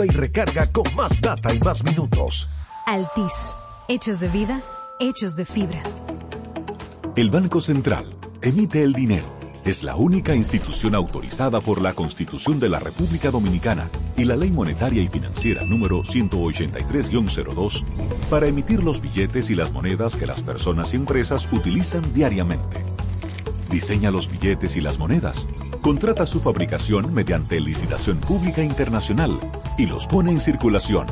Activa 0.00 0.06
y 0.06 0.08
recarga 0.08 0.66
con 0.72 0.84
más 0.94 1.20
data 1.20 1.52
y 1.52 1.58
más 1.58 1.84
minutos. 1.84 2.48
Altis. 2.86 3.32
Hechos 3.88 4.20
de 4.20 4.28
vida 4.28 4.62
hechos 4.98 5.34
de 5.34 5.44
fibra. 5.46 5.82
El 7.16 7.30
Banco 7.30 7.60
Central 7.60 8.16
emite 8.42 8.82
el 8.82 8.92
dinero. 8.92 9.26
Es 9.64 9.82
la 9.82 9.96
única 9.96 10.34
institución 10.34 10.94
autorizada 10.94 11.60
por 11.60 11.80
la 11.82 11.94
Constitución 11.94 12.60
de 12.60 12.68
la 12.68 12.78
República 12.80 13.30
Dominicana 13.30 13.88
y 14.16 14.24
la 14.24 14.36
Ley 14.36 14.50
Monetaria 14.50 15.02
y 15.02 15.08
Financiera 15.08 15.64
número 15.64 16.02
183-02 16.02 17.84
para 18.28 18.46
emitir 18.46 18.82
los 18.82 19.00
billetes 19.00 19.50
y 19.50 19.54
las 19.54 19.72
monedas 19.72 20.16
que 20.16 20.26
las 20.26 20.42
personas 20.42 20.92
y 20.92 20.96
empresas 20.96 21.48
utilizan 21.52 22.12
diariamente. 22.14 22.84
Diseña 23.70 24.10
los 24.10 24.30
billetes 24.30 24.76
y 24.76 24.80
las 24.80 24.98
monedas, 24.98 25.48
contrata 25.80 26.26
su 26.26 26.40
fabricación 26.40 27.14
mediante 27.14 27.60
licitación 27.60 28.18
pública 28.18 28.62
internacional 28.62 29.40
y 29.76 29.86
los 29.86 30.06
pone 30.06 30.32
en 30.32 30.40
circulación 30.40 31.06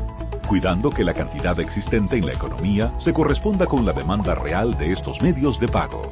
cuidando 0.49 0.89
que 0.89 1.05
la 1.05 1.13
cantidad 1.13 1.61
existente 1.61 2.17
en 2.17 2.25
la 2.25 2.33
economía 2.33 2.95
se 2.97 3.13
corresponda 3.13 3.67
con 3.67 3.85
la 3.85 3.93
demanda 3.93 4.35
real 4.35 4.79
de 4.79 4.93
estos 4.93 5.21
medios 5.21 5.61
de 5.61 5.69
pago. 5.69 6.11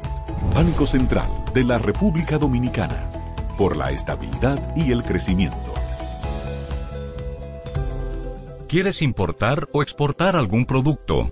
Banco 0.53 0.85
Central 0.85 1.29
de 1.55 1.63
la 1.63 1.79
República 1.79 2.37
Dominicana, 2.37 3.09
por 3.57 3.75
la 3.75 3.89
estabilidad 3.89 4.75
y 4.75 4.91
el 4.91 5.03
crecimiento. 5.03 5.73
¿Quieres 8.69 9.01
importar 9.01 9.67
o 9.71 9.81
exportar 9.81 10.35
algún 10.35 10.65
producto? 10.65 11.31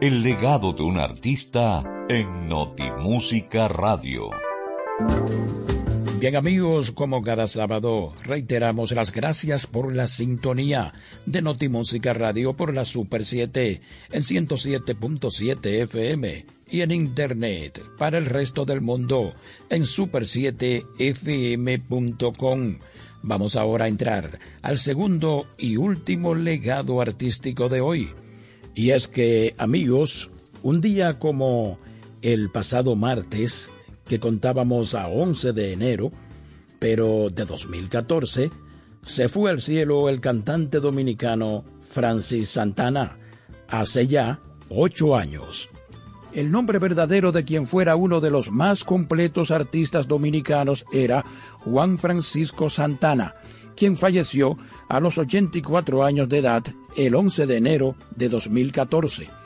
El 0.00 0.24
legado 0.24 0.72
de 0.72 0.82
un 0.82 0.98
artista 0.98 1.84
en 2.08 2.48
Notimúsica 2.48 3.68
Radio. 3.68 4.30
Bien 6.22 6.36
amigos, 6.36 6.92
como 6.92 7.22
cada 7.24 7.48
sábado, 7.48 8.14
reiteramos 8.22 8.92
las 8.92 9.10
gracias 9.10 9.66
por 9.66 9.92
la 9.92 10.06
sintonía 10.06 10.94
de 11.26 11.42
Notimúsica 11.42 12.12
Radio 12.12 12.54
por 12.54 12.72
la 12.72 12.84
Super 12.84 13.24
7 13.24 13.80
en 14.12 14.22
107.7 14.22 15.82
FM 15.82 16.46
y 16.70 16.82
en 16.82 16.92
Internet 16.92 17.82
para 17.98 18.18
el 18.18 18.26
resto 18.26 18.64
del 18.64 18.82
mundo 18.82 19.30
en 19.68 19.82
super7fm.com. 19.82 22.78
Vamos 23.22 23.56
ahora 23.56 23.86
a 23.86 23.88
entrar 23.88 24.38
al 24.62 24.78
segundo 24.78 25.48
y 25.58 25.76
último 25.76 26.36
legado 26.36 27.00
artístico 27.00 27.68
de 27.68 27.80
hoy. 27.80 28.10
Y 28.76 28.90
es 28.90 29.08
que, 29.08 29.56
amigos, 29.58 30.30
un 30.62 30.80
día 30.80 31.18
como 31.18 31.80
el 32.22 32.52
pasado 32.52 32.94
martes, 32.94 33.72
que 34.12 34.20
contábamos 34.20 34.94
a 34.94 35.08
11 35.08 35.54
de 35.54 35.72
enero, 35.72 36.12
pero 36.78 37.28
de 37.34 37.46
2014, 37.46 38.50
se 39.06 39.28
fue 39.30 39.50
al 39.50 39.62
cielo 39.62 40.10
el 40.10 40.20
cantante 40.20 40.80
dominicano 40.80 41.64
Francis 41.80 42.50
Santana, 42.50 43.16
hace 43.68 44.06
ya 44.06 44.38
ocho 44.68 45.16
años. 45.16 45.70
El 46.34 46.50
nombre 46.50 46.78
verdadero 46.78 47.32
de 47.32 47.46
quien 47.46 47.66
fuera 47.66 47.96
uno 47.96 48.20
de 48.20 48.30
los 48.30 48.50
más 48.50 48.84
completos 48.84 49.50
artistas 49.50 50.08
dominicanos 50.08 50.84
era 50.92 51.24
Juan 51.60 51.96
Francisco 51.96 52.68
Santana, 52.68 53.34
quien 53.76 53.96
falleció 53.96 54.52
a 54.90 55.00
los 55.00 55.16
84 55.16 56.04
años 56.04 56.28
de 56.28 56.36
edad 56.36 56.64
el 56.98 57.14
11 57.14 57.46
de 57.46 57.56
enero 57.56 57.96
de 58.14 58.28
2014 58.28 59.41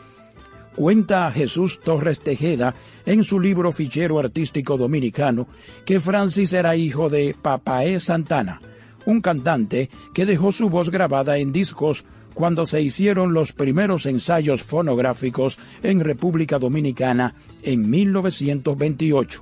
cuenta 0.76 1.30
Jesús 1.32 1.80
Torres 1.80 2.20
Tejeda 2.20 2.74
en 3.06 3.24
su 3.24 3.40
libro 3.40 3.72
Fichero 3.72 4.20
Artístico 4.20 4.76
Dominicano 4.76 5.48
que 5.84 5.98
Francis 5.98 6.52
era 6.52 6.76
hijo 6.76 7.08
de 7.08 7.34
Papaé 7.40 7.98
Santana, 7.98 8.60
un 9.06 9.20
cantante 9.20 9.90
que 10.14 10.26
dejó 10.26 10.52
su 10.52 10.68
voz 10.68 10.90
grabada 10.90 11.38
en 11.38 11.52
discos 11.52 12.04
cuando 12.34 12.66
se 12.66 12.82
hicieron 12.82 13.32
los 13.32 13.52
primeros 13.52 14.04
ensayos 14.04 14.62
fonográficos 14.62 15.58
en 15.82 16.00
República 16.00 16.58
Dominicana 16.58 17.34
en 17.62 17.88
1928. 17.88 19.40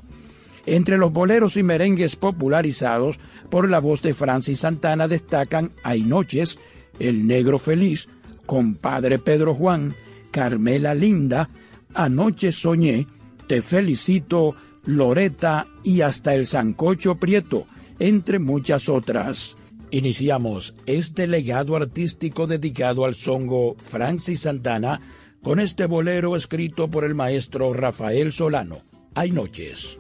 Entre 0.67 0.97
los 0.97 1.13
boleros 1.13 1.57
y 1.57 1.65
merengues 1.65 2.15
popularizados 2.15 3.19
por 3.51 3.69
la 3.69 3.81
voz 3.81 4.01
de 4.01 4.15
Francis 4.15 4.61
Santana 4.61 5.09
destacan 5.09 5.73
Hay 5.83 6.05
Noches, 6.05 6.59
El 7.01 7.27
Negro 7.27 7.59
Feliz, 7.59 8.09
Compadre 8.47 9.19
Pedro 9.19 9.55
Juan, 9.55 9.97
Carmela 10.35 10.95
Linda, 10.95 11.49
Anoche 11.95 12.51
Soñé, 12.51 13.07
Te 13.47 13.63
Felicito, 13.63 14.57
Loreta 14.85 15.65
y 15.85 16.01
hasta 16.01 16.35
el 16.35 16.49
Sancocho 16.49 17.15
Prieto, 17.21 17.69
entre 18.01 18.41
muchas 18.41 18.89
otras. 18.89 19.55
Iniciamos 19.93 20.75
este 20.87 21.29
legado 21.29 21.77
artístico 21.77 22.49
dedicado 22.49 23.05
al 23.05 23.15
songo 23.15 23.77
Francis 23.79 24.41
Santana 24.41 25.01
con 25.41 25.61
este 25.61 25.87
bolero 25.87 26.35
escrito 26.35 26.91
por 26.91 27.05
el 27.05 27.15
maestro 27.15 27.73
Rafael 27.73 28.33
Solano. 28.33 28.83
Hay 29.15 29.31
noches. 29.31 29.99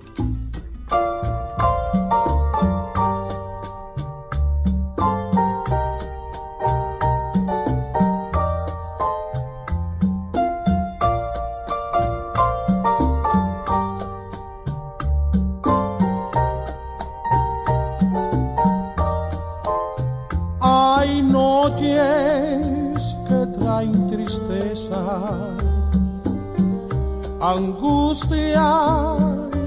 Angustia 27.40 28.70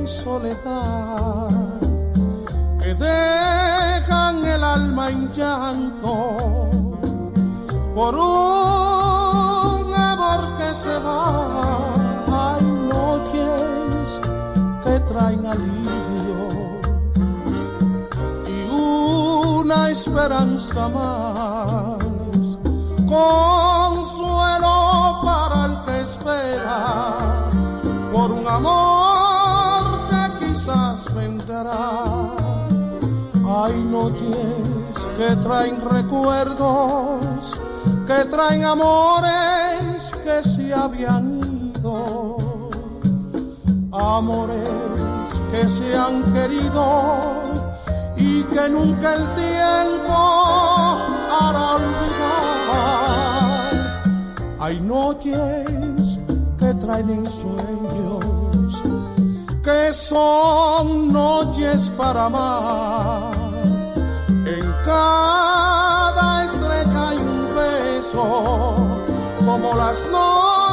y 0.04 0.06
soledad 0.06 1.50
que 2.82 2.94
dejan 2.94 4.46
el 4.46 4.64
alma 4.64 5.10
en 5.10 5.32
llanto 5.32 6.70
por 7.96 8.16
un 8.16 9.94
amor 9.96 10.58
que 10.58 10.76
se 10.76 11.00
va. 11.00 11.94
Hay 12.28 12.66
noches 12.66 14.22
que 14.84 15.00
traen 15.12 15.46
alivio 15.46 16.42
y 18.46 18.70
una 18.70 19.90
esperanza 19.90 20.90
más. 20.90 21.98
Que 23.08 24.17
espera 26.28 27.48
por 28.12 28.32
un 28.32 28.48
amor 28.48 30.08
que 30.10 30.46
quizás 30.46 31.14
vendrá. 31.14 32.32
Hay 33.46 33.84
noches 33.84 35.08
que 35.18 35.36
traen 35.38 35.80
recuerdos, 35.90 37.60
que 38.06 38.26
traen 38.26 38.66
amores 38.66 40.12
que 40.24 40.44
se 40.44 40.74
habían 40.74 41.40
ido, 41.76 42.70
amores 43.94 45.42
que 45.52 45.70
se 45.70 45.98
han 45.98 46.24
querido 46.34 47.46
y 48.18 48.44
que 48.44 48.70
nunca 48.70 49.14
el 49.14 49.34
tiempo 49.36 50.14
hará 51.40 51.76
olvidar. 51.76 52.18
Hay 54.60 54.82
noches 54.82 55.97
traen 56.76 57.26
sueños, 57.30 58.84
que 59.64 59.94
son 59.94 61.12
noches 61.12 61.90
para 61.98 62.26
amar. 62.26 63.32
En 64.30 64.74
cada 64.86 66.46
estrella 66.46 67.10
hay 67.10 67.18
un 67.18 67.56
beso, 67.56 68.76
como 69.46 69.76
las 69.76 70.06
noches 70.08 70.67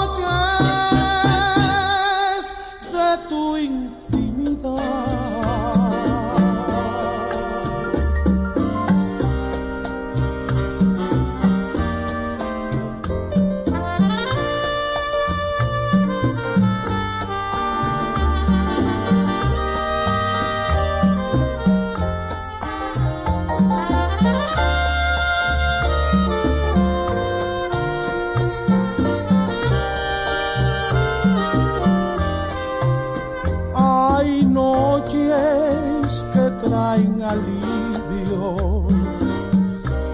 alivio 37.34 38.86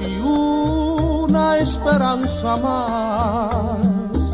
y 0.01 0.21
una 0.21 1.59
esperanza 1.59 2.57
más. 2.57 4.33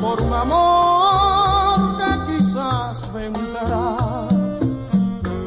por 0.00 0.20
un 0.20 0.32
amor 0.32 1.96
que 1.98 2.10
quizás 2.32 3.08
vendrá. 3.12 4.26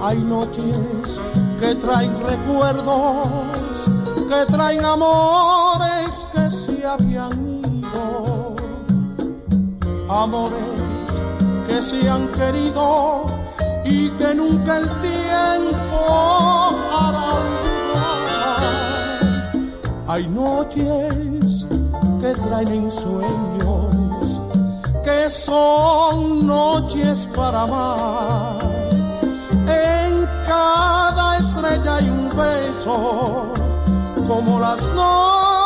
Hay 0.02 0.20
noches 0.20 1.20
que 1.60 1.76
traen 1.76 2.18
recuerdos, 2.24 3.92
que 4.30 4.46
traen 4.52 4.86
amores 4.86 6.26
que 6.34 6.50
se 6.52 6.86
habían 6.86 7.62
ido. 7.66 8.56
Amores 10.10 10.87
que 11.78 11.84
se 11.84 12.10
han 12.10 12.28
querido 12.30 13.28
y 13.86 14.10
que 14.18 14.34
nunca 14.34 14.80
el 14.80 14.90
tiempo 15.00 16.00
hará 16.92 17.34
olvidar. 17.42 18.64
Hay 20.08 20.28
noches 20.28 21.68
que 22.20 22.34
traen 22.34 22.92
sueños, 22.92 24.42
que 25.04 25.30
son 25.30 26.48
noches 26.48 27.30
para 27.36 27.62
amar. 27.62 28.58
En 29.68 30.28
cada 30.48 31.38
estrella 31.38 31.98
hay 31.98 32.10
un 32.10 32.30
beso, 32.30 33.54
como 34.28 34.60
las 34.60 34.82
noches 34.96 35.57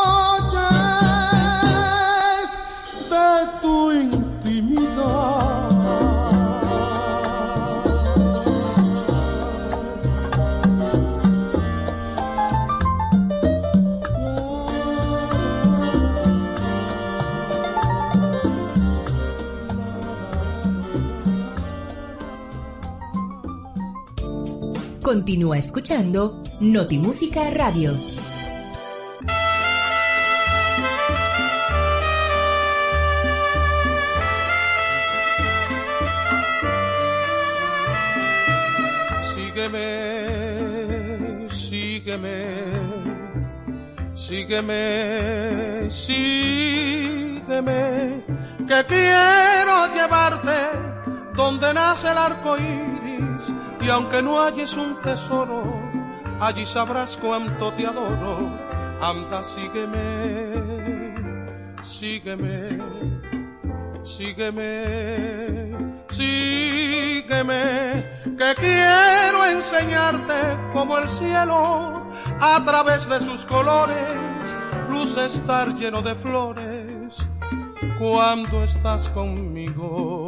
Continúa 25.14 25.58
escuchando 25.58 26.42
Notimúsica 26.62 27.42
Radio. 27.52 27.92
Sígueme, 39.34 39.90
sígueme, 41.50 42.72
sígueme, 44.16 45.90
sígueme, 45.90 47.74
que 48.66 48.86
quiero 48.88 49.94
llevarte 49.94 50.58
donde 51.36 51.74
nace 51.74 52.10
el 52.10 52.18
arco 52.18 52.56
aunque 53.92 54.22
no 54.22 54.42
halles 54.42 54.76
un 54.76 55.00
tesoro, 55.02 55.64
allí 56.40 56.66
sabrás 56.66 57.18
cuánto 57.18 57.74
te 57.74 57.86
adoro. 57.86 58.50
Anda, 59.02 59.44
sígueme, 59.44 61.14
sígueme, 61.84 62.78
sígueme, 64.04 65.94
sígueme, 66.10 67.64
que 68.38 68.56
quiero 68.60 69.46
enseñarte 69.46 70.58
como 70.74 70.98
el 70.98 71.08
cielo 71.08 72.08
a 72.40 72.64
través 72.64 73.10
de 73.10 73.20
sus 73.20 73.46
colores 73.46 74.18
luce 74.90 75.26
estar 75.26 75.74
lleno 75.74 76.02
de 76.02 76.16
flores 76.16 77.28
cuando 78.00 78.64
estás 78.64 79.10
conmigo 79.10 80.21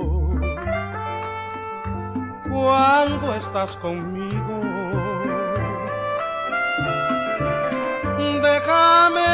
cuando 2.53 3.33
estás 3.33 3.75
conmigo. 3.77 4.61
Déjame 8.47 9.33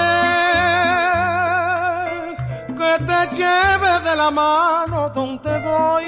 que 2.80 2.92
te 3.10 3.20
lleve 3.36 3.94
de 4.08 4.14
la 4.16 4.32
mano 4.32 5.10
donde 5.10 5.60
voy, 5.60 6.08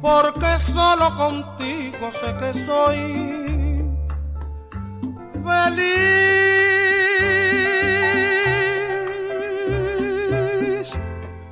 porque 0.00 0.58
solo 0.58 1.16
contigo 1.16 2.10
sé 2.10 2.28
que 2.40 2.50
soy 2.66 3.00
feliz. 5.44 6.02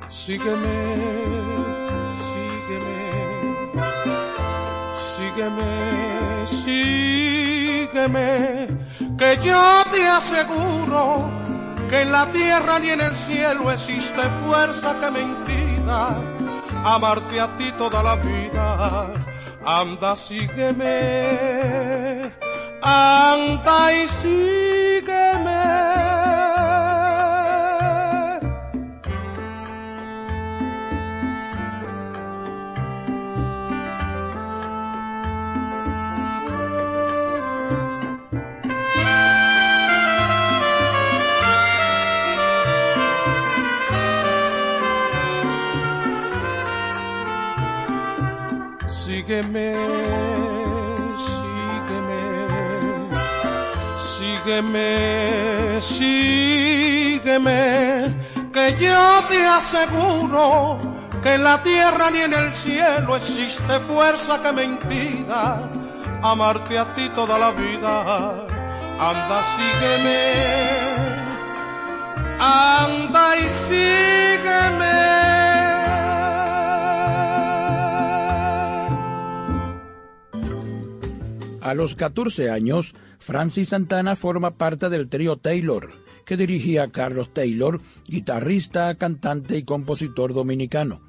Sígueme 0.09 1.20
sígueme, 5.41 6.45
sígueme, 7.87 8.67
que 9.17 9.37
yo 9.43 9.83
te 9.91 10.07
aseguro 10.07 11.31
que 11.89 12.01
en 12.03 12.11
la 12.11 12.31
tierra 12.31 12.77
ni 12.79 12.89
en 12.89 13.01
el 13.01 13.15
cielo 13.15 13.71
existe 13.71 14.21
fuerza 14.45 14.99
que 14.99 15.09
me 15.09 15.21
impida 15.21 16.15
amarte 16.83 17.39
a 17.39 17.55
ti 17.57 17.71
toda 17.77 18.03
la 18.03 18.15
vida. 18.17 19.07
Anda, 19.65 20.15
sígueme, 20.15 20.83
anda 22.81 23.93
y 23.93 24.07
sígueme. 24.07 25.51
Sígueme, 49.21 49.73
sígueme, 51.27 52.21
sígueme, 53.97 55.81
sígueme, 57.21 57.61
que 58.51 58.75
yo 58.79 59.21
te 59.29 59.45
aseguro 59.45 60.79
que 61.21 61.35
en 61.35 61.43
la 61.43 61.61
tierra 61.61 62.09
ni 62.11 62.21
en 62.21 62.33
el 62.33 62.51
cielo 62.51 63.15
existe 63.15 63.79
fuerza 63.79 64.41
que 64.41 64.51
me 64.51 64.63
impida 64.63 65.69
amarte 66.23 66.79
a 66.79 66.91
ti 66.93 67.07
toda 67.09 67.37
la 67.37 67.51
vida. 67.51 68.47
Anda, 68.99 69.43
sígueme, 69.53 70.19
anda 72.39 73.37
y 73.37 73.49
sígueme. 73.49 75.20
A 81.61 81.75
los 81.75 81.95
14 81.95 82.49
años, 82.49 82.95
Francis 83.19 83.69
Santana 83.69 84.15
forma 84.15 84.57
parte 84.57 84.89
del 84.89 85.07
trío 85.07 85.37
Taylor, 85.37 85.91
que 86.25 86.35
dirigía 86.35 86.89
Carlos 86.91 87.31
Taylor, 87.33 87.79
guitarrista, 88.07 88.95
cantante 88.95 89.57
y 89.57 89.63
compositor 89.63 90.33
dominicano. 90.33 91.01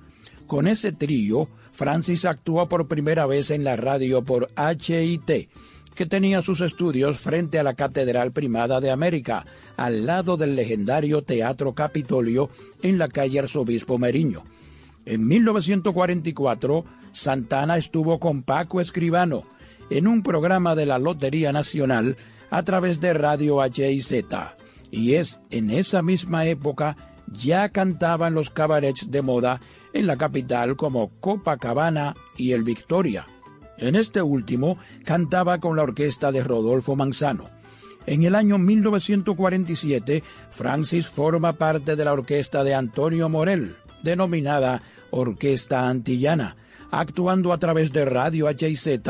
Con 0.47 0.67
ese 0.67 0.93
trío, 0.93 1.49
Francis 1.71 2.27
actuó 2.27 2.69
por 2.69 2.87
primera 2.87 3.25
vez 3.25 3.51
en 3.51 3.65
la 3.65 3.77
radio 3.77 4.25
por 4.25 4.51
HIT, 4.59 5.49
que 5.95 6.07
tenía 6.07 6.43
sus 6.43 6.61
estudios 6.61 7.19
frente 7.19 7.59
a 7.59 7.63
la 7.63 7.73
Catedral 7.73 8.33
Primada 8.33 8.81
de 8.81 8.91
América, 8.91 9.47
al 9.79 10.05
lado 10.05 10.37
del 10.37 10.55
legendario 10.55 11.23
Teatro 11.23 11.73
Capitolio 11.73 12.51
en 12.83 12.99
la 12.99 13.09
calle 13.09 13.39
Arzobispo 13.39 13.97
Meriño. 13.97 14.45
En 15.07 15.27
1944, 15.27 16.85
Santana 17.13 17.79
estuvo 17.79 18.21
con 18.21 18.43
Paco 18.43 18.83
Escribano 18.83 19.45
en 19.91 20.07
un 20.07 20.23
programa 20.23 20.75
de 20.75 20.87
la 20.87 20.99
Lotería 20.99 21.53
Nacional 21.53 22.17
a 22.51 22.63
través 22.63 23.01
de 23.01 23.13
Radio 23.13 23.65
HIZ. 23.65 24.25
Y 24.91 25.15
es 25.15 25.41
en 25.51 25.71
esa 25.71 26.03
misma 26.03 26.47
época 26.47 26.97
ya 27.27 27.71
cantaban 27.71 28.35
los 28.35 28.51
cabarets 28.51 29.11
de 29.11 29.23
moda 29.23 29.61
en 29.93 30.07
la 30.07 30.17
capital 30.17 30.77
como 30.77 31.11
Copacabana 31.21 32.15
y 32.37 32.53
el 32.53 32.63
Victoria. 32.63 33.27
En 33.79 33.97
este 33.97 34.23
último 34.23 34.79
cantaba 35.05 35.59
con 35.59 35.77
la 35.77 35.83
orquesta 35.83 36.31
de 36.31 36.45
Rodolfo 36.45 36.95
Manzano. 36.95 37.51
En 38.07 38.23
el 38.25 38.35
año 38.35 38.59
1947, 38.59 40.23
Francis 40.51 41.09
forma 41.09 41.55
parte 41.55 41.97
de 41.97 42.05
la 42.05 42.13
orquesta 42.13 42.65
de 42.65 42.75
Antonio 42.75 43.29
Morel, 43.29 43.77
denominada 44.03 44.83
Orquesta 45.11 45.89
Antillana, 45.89 46.57
actuando 46.91 47.53
a 47.53 47.59
través 47.59 47.93
de 47.93 48.05
Radio 48.05 48.51
HIZ 48.51 49.01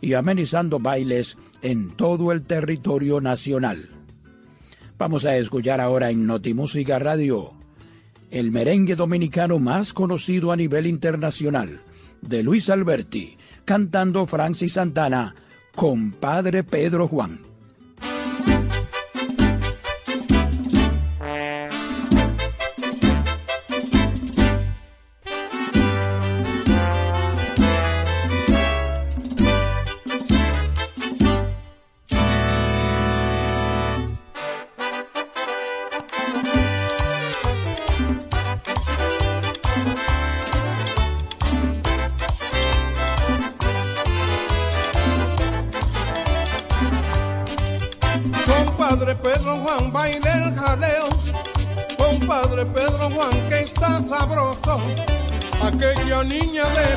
y 0.00 0.14
amenizando 0.14 0.78
bailes 0.78 1.36
en 1.62 1.90
todo 1.90 2.32
el 2.32 2.42
territorio 2.42 3.20
nacional. 3.20 3.88
Vamos 4.98 5.24
a 5.24 5.36
escuchar 5.36 5.80
ahora 5.80 6.10
en 6.10 6.26
Notimúsica 6.26 6.98
Radio 6.98 7.60
el 8.30 8.52
merengue 8.52 8.94
dominicano 8.94 9.58
más 9.58 9.92
conocido 9.92 10.52
a 10.52 10.56
nivel 10.56 10.86
internacional, 10.86 11.82
de 12.22 12.42
Luis 12.42 12.70
Alberti, 12.70 13.36
cantando 13.64 14.24
Francis 14.26 14.74
Santana, 14.74 15.34
Compadre 15.74 16.62
Pedro 16.62 17.08
Juan. 17.08 17.49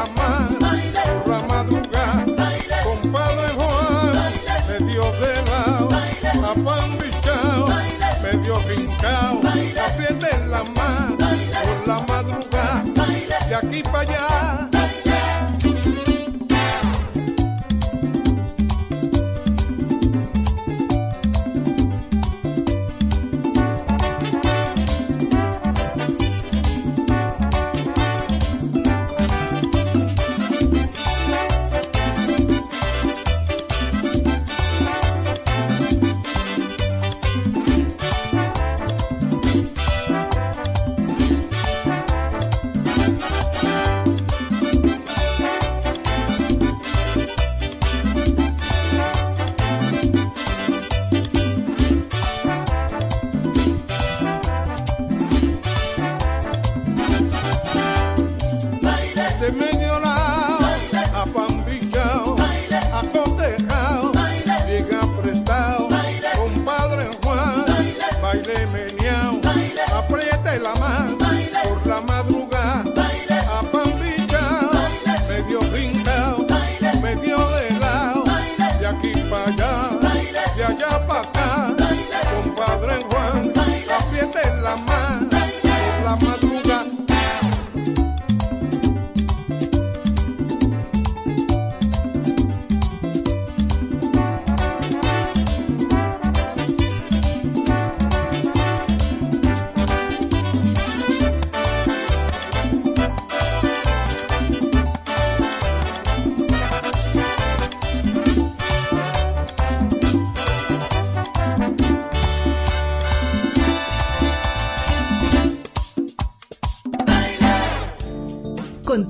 la 0.00 0.06
por 1.04 1.28
la 1.28 1.38
madrugada, 1.46 2.58
compadre 2.82 3.48
Juan, 3.54 4.32
medio 4.68 5.12
de 5.12 5.42
lado, 5.50 5.88
la 6.40 6.54
pan 6.64 6.98
bichao, 6.98 7.66
medio 8.22 8.60
brincao, 8.60 9.40
la 9.42 10.32
en 10.32 10.50
la 10.50 10.64
mar, 10.64 11.16
por 11.18 11.88
la 11.88 11.98
madrugada, 12.08 12.82
de 13.48 13.54
aquí 13.54 13.82
para 13.82 14.00
allá. 14.00 14.79
na. 84.76 84.99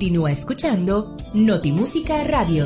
Continúa 0.01 0.31
escuchando 0.31 1.15
Notimúsica 1.35 2.23
Radio. 2.23 2.65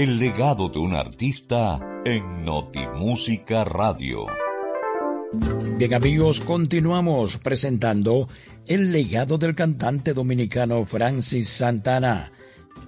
El 0.00 0.18
legado 0.18 0.70
de 0.70 0.78
un 0.78 0.94
artista 0.94 1.78
en 2.06 2.42
Notimúsica 2.46 3.64
Radio. 3.64 4.24
Bien 5.76 5.92
amigos, 5.92 6.40
continuamos 6.40 7.36
presentando 7.36 8.26
el 8.66 8.92
legado 8.92 9.36
del 9.36 9.54
cantante 9.54 10.14
dominicano 10.14 10.86
Francis 10.86 11.50
Santana. 11.50 12.32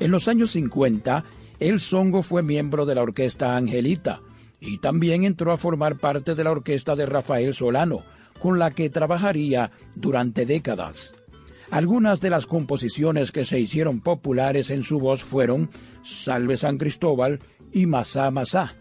En 0.01 0.11
los 0.11 0.27
años 0.27 0.53
50, 0.53 1.23
el 1.61 1.81
Songo 1.81 2.23
fue 2.23 2.43
miembro 2.43 2.87
de 2.87 2.95
la 2.95 3.03
orquesta 3.03 3.59
Angelita 3.59 4.23
y 4.59 4.79
también 4.79 5.25
entró 5.25 5.53
a 5.53 5.59
formar 5.59 5.99
parte 5.99 6.35
de 6.35 6.45
la 6.45 6.53
orquesta 6.53 6.97
de 6.97 7.05
Rafael 7.05 7.53
Solano, 7.53 8.01
con 8.39 8.59
la 8.59 8.71
que 8.71 8.89
trabajaría 8.89 9.71
durante 9.97 10.47
décadas. 10.47 11.15
Algunas 11.73 12.21
de 12.21 12.29
las 12.29 12.45
composiciones 12.45 13.33
que 13.33 13.47
se 13.47 13.59
hicieron 13.59 14.01
populares 14.03 14.69
en 14.69 14.83
su 14.83 15.01
voz 15.01 15.25
fueron 15.25 15.71
Salve 16.03 16.59
San 16.59 16.77
Cristóbal 16.77 17.41
y 17.73 17.87
Masá 17.87 18.31
Masá, 18.31 18.75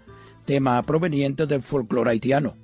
tema 0.43 0.83
proveniente 0.83 1.45
del 1.45 1.61
folclore 1.61 2.11
haitiano. 2.11 2.57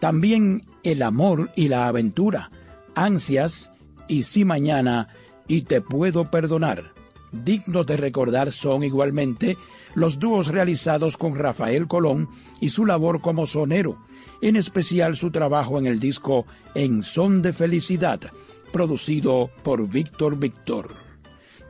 También 0.00 0.60
El 0.82 1.00
amor 1.00 1.50
y 1.56 1.68
la 1.68 1.88
aventura, 1.88 2.50
Ansias 2.94 3.70
y 4.06 4.24
Si 4.24 4.44
mañana 4.44 5.08
y 5.48 5.62
Te 5.62 5.80
puedo 5.80 6.30
perdonar. 6.30 6.92
Dignos 7.32 7.86
de 7.86 7.96
recordar 7.96 8.52
son 8.52 8.84
igualmente 8.84 9.56
los 9.94 10.18
dúos 10.18 10.48
realizados 10.48 11.16
con 11.16 11.36
Rafael 11.36 11.88
Colón 11.88 12.28
y 12.60 12.68
su 12.68 12.84
labor 12.84 13.22
como 13.22 13.46
sonero, 13.46 13.98
en 14.42 14.56
especial 14.56 15.16
su 15.16 15.30
trabajo 15.30 15.78
en 15.78 15.86
el 15.86 16.00
disco 16.00 16.44
En 16.74 17.02
Son 17.02 17.40
de 17.40 17.54
Felicidad, 17.54 18.20
producido 18.74 19.50
por 19.62 19.88
Víctor 19.88 20.36
Víctor. 20.36 20.90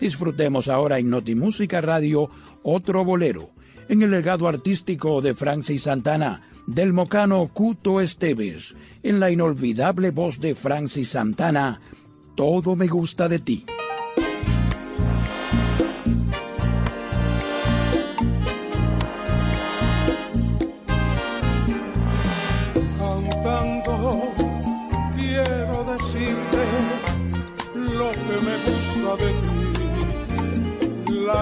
Disfrutemos 0.00 0.68
ahora 0.68 0.98
en 0.98 1.10
Notimúsica 1.10 1.82
Radio 1.82 2.30
otro 2.62 3.04
bolero, 3.04 3.50
en 3.90 4.00
el 4.00 4.10
legado 4.10 4.48
artístico 4.48 5.20
de 5.20 5.34
Francis 5.34 5.82
Santana, 5.82 6.40
del 6.66 6.94
mocano 6.94 7.50
Cuto 7.52 8.00
Esteves, 8.00 8.74
en 9.02 9.20
la 9.20 9.30
inolvidable 9.30 10.12
voz 10.12 10.40
de 10.40 10.54
Francis 10.54 11.10
Santana, 11.10 11.82
Todo 12.36 12.74
me 12.74 12.86
gusta 12.86 13.28
de 13.28 13.38
ti. 13.38 13.66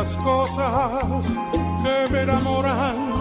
Las 0.03 0.17
cosas 0.17 1.25
que 1.81 2.13
me 2.13 2.23
enamoran 2.23 3.13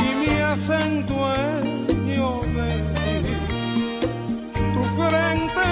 y 0.00 0.26
me 0.26 0.42
hacen 0.42 1.04
dueño 1.04 2.40
de 2.56 2.70
ti. 2.96 3.36
Tu 4.72 4.82
frente, 4.96 5.70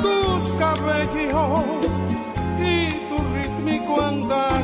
tus 0.00 0.54
cabellos 0.54 1.90
y 2.58 2.72
tu 3.08 3.18
rítmico 3.34 4.00
andar 4.00 4.62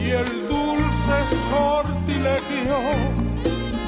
y 0.00 0.10
el 0.22 0.48
dulce 0.48 1.16
sortilegio 1.50 2.78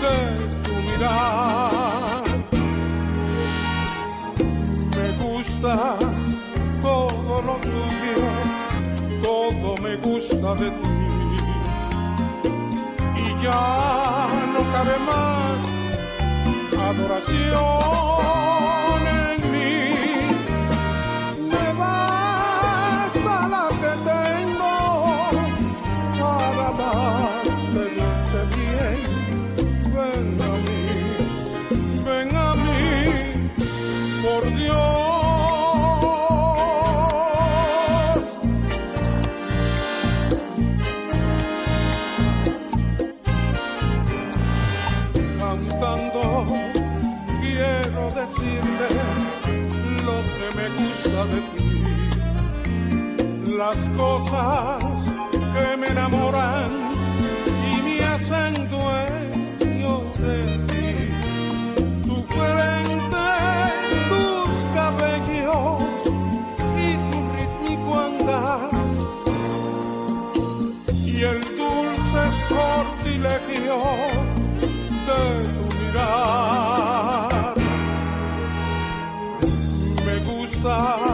de 0.03 0.16
tu 0.65 0.73
mirar. 0.86 2.23
Me 4.97 5.09
gusta 5.24 5.97
lo 7.43 7.59
tuyo, 7.61 8.27
todo 9.22 9.74
me 9.82 9.97
gusta 9.97 10.55
de 10.55 10.70
ti. 10.70 10.90
Y 13.16 13.43
ya 13.43 14.28
no 14.52 14.60
cabe 14.72 14.98
más 15.10 15.76
adoración 16.88 18.85
Las 53.56 53.88
cosas 53.96 55.12
que 55.30 55.76
me 55.78 55.86
enamoran 55.86 56.90
y 57.72 57.82
me 57.82 58.04
hacen 58.04 58.52
dueño 58.68 60.10
de 60.18 60.58
ti. 60.68 60.94
Tu 62.02 62.16
frente, 62.34 63.28
tus 64.10 64.50
cabellos 64.74 66.00
y 66.76 66.88
tu 67.10 67.18
rítmico 67.32 67.98
andar. 67.98 68.70
Y 70.92 71.22
el 71.22 71.40
dulce 71.56 72.22
sortilegio 72.50 73.78
de 75.06 75.20
tu 75.48 75.64
mirar. 75.78 77.54
Me 80.04 80.16
gusta 80.30 81.05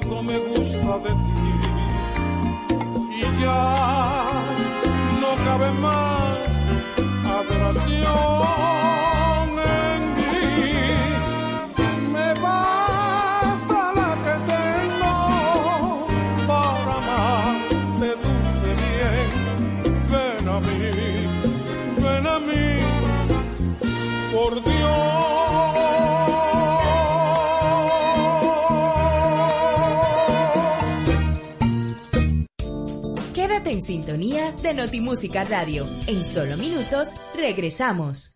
todo 0.00 0.22
me 0.22 0.38
gusta 0.38 0.98
de 0.98 1.10
ti. 1.10 1.52
Y 3.10 3.22
ya 3.40 4.26
no 5.20 5.36
cabe 5.44 5.70
más 5.72 6.48
adoración 7.24 8.75
En 33.66 33.82
sintonía 33.82 34.52
de 34.62 34.74
Notimúsica 34.74 35.44
Radio. 35.44 35.88
En 36.06 36.24
solo 36.24 36.56
minutos 36.56 37.16
regresamos. 37.34 38.35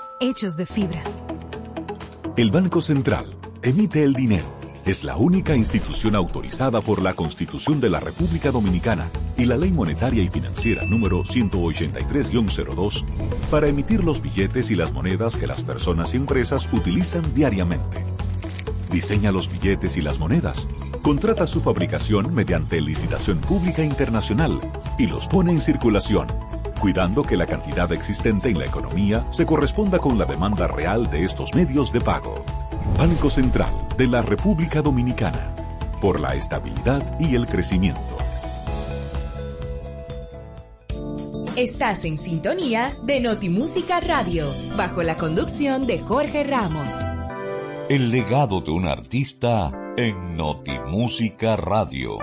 hechos 0.21 0.55
de 0.55 0.67
fibra. 0.67 1.03
El 2.37 2.51
Banco 2.51 2.79
Central 2.81 3.35
emite 3.63 4.03
el 4.03 4.13
dinero. 4.13 4.45
Es 4.85 5.03
la 5.03 5.17
única 5.17 5.55
institución 5.55 6.15
autorizada 6.15 6.79
por 6.79 7.01
la 7.01 7.15
Constitución 7.15 7.81
de 7.81 7.89
la 7.89 7.99
República 7.99 8.51
Dominicana 8.51 9.09
y 9.35 9.45
la 9.45 9.57
Ley 9.57 9.71
Monetaria 9.71 10.21
y 10.21 10.29
Financiera 10.29 10.85
número 10.85 11.23
183-02 11.23 13.03
para 13.49 13.67
emitir 13.67 14.03
los 14.03 14.21
billetes 14.21 14.69
y 14.69 14.75
las 14.75 14.93
monedas 14.93 15.35
que 15.35 15.47
las 15.47 15.63
personas 15.63 16.13
y 16.13 16.17
empresas 16.17 16.69
utilizan 16.71 17.33
diariamente. 17.33 18.05
Diseña 18.91 19.31
los 19.31 19.51
billetes 19.51 19.97
y 19.97 20.01
las 20.01 20.19
monedas, 20.19 20.69
contrata 21.01 21.47
su 21.47 21.61
fabricación 21.61 22.31
mediante 22.33 22.79
licitación 22.79 23.39
pública 23.39 23.83
internacional 23.83 24.59
y 24.99 25.07
los 25.07 25.27
pone 25.27 25.51
en 25.51 25.61
circulación, 25.61 26.27
cuidando 26.81 27.21
que 27.21 27.37
la 27.37 27.45
cantidad 27.45 27.91
existente 27.91 28.49
en 28.49 28.57
la 28.57 28.65
economía 28.65 29.27
se 29.29 29.45
corresponda 29.45 29.99
con 29.99 30.17
la 30.17 30.25
demanda 30.25 30.65
real 30.65 31.09
de 31.11 31.23
estos 31.23 31.53
medios 31.53 31.93
de 31.93 32.01
pago. 32.01 32.43
Banco 32.97 33.29
Central 33.29 33.87
de 33.97 34.07
la 34.07 34.23
República 34.23 34.81
Dominicana, 34.81 35.53
por 36.01 36.19
la 36.19 36.33
estabilidad 36.33 37.19
y 37.19 37.35
el 37.35 37.45
crecimiento. 37.45 38.17
Estás 41.55 42.05
en 42.05 42.17
sintonía 42.17 42.91
de 43.03 43.19
Notimúsica 43.19 43.99
Radio, 43.99 44.47
bajo 44.75 45.03
la 45.03 45.17
conducción 45.17 45.85
de 45.85 45.99
Jorge 45.99 46.43
Ramos. 46.43 46.95
El 47.89 48.09
legado 48.09 48.61
de 48.61 48.71
un 48.71 48.87
artista 48.87 49.69
en 49.97 50.35
Notimúsica 50.35 51.57
Radio. 51.57 52.17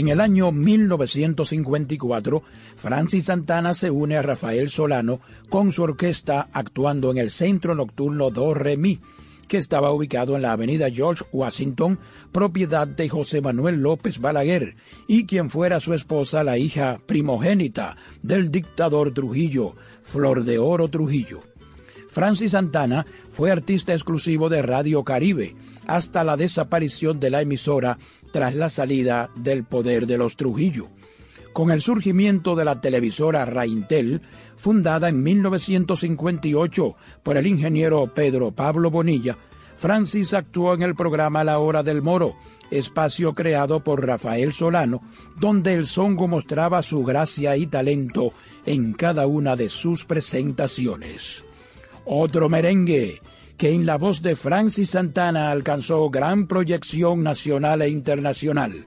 En 0.00 0.08
el 0.08 0.22
año 0.22 0.50
1954, 0.50 2.42
Francis 2.74 3.24
Santana 3.24 3.74
se 3.74 3.90
une 3.90 4.16
a 4.16 4.22
Rafael 4.22 4.70
Solano 4.70 5.20
con 5.50 5.72
su 5.72 5.82
orquesta 5.82 6.48
actuando 6.54 7.10
en 7.10 7.18
el 7.18 7.30
Centro 7.30 7.74
Nocturno 7.74 8.30
Do 8.30 8.54
Re 8.54 8.78
Mi, 8.78 8.98
que 9.46 9.58
estaba 9.58 9.92
ubicado 9.92 10.36
en 10.36 10.42
la 10.42 10.52
avenida 10.52 10.88
George 10.88 11.26
Washington, 11.32 11.98
propiedad 12.32 12.88
de 12.88 13.10
José 13.10 13.42
Manuel 13.42 13.82
López 13.82 14.20
Balaguer, 14.20 14.74
y 15.06 15.26
quien 15.26 15.50
fuera 15.50 15.80
su 15.80 15.92
esposa, 15.92 16.44
la 16.44 16.56
hija 16.56 16.96
primogénita 17.04 17.98
del 18.22 18.50
dictador 18.50 19.12
Trujillo, 19.12 19.76
Flor 20.02 20.44
de 20.44 20.58
Oro 20.58 20.88
Trujillo. 20.88 21.42
Francis 22.08 22.52
Santana 22.52 23.06
fue 23.30 23.52
artista 23.52 23.92
exclusivo 23.92 24.48
de 24.48 24.62
Radio 24.62 25.04
Caribe 25.04 25.54
hasta 25.86 26.24
la 26.24 26.36
desaparición 26.36 27.20
de 27.20 27.30
la 27.30 27.42
emisora 27.42 27.98
tras 28.30 28.54
la 28.54 28.70
salida 28.70 29.30
del 29.36 29.64
poder 29.64 30.06
de 30.06 30.18
los 30.18 30.36
Trujillo. 30.36 30.88
Con 31.52 31.70
el 31.70 31.82
surgimiento 31.82 32.54
de 32.54 32.64
la 32.64 32.80
televisora 32.80 33.44
Raintel, 33.44 34.20
fundada 34.56 35.08
en 35.08 35.22
1958 35.22 36.96
por 37.22 37.36
el 37.36 37.46
ingeniero 37.46 38.12
Pedro 38.14 38.52
Pablo 38.52 38.90
Bonilla, 38.90 39.36
Francis 39.74 40.34
actuó 40.34 40.74
en 40.74 40.82
el 40.82 40.94
programa 40.94 41.42
La 41.42 41.58
Hora 41.58 41.82
del 41.82 42.02
Moro, 42.02 42.36
espacio 42.70 43.34
creado 43.34 43.82
por 43.82 44.06
Rafael 44.06 44.52
Solano, 44.52 45.02
donde 45.38 45.72
el 45.74 45.86
songo 45.86 46.28
mostraba 46.28 46.82
su 46.82 47.02
gracia 47.02 47.56
y 47.56 47.66
talento 47.66 48.32
en 48.66 48.92
cada 48.92 49.26
una 49.26 49.56
de 49.56 49.68
sus 49.70 50.04
presentaciones. 50.04 51.44
Otro 52.04 52.48
merengue 52.48 53.20
que 53.60 53.74
en 53.74 53.84
la 53.84 53.98
voz 53.98 54.22
de 54.22 54.36
Francis 54.36 54.88
Santana 54.88 55.50
alcanzó 55.50 56.08
gran 56.08 56.46
proyección 56.46 57.22
nacional 57.22 57.82
e 57.82 57.90
internacional. 57.90 58.86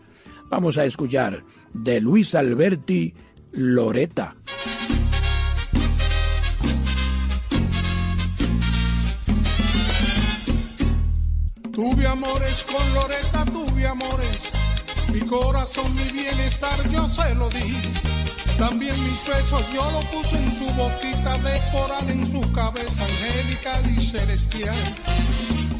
Vamos 0.49 0.79
a 0.79 0.85
escuchar 0.85 1.43
de 1.75 2.01
Luis 2.01 2.33
Alberti, 2.33 3.13
Loreta. 3.51 4.33
Tuve 11.71 12.07
amores 12.07 12.63
con 12.63 12.93
Loreta, 12.95 13.45
tuve 13.45 13.85
amores. 13.85 14.51
Mi 15.13 15.19
corazón, 15.19 15.85
mi 15.93 16.11
bienestar, 16.11 16.79
yo 16.89 17.07
se 17.07 17.35
lo 17.35 17.47
di. 17.49 18.12
También 18.57 19.03
mis 19.03 19.25
besos 19.27 19.73
yo 19.73 19.91
lo 19.91 20.01
puse 20.11 20.37
en 20.37 20.51
su 20.51 20.65
boquita 20.75 21.37
de 21.39 21.59
coral, 21.71 22.09
en 22.09 22.29
su 22.29 22.41
cabeza 22.53 23.05
angélica 23.05 23.79
y 23.89 24.01
celestial. 24.01 24.75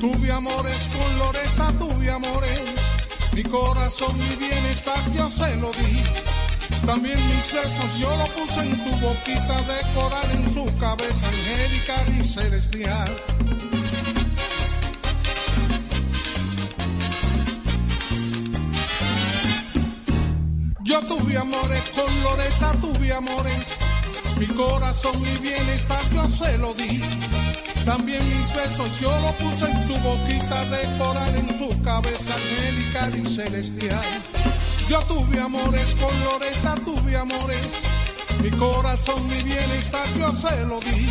Tuve 0.02 0.32
amores 0.32 0.90
con 0.90 1.20
Loreta, 1.20 1.74
tuve 1.78 2.12
amores. 2.12 2.62
Mi 3.34 3.44
corazón, 3.44 4.12
mi 4.18 4.36
bienestar, 4.36 5.00
yo 5.16 5.30
se 5.30 5.56
lo 5.58 5.72
di. 5.72 6.04
También 6.86 7.18
mis 7.28 7.52
besos 7.54 7.98
yo 8.00 8.16
lo 8.18 8.28
puse 8.34 8.62
en 8.62 8.76
su 8.76 9.00
boquita 9.00 9.62
de 9.62 9.94
coral, 9.96 10.32
en 10.34 10.54
su 10.54 10.66
cabeza 10.78 11.28
angélica 11.28 11.96
y 12.20 12.24
celestial. 12.24 13.83
Tuve 21.02 21.38
amores 21.38 21.84
con 21.96 22.24
Loreta, 22.24 22.72
tuve 22.80 23.14
amores. 23.14 23.78
Mi 24.38 24.48
corazón, 24.48 25.20
mi 25.22 25.38
bienestar, 25.40 26.00
yo 26.14 26.28
se 26.28 26.58
lo 26.58 26.74
di. 26.74 27.02
También 27.86 28.22
mis 28.38 28.54
besos 28.54 29.00
yo 29.00 29.10
lo 29.20 29.32
puse 29.34 29.66
en 29.70 29.88
su 29.88 29.94
boquita 30.02 30.66
de 30.66 30.98
coral, 30.98 31.36
en 31.36 31.58
su 31.58 31.84
cabeza 31.84 32.36
angelical 32.36 33.12
y 33.16 33.28
celestial. 33.28 34.24
Yo 34.90 35.00
tuve 35.02 35.40
amores 35.40 35.96
con 35.96 36.24
Loreta, 36.24 36.76
tuve 36.86 37.18
amores. 37.18 37.62
Mi 38.42 38.52
corazón, 38.52 39.28
mi 39.30 39.42
bienestar, 39.44 40.06
yo 40.18 40.32
se 40.32 40.64
lo 40.66 40.80
di. 40.80 41.10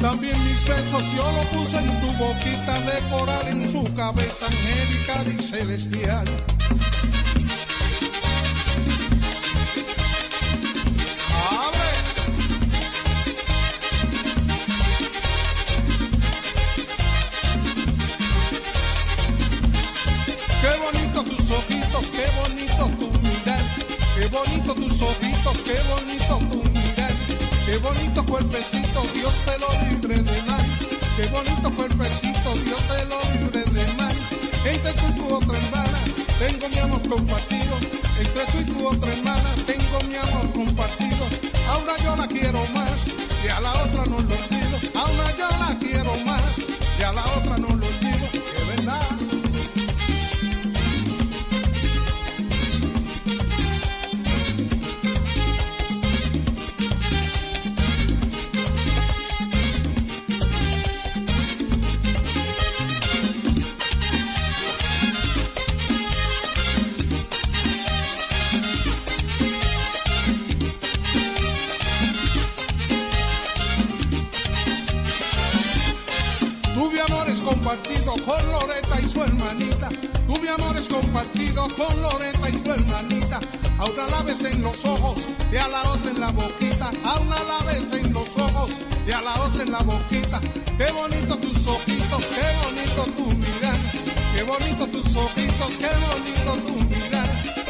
También 0.00 0.42
mis 0.44 0.66
besos 0.66 1.04
yo 1.14 1.32
lo 1.32 1.42
puse 1.58 1.78
en 1.78 2.00
su 2.00 2.16
boquita 2.16 2.80
de 2.80 3.10
coral, 3.10 3.48
en 3.48 3.70
su 3.70 3.84
cabeza 3.94 4.46
angelical 4.46 5.34
y 5.38 5.42
celestial. 5.42 6.26
Bonito 24.34 24.74
tus 24.74 25.00
ojitos, 25.00 25.62
qué 25.62 25.76
bonito 25.88 26.38
tu 26.50 26.68
mirar, 26.70 27.12
qué 27.66 27.76
bonito 27.78 28.24
cuerpecito, 28.26 29.02
Dios 29.14 29.42
te 29.46 29.58
lo 29.58 29.68
libre 29.88 30.16
de 30.16 30.42
mal, 30.42 30.66
qué 31.16 31.26
bonito 31.28 31.70
cuerpecito, 31.74 32.52
Dios 32.64 32.82
te 32.88 33.04
lo 33.06 33.18
libre 33.32 33.62
de 33.62 33.92
mal. 33.94 34.12
Entre 34.64 34.92
tú 34.94 35.02
y 35.08 35.12
tu 35.12 35.34
otra 35.34 35.56
hermana, 35.56 35.98
tengo 36.38 36.68
mi 36.68 36.78
amor 36.78 37.08
compartido, 37.08 37.74
entre 38.18 38.44
tú 38.46 38.58
y 38.60 38.64
tu 38.64 38.88
otra 38.88 39.12
hermana, 39.12 39.54
tengo 39.66 40.00
mi 40.08 40.16
amor 40.16 40.52
compartido. 40.52 41.24
Ahora 41.68 41.92
yo 42.02 42.16
la 42.16 42.26
quiero 42.26 42.66
más 42.74 43.12
y 43.44 43.48
a 43.48 43.60
la 43.60 43.72
otra 43.72 44.04
no 44.06 44.18
lo 44.18 44.53
Qué 90.76 90.90
bonito 90.90 91.36
tus 91.38 91.66
ojitos, 91.66 92.24
qué 92.34 92.46
bonito 92.64 93.02
tu 93.16 93.26
mirar. 93.38 93.76
Qué 94.34 94.42
bonito 94.42 94.86
tus 94.88 95.16
ojitos, 95.16 95.78
qué 95.78 95.90
bonito 96.06 96.52
tu 96.66 96.74
mirar. 96.88 97.28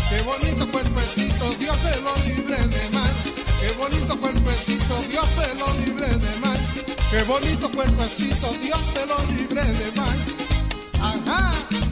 Qué 0.08 0.22
bonito 0.22 0.72
cuerpecito, 0.72 1.54
Dios 1.58 1.76
te 1.78 2.00
lo 2.00 2.14
libre 2.26 2.56
de 2.56 2.90
mal. 2.90 3.12
Qué 3.60 3.72
bonito 3.76 4.18
cuerpecito, 4.18 5.02
Dios 5.10 5.28
te 5.36 5.54
lo 5.54 5.66
libre 5.84 6.08
de 6.08 6.38
mal. 6.40 6.58
Qué 7.10 7.22
bonito 7.24 7.70
cuerpecito, 7.70 8.52
Dios 8.62 8.90
te 8.94 9.06
lo 9.06 9.18
libre 9.36 9.62
de 9.64 9.92
mal. 9.92 10.18
Ajá. 11.00 11.83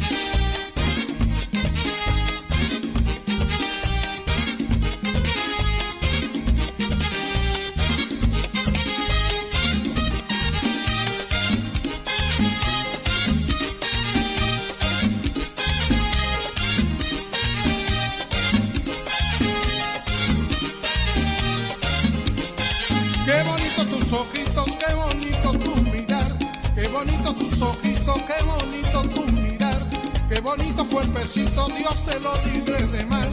Dios 32.03 32.15
te 32.15 32.21
lo 32.21 32.53
libre 32.53 32.87
de 32.87 33.07
mal. 33.07 33.29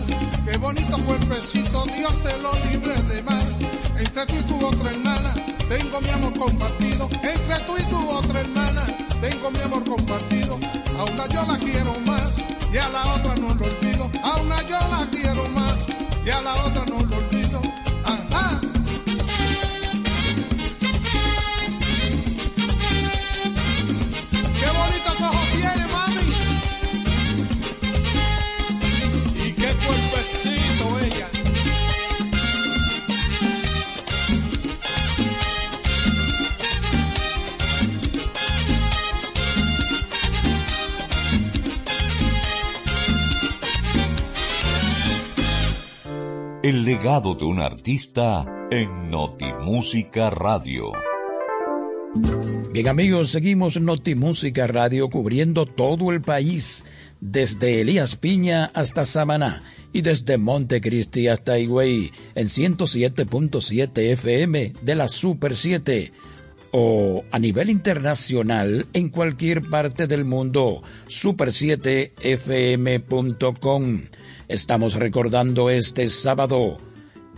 Qué 0.45 0.57
bonito 0.57 0.97
cuerpecito, 1.05 1.85
Dios 1.85 2.13
te 2.23 2.37
lo 2.39 2.51
libre 2.69 2.93
de 3.03 3.21
mal. 3.23 3.41
Entre 3.97 4.25
tú 4.25 4.35
y 4.35 4.43
tu 4.43 4.65
otra 4.65 4.91
hermana, 4.91 5.33
tengo 5.67 6.01
mi 6.01 6.09
amor 6.09 6.39
compartido. 6.39 7.08
Legado 47.01 47.33
de 47.33 47.45
un 47.45 47.61
artista 47.61 48.45
en 48.71 49.09
Notimúsica 49.09 50.29
Radio. 50.29 50.91
Bien 52.73 52.89
amigos, 52.89 53.29
seguimos 53.29 53.79
Notimúsica 53.79 54.67
Radio 54.67 55.09
cubriendo 55.09 55.65
todo 55.65 56.11
el 56.11 56.21
país, 56.21 56.83
desde 57.21 57.79
Elías 57.79 58.17
Piña 58.17 58.65
hasta 58.73 59.05
Samaná 59.05 59.63
y 59.93 60.01
desde 60.01 60.37
Montecristi 60.37 61.29
hasta 61.29 61.57
Higüey 61.57 62.11
en 62.35 62.47
107.7 62.47 64.11
FM 64.11 64.73
de 64.81 64.95
la 64.95 65.07
Super 65.07 65.55
7 65.55 66.11
o 66.71 67.23
a 67.31 67.39
nivel 67.39 67.69
internacional 67.69 68.87
en 68.91 69.07
cualquier 69.07 69.61
parte 69.61 70.05
del 70.05 70.25
mundo, 70.25 70.79
super7fm.com. 71.07 74.01
Estamos 74.49 74.95
recordando 74.95 75.69
este 75.69 76.07
sábado 76.07 76.75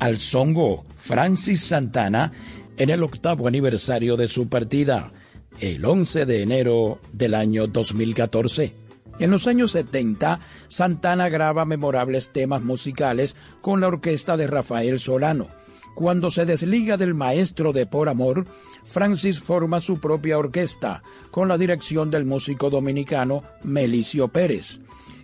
al 0.01 0.17
zongo 0.17 0.83
Francis 0.97 1.61
Santana 1.61 2.31
en 2.77 2.89
el 2.89 3.03
octavo 3.03 3.47
aniversario 3.47 4.17
de 4.17 4.27
su 4.27 4.49
partida, 4.49 5.11
el 5.59 5.85
11 5.85 6.25
de 6.25 6.41
enero 6.41 6.99
del 7.13 7.35
año 7.35 7.67
2014. 7.67 8.73
En 9.19 9.29
los 9.29 9.45
años 9.45 9.73
70, 9.73 10.39
Santana 10.69 11.29
graba 11.29 11.65
memorables 11.65 12.33
temas 12.33 12.63
musicales 12.63 13.35
con 13.61 13.79
la 13.79 13.89
orquesta 13.89 14.37
de 14.37 14.47
Rafael 14.47 14.99
Solano. 14.99 15.49
Cuando 15.93 16.31
se 16.31 16.47
desliga 16.47 16.97
del 16.97 17.13
maestro 17.13 17.71
de 17.71 17.85
Por 17.85 18.09
Amor, 18.09 18.47
Francis 18.83 19.39
forma 19.39 19.81
su 19.81 19.99
propia 19.99 20.39
orquesta 20.39 21.03
con 21.29 21.47
la 21.47 21.59
dirección 21.59 22.09
del 22.09 22.25
músico 22.25 22.71
dominicano 22.71 23.43
Melicio 23.61 24.29
Pérez. 24.29 24.79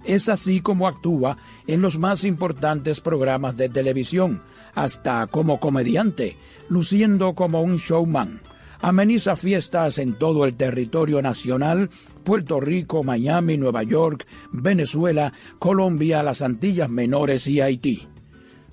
Es 0.05 0.29
así 0.29 0.61
como 0.61 0.87
actúa 0.87 1.39
en 1.65 1.81
los 1.81 1.97
más 1.97 2.23
importantes 2.23 3.01
programas 3.01 3.57
de 3.57 3.69
televisión, 3.69 4.43
hasta 4.77 5.25
como 5.25 5.59
comediante, 5.59 6.37
luciendo 6.69 7.33
como 7.33 7.63
un 7.63 7.77
showman. 7.77 8.41
Ameniza 8.79 9.35
fiestas 9.35 9.97
en 9.97 10.13
todo 10.13 10.45
el 10.45 10.53
territorio 10.53 11.19
nacional, 11.23 11.89
Puerto 12.23 12.59
Rico, 12.59 13.03
Miami, 13.03 13.57
Nueva 13.57 13.81
York, 13.81 14.25
Venezuela, 14.51 15.33
Colombia, 15.57 16.21
las 16.21 16.43
Antillas 16.43 16.91
Menores 16.91 17.47
y 17.47 17.59
Haití. 17.59 18.07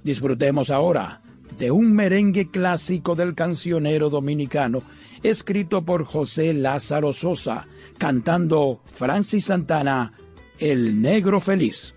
Disfrutemos 0.03 0.69
ahora 0.69 1.23
de 1.59 1.71
un 1.71 1.95
merengue 1.95 2.51
clásico 2.51 3.15
del 3.15 3.35
cancionero 3.35 4.11
dominicano, 4.11 4.83
escrito 5.23 5.87
por 5.87 6.05
José 6.05 6.53
Lázaro 6.53 7.15
Sosa, 7.15 7.67
cantando 7.97 8.83
Francis 8.85 9.47
Santana, 9.47 10.13
El 10.59 11.01
Negro 11.01 11.41
Feliz. 11.41 11.95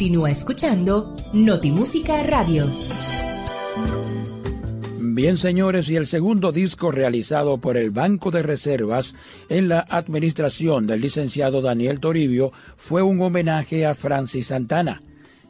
Continúa 0.00 0.30
escuchando 0.30 1.14
Notimúsica 1.34 2.22
Radio. 2.22 2.64
Bien, 4.98 5.36
señores, 5.36 5.90
y 5.90 5.96
el 5.96 6.06
segundo 6.06 6.52
disco 6.52 6.90
realizado 6.90 7.58
por 7.58 7.76
el 7.76 7.90
Banco 7.90 8.30
de 8.30 8.40
Reservas 8.40 9.14
en 9.50 9.68
la 9.68 9.80
administración 9.80 10.86
del 10.86 11.02
licenciado 11.02 11.60
Daniel 11.60 12.00
Toribio 12.00 12.50
fue 12.78 13.02
un 13.02 13.20
homenaje 13.20 13.84
a 13.84 13.92
Francis 13.92 14.46
Santana. 14.46 15.02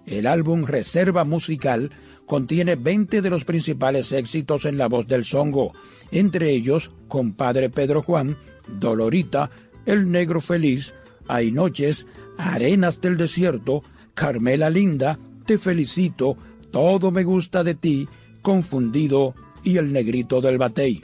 El 0.05 0.27
álbum 0.27 0.65
Reserva 0.65 1.23
Musical 1.23 1.93
contiene 2.27 2.75
20 2.75 3.23
de 3.23 3.31
los 3.31 3.45
principales 3.45 4.11
éxitos 4.11 4.65
en 4.65 4.79
la 4.79 4.89
voz 4.89 5.07
del 5.07 5.25
songo, 5.25 5.75
entre 6.11 6.51
ellos 6.51 6.91
Compadre 7.07 7.71
Pedro 7.71 8.03
Juan, 8.03 8.37
Dolorita, 8.67 9.49
El 9.87 10.11
Negro 10.11 10.41
Feliz, 10.41 10.93
Hay 11.29 11.53
Noches, 11.53 12.09
Arenas 12.37 13.01
del 13.01 13.17
Desierto, 13.17 13.85
Carmela 14.21 14.69
Linda, 14.69 15.19
Te 15.47 15.57
felicito, 15.57 16.37
Todo 16.71 17.11
me 17.11 17.25
gusta 17.25 17.65
de 17.65 17.75
ti, 17.75 18.07
Confundido 18.43 19.35
y 19.65 19.79
El 19.79 19.95
Negrito 19.95 20.43
del 20.43 20.59
Batey. 20.59 21.03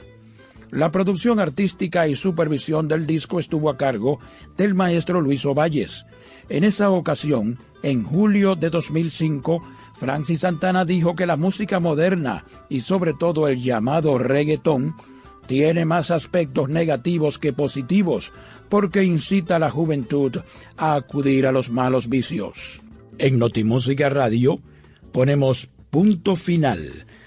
La 0.69 0.91
producción 0.91 1.39
artística 1.39 2.07
y 2.07 2.15
supervisión 2.15 2.87
del 2.87 3.07
disco 3.07 3.39
estuvo 3.39 3.71
a 3.71 3.77
cargo 3.77 4.19
del 4.55 4.75
maestro 4.75 5.19
Luis 5.19 5.43
Ovalles. 5.47 6.05
En 6.47 6.63
esa 6.63 6.91
ocasión, 6.91 7.57
en 7.81 8.03
julio 8.03 8.55
de 8.55 8.69
2005, 8.69 9.63
Francis 9.95 10.41
Santana 10.41 10.85
dijo 10.85 11.15
que 11.15 11.25
la 11.25 11.37
música 11.37 11.79
moderna 11.79 12.45
y 12.69 12.81
sobre 12.81 13.15
todo 13.15 13.47
el 13.47 13.63
llamado 13.63 14.19
reggaetón 14.19 14.93
tiene 15.47 15.85
más 15.85 16.11
aspectos 16.11 16.69
negativos 16.69 17.39
que 17.39 17.51
positivos 17.51 18.31
porque 18.69 19.03
incita 19.03 19.55
a 19.55 19.59
la 19.59 19.71
juventud 19.71 20.37
a 20.77 20.93
acudir 20.93 21.47
a 21.47 21.51
los 21.51 21.71
malos 21.71 22.09
vicios. 22.09 22.83
En 23.19 23.39
Notimúsica 23.39 24.09
Radio 24.09 24.61
ponemos 25.11 25.69
punto 25.89 26.35
final 26.35 26.79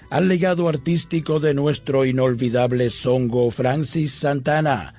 al 0.09 0.27
legado 0.29 0.69
artístico 0.69 1.39
de 1.39 1.53
nuestro 1.53 2.05
inolvidable 2.05 2.89
songo 2.89 3.51
Francis 3.51 4.13
Santana, 4.13 4.95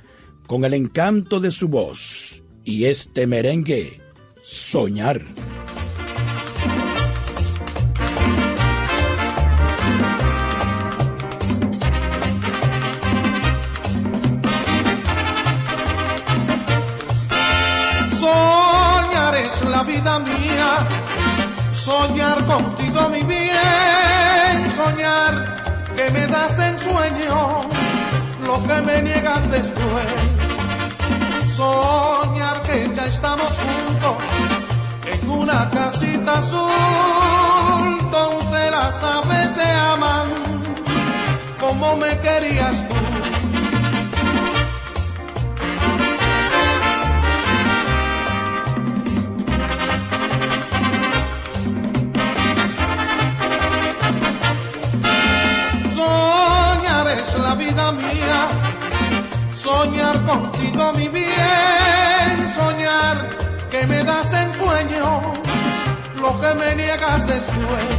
con 0.46 0.64
el 0.64 0.74
encanto 0.74 1.40
de 1.40 1.50
su 1.50 1.68
voz 1.68 2.42
y 2.64 2.84
este 2.84 3.26
merengue, 3.26 4.00
Soñar. 4.42 5.22
Vida 19.84 20.18
mía, 20.18 20.88
soñar 21.72 22.44
contigo 22.46 23.08
mi 23.08 23.22
bien, 23.22 24.70
soñar 24.70 25.34
que 25.94 26.10
me 26.10 26.26
das 26.26 26.58
en 26.58 26.78
sueños 26.78 27.66
lo 28.42 28.62
que 28.66 28.80
me 28.82 29.02
niegas 29.02 29.50
después. 29.50 30.06
Soñar 31.48 32.62
que 32.62 32.90
ya 32.94 33.06
estamos 33.06 33.58
juntos 33.58 34.16
en 35.06 35.30
una 35.30 35.70
casita 35.70 36.38
azul 36.38 38.10
donde 38.10 38.70
las 38.70 39.02
aves 39.02 39.52
se 39.52 39.70
aman 39.70 40.32
como 41.60 41.96
me 41.96 42.18
querías 42.20 42.88
tú. 42.88 43.51
Vida 57.72 57.92
mía, 57.92 58.48
soñar 59.54 60.22
contigo 60.24 60.92
mi 60.94 61.08
bien, 61.08 62.36
soñar 62.54 63.28
que 63.70 63.86
me 63.86 64.04
das 64.04 64.32
en 64.32 64.52
sueño 64.52 65.32
lo 66.20 66.40
que 66.40 66.54
me 66.54 66.74
niegas 66.74 67.26
después. 67.26 67.90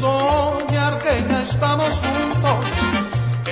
Soñar 0.00 0.98
que 0.98 1.14
ya 1.28 1.42
estamos 1.42 2.00
juntos 2.04 2.64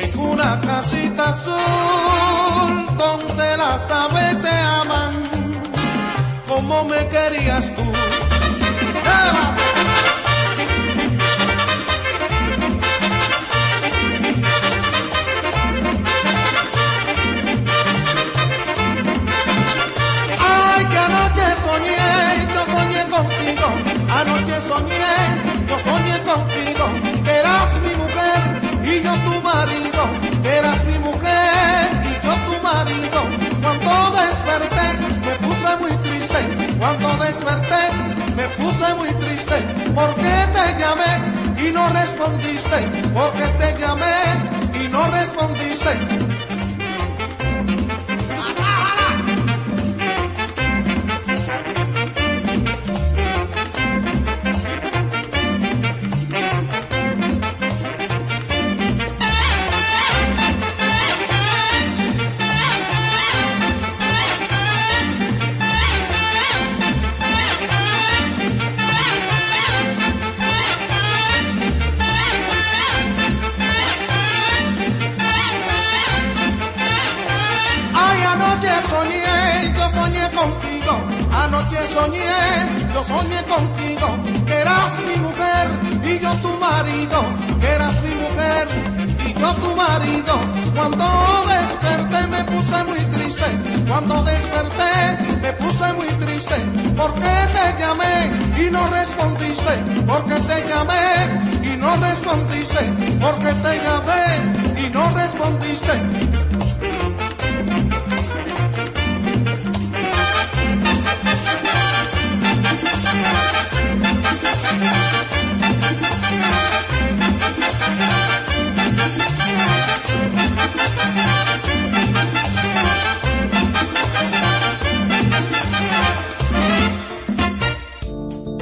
en 0.02 0.18
una 0.18 0.60
casita 0.60 1.28
azul 1.28 2.96
donde 2.96 3.56
las 3.56 3.90
aves 3.90 4.40
se 4.40 4.56
aman 4.80 5.14
como 6.48 6.84
me 6.84 7.06
querías 7.08 7.74
tú. 7.74 7.84
¡Eva! 9.02 9.65
Soñé, 24.66 25.16
yo 25.68 25.78
soñé 25.78 26.16
contigo. 26.22 26.84
Que 27.24 27.32
eras 27.42 27.70
mi 27.84 27.92
mujer 28.02 28.40
y 28.90 29.02
yo 29.02 29.12
tu 29.26 29.34
marido. 29.42 30.02
Que 30.42 30.50
eras 30.58 30.84
mi 30.84 30.98
mujer 30.98 31.84
y 32.10 32.12
yo 32.26 32.32
tu 32.46 32.54
marido. 32.62 33.20
Cuando 33.62 33.92
desperté, 34.20 34.86
me 35.26 35.34
puse 35.46 35.70
muy 35.80 35.92
triste. 36.06 36.38
Cuando 36.78 37.08
desperté, 37.24 37.82
me 38.36 38.46
puse 38.58 38.94
muy 38.94 39.12
triste. 39.22 39.56
Porque 39.94 40.32
te 40.56 40.64
llamé 40.80 41.12
y 41.68 41.72
no 41.72 41.88
respondiste. 41.90 42.78
Porque 43.14 43.46
te 43.60 43.68
llamé 43.80 44.16
y 44.80 44.88
no 44.88 45.06
respondiste. 45.08 46.35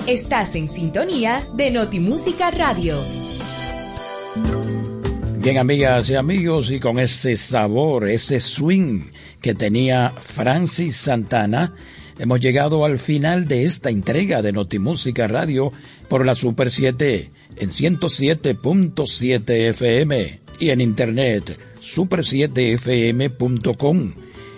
Estás 0.06 0.54
en 0.56 0.68
sintonía 0.68 1.46
de 1.54 1.70
Notimúsica 1.70 2.50
Radio. 2.50 3.23
Bien, 5.44 5.58
amigas 5.58 6.08
y 6.08 6.14
amigos, 6.14 6.70
y 6.70 6.80
con 6.80 6.98
ese 6.98 7.36
sabor, 7.36 8.08
ese 8.08 8.40
swing 8.40 9.02
que 9.42 9.54
tenía 9.54 10.08
Francis 10.08 10.96
Santana, 10.96 11.74
hemos 12.18 12.40
llegado 12.40 12.86
al 12.86 12.98
final 12.98 13.46
de 13.46 13.64
esta 13.64 13.90
entrega 13.90 14.40
de 14.40 14.52
Notimúsica 14.52 15.26
Radio 15.26 15.70
por 16.08 16.24
la 16.24 16.34
Super 16.34 16.70
7 16.70 17.28
en 17.56 17.68
107.7 17.68 19.68
FM 19.68 20.40
y 20.60 20.70
en 20.70 20.80
internet 20.80 21.60
super7fm.com. 21.78 24.14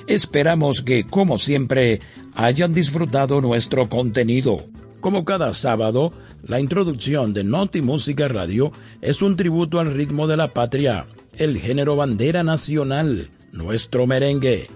Esperamos 0.06 0.82
que, 0.82 1.02
como 1.02 1.40
siempre, 1.40 1.98
hayan 2.36 2.74
disfrutado 2.74 3.40
nuestro 3.40 3.88
contenido. 3.88 4.64
Como 5.00 5.24
cada 5.24 5.52
sábado, 5.54 6.12
la 6.46 6.60
introducción 6.60 7.34
de 7.34 7.44
Noti 7.44 7.82
Música 7.82 8.28
Radio 8.28 8.72
es 9.00 9.22
un 9.22 9.36
tributo 9.36 9.78
al 9.78 9.92
ritmo 9.92 10.26
de 10.26 10.36
la 10.36 10.52
patria, 10.52 11.06
el 11.36 11.58
género 11.58 11.96
bandera 11.96 12.42
nacional, 12.42 13.28
nuestro 13.52 14.06
merengue. 14.06 14.68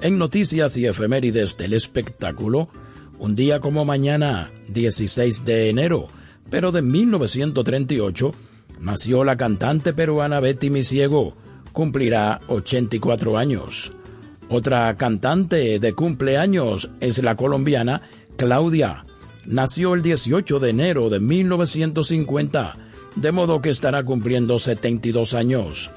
En 0.00 0.18
noticias 0.18 0.76
y 0.76 0.86
efemérides 0.86 1.56
del 1.56 1.72
espectáculo, 1.72 2.68
un 3.18 3.34
día 3.34 3.60
como 3.60 3.84
mañana, 3.84 4.50
16 4.68 5.44
de 5.44 5.70
enero, 5.70 6.08
pero 6.50 6.72
de 6.72 6.82
1938, 6.82 8.34
nació 8.80 9.24
la 9.24 9.36
cantante 9.36 9.92
peruana 9.92 10.40
Betty 10.40 10.70
Misiego, 10.70 11.36
cumplirá 11.72 12.40
84 12.48 13.38
años. 13.38 13.92
Otra 14.48 14.94
cantante 14.96 15.78
de 15.78 15.92
cumpleaños 15.94 16.90
es 17.00 17.22
la 17.22 17.36
colombiana 17.36 18.02
Claudia. 18.36 19.06
Nació 19.46 19.94
el 19.94 20.02
18 20.02 20.60
de 20.60 20.70
enero 20.70 21.10
de 21.10 21.18
1950, 21.18 22.76
de 23.16 23.32
modo 23.32 23.60
que 23.60 23.70
estará 23.70 24.04
cumpliendo 24.04 24.58
72 24.58 25.34
años. 25.34 25.90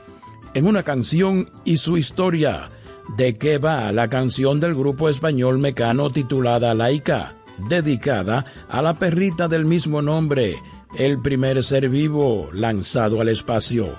En 0.56 0.66
una 0.66 0.84
canción 0.84 1.48
y 1.64 1.78
su 1.78 1.98
historia, 1.98 2.70
¿de 3.18 3.36
qué 3.36 3.60
va 3.60 3.92
la 3.92 4.10
canción 4.10 4.60
del 4.60 4.74
grupo 4.74 5.10
español 5.10 5.60
mecano 5.60 6.10
titulada 6.10 6.74
Laica, 6.74 7.36
dedicada 7.70 8.46
a 8.68 8.82
la 8.82 8.98
perrita 8.98 9.48
del 9.48 9.66
mismo 9.66 10.02
nombre, 10.02 10.56
el 10.98 11.22
primer 11.22 11.64
ser 11.64 11.90
vivo 11.90 12.50
lanzado 12.52 13.22
al 13.22 13.30
espacio? 13.30 13.94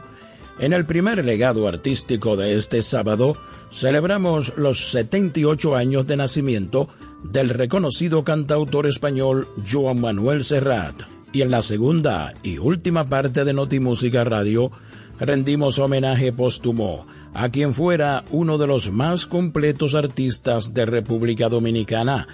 En 0.59 0.73
el 0.73 0.87
primer 0.87 1.25
legado 1.25 1.69
artístico 1.69 2.37
de 2.37 2.57
este 2.57 2.83
sábado, 2.83 3.37
celebramos 3.71 4.55
los 4.57 4.91
78 4.91 5.77
años 5.77 6.07
de 6.07 6.17
nacimiento 6.17 6.89
del 7.31 7.51
reconocido 7.51 8.25
cantautor 8.25 8.87
español 8.87 9.49
Joan 9.71 10.01
Manuel 10.01 10.45
Serrat. 10.45 11.03
Y 11.33 11.43
en 11.43 11.51
la 11.51 11.63
segunda 11.63 12.35
y 12.43 12.59
última 12.59 13.09
parte 13.09 13.45
de 13.45 13.53
Notimúsica 13.53 14.25
Radio, 14.25 14.71
rendimos 15.19 15.79
homenaje 15.79 16.33
póstumo 16.33 17.07
a 17.35 17.51
quien 17.51 17.75
fuera 17.75 18.25
uno 18.31 18.57
de 18.57 18.67
los 18.67 18.91
más 18.91 19.27
completos 19.27 19.95
artistas 19.95 20.73
de 20.73 20.87
República 20.87 21.49
Dominicana, 21.51 22.27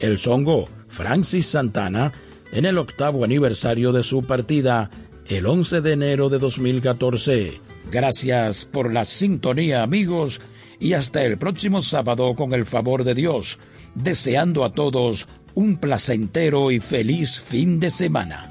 el 0.00 0.18
songo 0.18 0.68
Francis 0.88 1.46
Santana, 1.46 2.12
en 2.50 2.64
el 2.64 2.78
octavo 2.78 3.24
aniversario 3.24 3.92
de 3.92 4.02
su 4.02 4.24
partida, 4.24 4.90
el 5.28 5.46
11 5.46 5.80
de 5.80 5.92
enero 5.92 6.28
de 6.28 6.38
2014. 6.38 7.60
Gracias 7.90 8.64
por 8.64 8.92
la 8.92 9.04
sintonía 9.04 9.82
amigos 9.82 10.40
y 10.80 10.94
hasta 10.94 11.22
el 11.24 11.38
próximo 11.38 11.82
sábado 11.82 12.34
con 12.34 12.52
el 12.52 12.66
favor 12.66 13.04
de 13.04 13.14
Dios, 13.14 13.58
deseando 14.02 14.64
a 14.64 14.72
todos 14.72 15.28
un 15.54 15.76
placentero 15.76 16.70
y 16.70 16.80
feliz 16.80 17.40
fin 17.40 17.80
de 17.80 17.90
semana. 17.90 18.48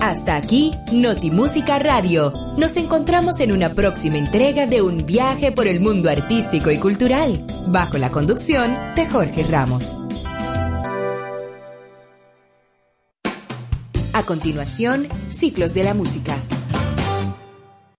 Hasta 0.00 0.36
aquí, 0.36 0.72
Notimúsica 0.92 1.78
Radio. 1.78 2.30
Nos 2.58 2.76
encontramos 2.76 3.40
en 3.40 3.52
una 3.52 3.72
próxima 3.72 4.18
entrega 4.18 4.66
de 4.66 4.82
un 4.82 5.06
viaje 5.06 5.50
por 5.50 5.66
el 5.66 5.80
mundo 5.80 6.10
artístico 6.10 6.70
y 6.70 6.76
cultural, 6.76 7.46
bajo 7.68 7.96
la 7.96 8.10
conducción 8.10 8.76
de 8.96 9.06
Jorge 9.06 9.44
Ramos. 9.44 9.96
A 14.12 14.24
continuación, 14.26 15.08
Ciclos 15.28 15.72
de 15.72 15.84
la 15.84 15.94
Música. 15.94 16.36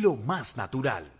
estilo 0.00 0.16
más 0.16 0.56
natural. 0.56 1.19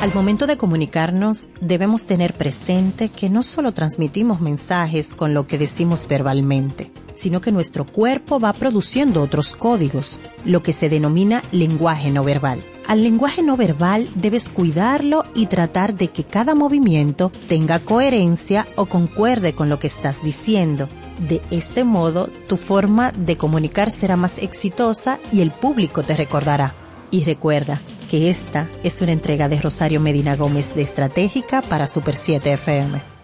Al 0.00 0.14
momento 0.14 0.46
de 0.46 0.56
comunicarnos, 0.56 1.48
debemos 1.60 2.06
tener 2.06 2.32
presente 2.32 3.08
que 3.08 3.28
no 3.28 3.42
solo 3.42 3.72
transmitimos 3.72 4.40
mensajes 4.40 5.12
con 5.12 5.34
lo 5.34 5.48
que 5.48 5.58
decimos 5.58 6.06
verbalmente, 6.06 6.92
sino 7.14 7.40
que 7.40 7.50
nuestro 7.50 7.84
cuerpo 7.84 8.38
va 8.38 8.52
produciendo 8.52 9.20
otros 9.20 9.56
códigos, 9.56 10.20
lo 10.44 10.62
que 10.62 10.72
se 10.72 10.88
denomina 10.88 11.42
lenguaje 11.50 12.12
no 12.12 12.22
verbal. 12.22 12.62
Al 12.86 13.02
lenguaje 13.02 13.42
no 13.42 13.56
verbal 13.56 14.08
debes 14.14 14.48
cuidarlo 14.48 15.24
y 15.34 15.46
tratar 15.46 15.94
de 15.96 16.08
que 16.08 16.22
cada 16.22 16.54
movimiento 16.54 17.32
tenga 17.48 17.80
coherencia 17.80 18.68
o 18.76 18.86
concuerde 18.86 19.56
con 19.56 19.68
lo 19.68 19.80
que 19.80 19.88
estás 19.88 20.22
diciendo. 20.22 20.88
De 21.26 21.42
este 21.50 21.82
modo, 21.82 22.30
tu 22.46 22.56
forma 22.56 23.10
de 23.10 23.36
comunicar 23.36 23.90
será 23.90 24.16
más 24.16 24.38
exitosa 24.38 25.18
y 25.32 25.40
el 25.40 25.50
público 25.50 26.04
te 26.04 26.14
recordará. 26.14 26.72
Y 27.10 27.24
recuerda 27.24 27.80
que 28.10 28.30
esta 28.30 28.68
es 28.82 29.00
una 29.02 29.12
entrega 29.12 29.48
de 29.48 29.60
Rosario 29.60 30.00
Medina 30.00 30.36
Gómez 30.36 30.74
de 30.74 30.82
Estratégica 30.82 31.62
para 31.62 31.86
Super 31.86 32.14
7 32.14 32.52
FM. 32.52 33.18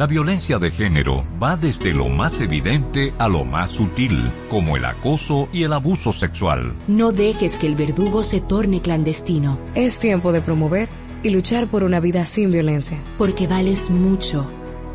La 0.00 0.06
violencia 0.06 0.58
de 0.58 0.70
género 0.70 1.24
va 1.42 1.56
desde 1.56 1.92
lo 1.92 2.08
más 2.08 2.40
evidente 2.40 3.12
a 3.18 3.28
lo 3.28 3.44
más 3.44 3.72
sutil, 3.72 4.30
como 4.48 4.78
el 4.78 4.86
acoso 4.86 5.50
y 5.52 5.64
el 5.64 5.74
abuso 5.74 6.14
sexual. 6.14 6.72
No 6.88 7.12
dejes 7.12 7.58
que 7.58 7.66
el 7.66 7.74
verdugo 7.74 8.22
se 8.22 8.40
torne 8.40 8.80
clandestino. 8.80 9.58
Es 9.74 9.98
tiempo 9.98 10.32
de 10.32 10.40
promover 10.40 10.88
y 11.22 11.28
luchar 11.28 11.66
por 11.66 11.84
una 11.84 12.00
vida 12.00 12.24
sin 12.24 12.50
violencia. 12.50 12.96
Porque 13.18 13.46
vales 13.46 13.90
mucho. 13.90 14.46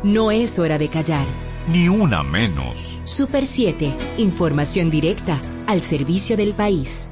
No 0.02 0.32
es 0.32 0.58
hora 0.58 0.76
de 0.76 0.88
callar. 0.88 1.26
Ni 1.68 1.88
una 1.88 2.24
menos. 2.24 2.95
Super 3.06 3.46
7. 3.46 3.94
Información 4.18 4.90
directa 4.90 5.40
al 5.68 5.82
servicio 5.82 6.36
del 6.36 6.54
país. 6.54 7.08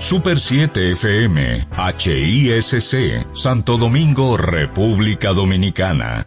Super 0.00 0.40
7 0.40 0.92
FM, 0.92 1.68
HISC, 1.98 3.26
Santo 3.34 3.78
Domingo, 3.78 4.36
República 4.36 5.32
Dominicana. 5.32 6.26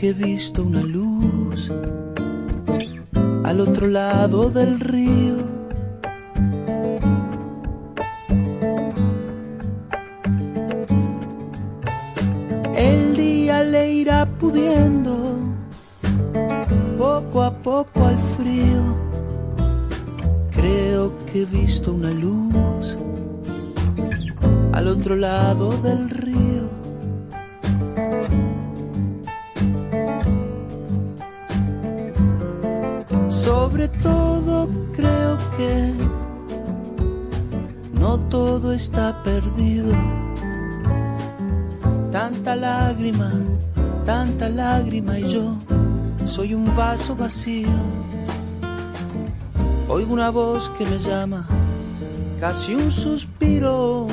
Que 0.00 0.08
he 0.08 0.12
visto 0.14 0.62
una 0.64 0.80
luz 0.80 1.70
al 3.44 3.60
otro 3.60 3.86
lado 3.86 4.48
del 4.48 4.80
río. 4.80 5.36
El 12.76 13.14
día 13.14 13.62
le 13.62 13.92
irá 13.92 14.24
pudiendo 14.24 14.89
Oigo 49.88 50.12
una 50.12 50.30
voz 50.30 50.68
que 50.78 50.84
me 50.84 50.98
llama, 50.98 51.46
casi 52.38 52.74
un 52.74 52.90
suspiro. 52.90 54.09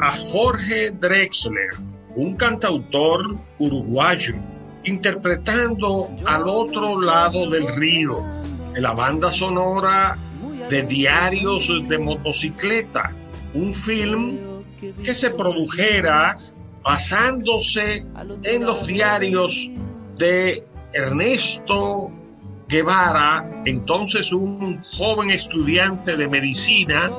A 0.00 0.10
Jorge 0.30 0.90
Drexler, 0.90 1.70
un 2.14 2.36
cantautor 2.36 3.34
uruguayo, 3.58 4.34
interpretando 4.84 6.10
al 6.26 6.46
otro 6.46 7.00
lado 7.00 7.48
del 7.48 7.66
río, 7.76 8.22
en 8.74 8.82
la 8.82 8.92
banda 8.92 9.32
sonora 9.32 10.18
de 10.68 10.82
Diarios 10.82 11.72
de 11.88 11.98
Motocicleta, 11.98 13.10
un 13.54 13.72
film 13.72 14.36
que 15.02 15.14
se 15.14 15.30
produjera 15.30 16.36
basándose 16.82 18.04
en 18.42 18.66
los 18.66 18.86
diarios 18.86 19.70
de 20.16 20.62
Ernesto 20.92 22.10
Guevara, 22.68 23.62
entonces 23.64 24.30
un 24.30 24.76
joven 24.82 25.30
estudiante 25.30 26.18
de 26.18 26.28
medicina, 26.28 27.10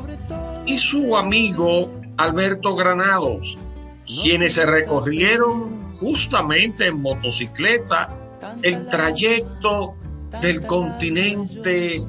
y 0.67 0.77
su 0.77 1.17
amigo 1.17 1.98
Alberto 2.19 2.75
Granados, 2.75 3.57
quienes 4.05 4.55
se 4.55 4.65
recorrieron 4.65 5.89
justamente 5.93 6.87
en 6.87 7.01
motocicleta 7.01 8.13
el 8.61 8.89
trayecto 8.89 9.95
del 10.41 10.59
continente 10.65 12.01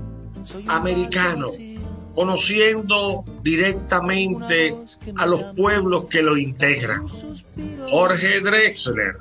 americano, 0.66 1.46
conociendo 2.12 3.24
directamente 3.44 4.74
a 5.16 5.26
los 5.26 5.42
pueblos 5.54 6.06
que 6.06 6.22
lo 6.22 6.36
integran. 6.36 7.06
Jorge 7.88 8.40
Drexler 8.40 9.18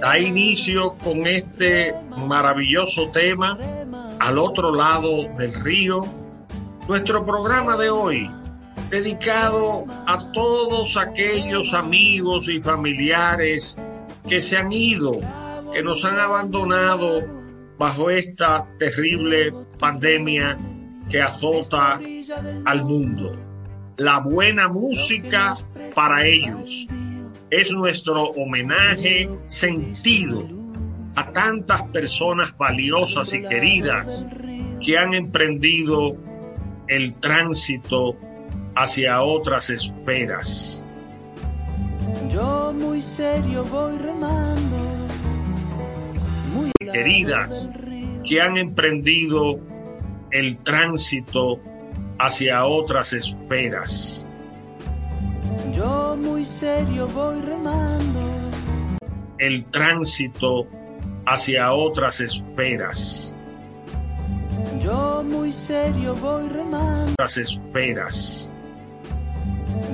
da 0.00 0.16
inicio 0.16 0.96
con 0.98 1.26
este 1.26 1.92
maravilloso 2.28 3.10
tema 3.10 3.58
al 4.20 4.38
otro 4.38 4.72
lado 4.72 5.24
del 5.36 5.52
río. 5.54 6.02
Nuestro 6.86 7.26
programa 7.26 7.76
de 7.76 7.90
hoy 7.90 8.30
dedicado 8.90 9.84
a 10.06 10.32
todos 10.32 10.96
aquellos 10.96 11.72
amigos 11.74 12.48
y 12.48 12.60
familiares 12.60 13.76
que 14.28 14.40
se 14.40 14.56
han 14.58 14.72
ido, 14.72 15.20
que 15.72 15.82
nos 15.82 16.04
han 16.04 16.18
abandonado 16.18 17.24
bajo 17.78 18.10
esta 18.10 18.66
terrible 18.78 19.52
pandemia 19.78 20.58
que 21.08 21.22
azota 21.22 22.00
al 22.64 22.84
mundo. 22.84 23.36
La 23.96 24.18
buena 24.18 24.68
música 24.68 25.56
para 25.94 26.26
ellos 26.26 26.88
es 27.50 27.72
nuestro 27.72 28.30
homenaje 28.30 29.28
sentido 29.46 30.46
a 31.14 31.32
tantas 31.32 31.82
personas 31.88 32.56
valiosas 32.56 33.34
y 33.34 33.42
queridas 33.42 34.26
que 34.84 34.98
han 34.98 35.14
emprendido 35.14 36.16
el 36.88 37.18
tránsito 37.18 38.16
hacia 38.80 39.20
otras 39.20 39.68
esferas. 39.68 40.86
Yo 42.30 42.72
muy 42.72 43.02
serio 43.02 43.62
voy 43.64 43.98
remando. 43.98 44.76
Muy 46.54 46.70
Queridas 46.90 47.70
que 48.26 48.40
han 48.40 48.56
emprendido 48.56 49.60
el 50.30 50.62
tránsito 50.62 51.60
hacia 52.18 52.64
otras 52.64 53.12
esferas. 53.12 54.26
Yo 55.74 56.16
muy 56.16 56.46
serio 56.46 57.06
voy 57.08 57.38
remando. 57.42 58.20
El 59.36 59.68
tránsito 59.68 60.66
hacia 61.26 61.70
otras 61.72 62.20
esferas. 62.22 63.36
Yo 64.82 65.22
muy 65.22 65.52
serio 65.52 66.14
voy 66.14 66.48
remando. 66.48 67.12
Otras 67.12 67.36
esferas. 67.36 68.50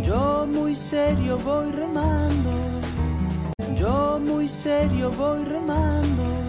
Yo 0.03 0.47
muy 0.47 0.75
serio 0.75 1.39
voy 1.39 1.71
remando. 1.73 2.51
Yo 3.75 4.19
muy 4.19 4.49
serio 4.49 5.11
voy 5.11 5.45
remando. 5.45 6.46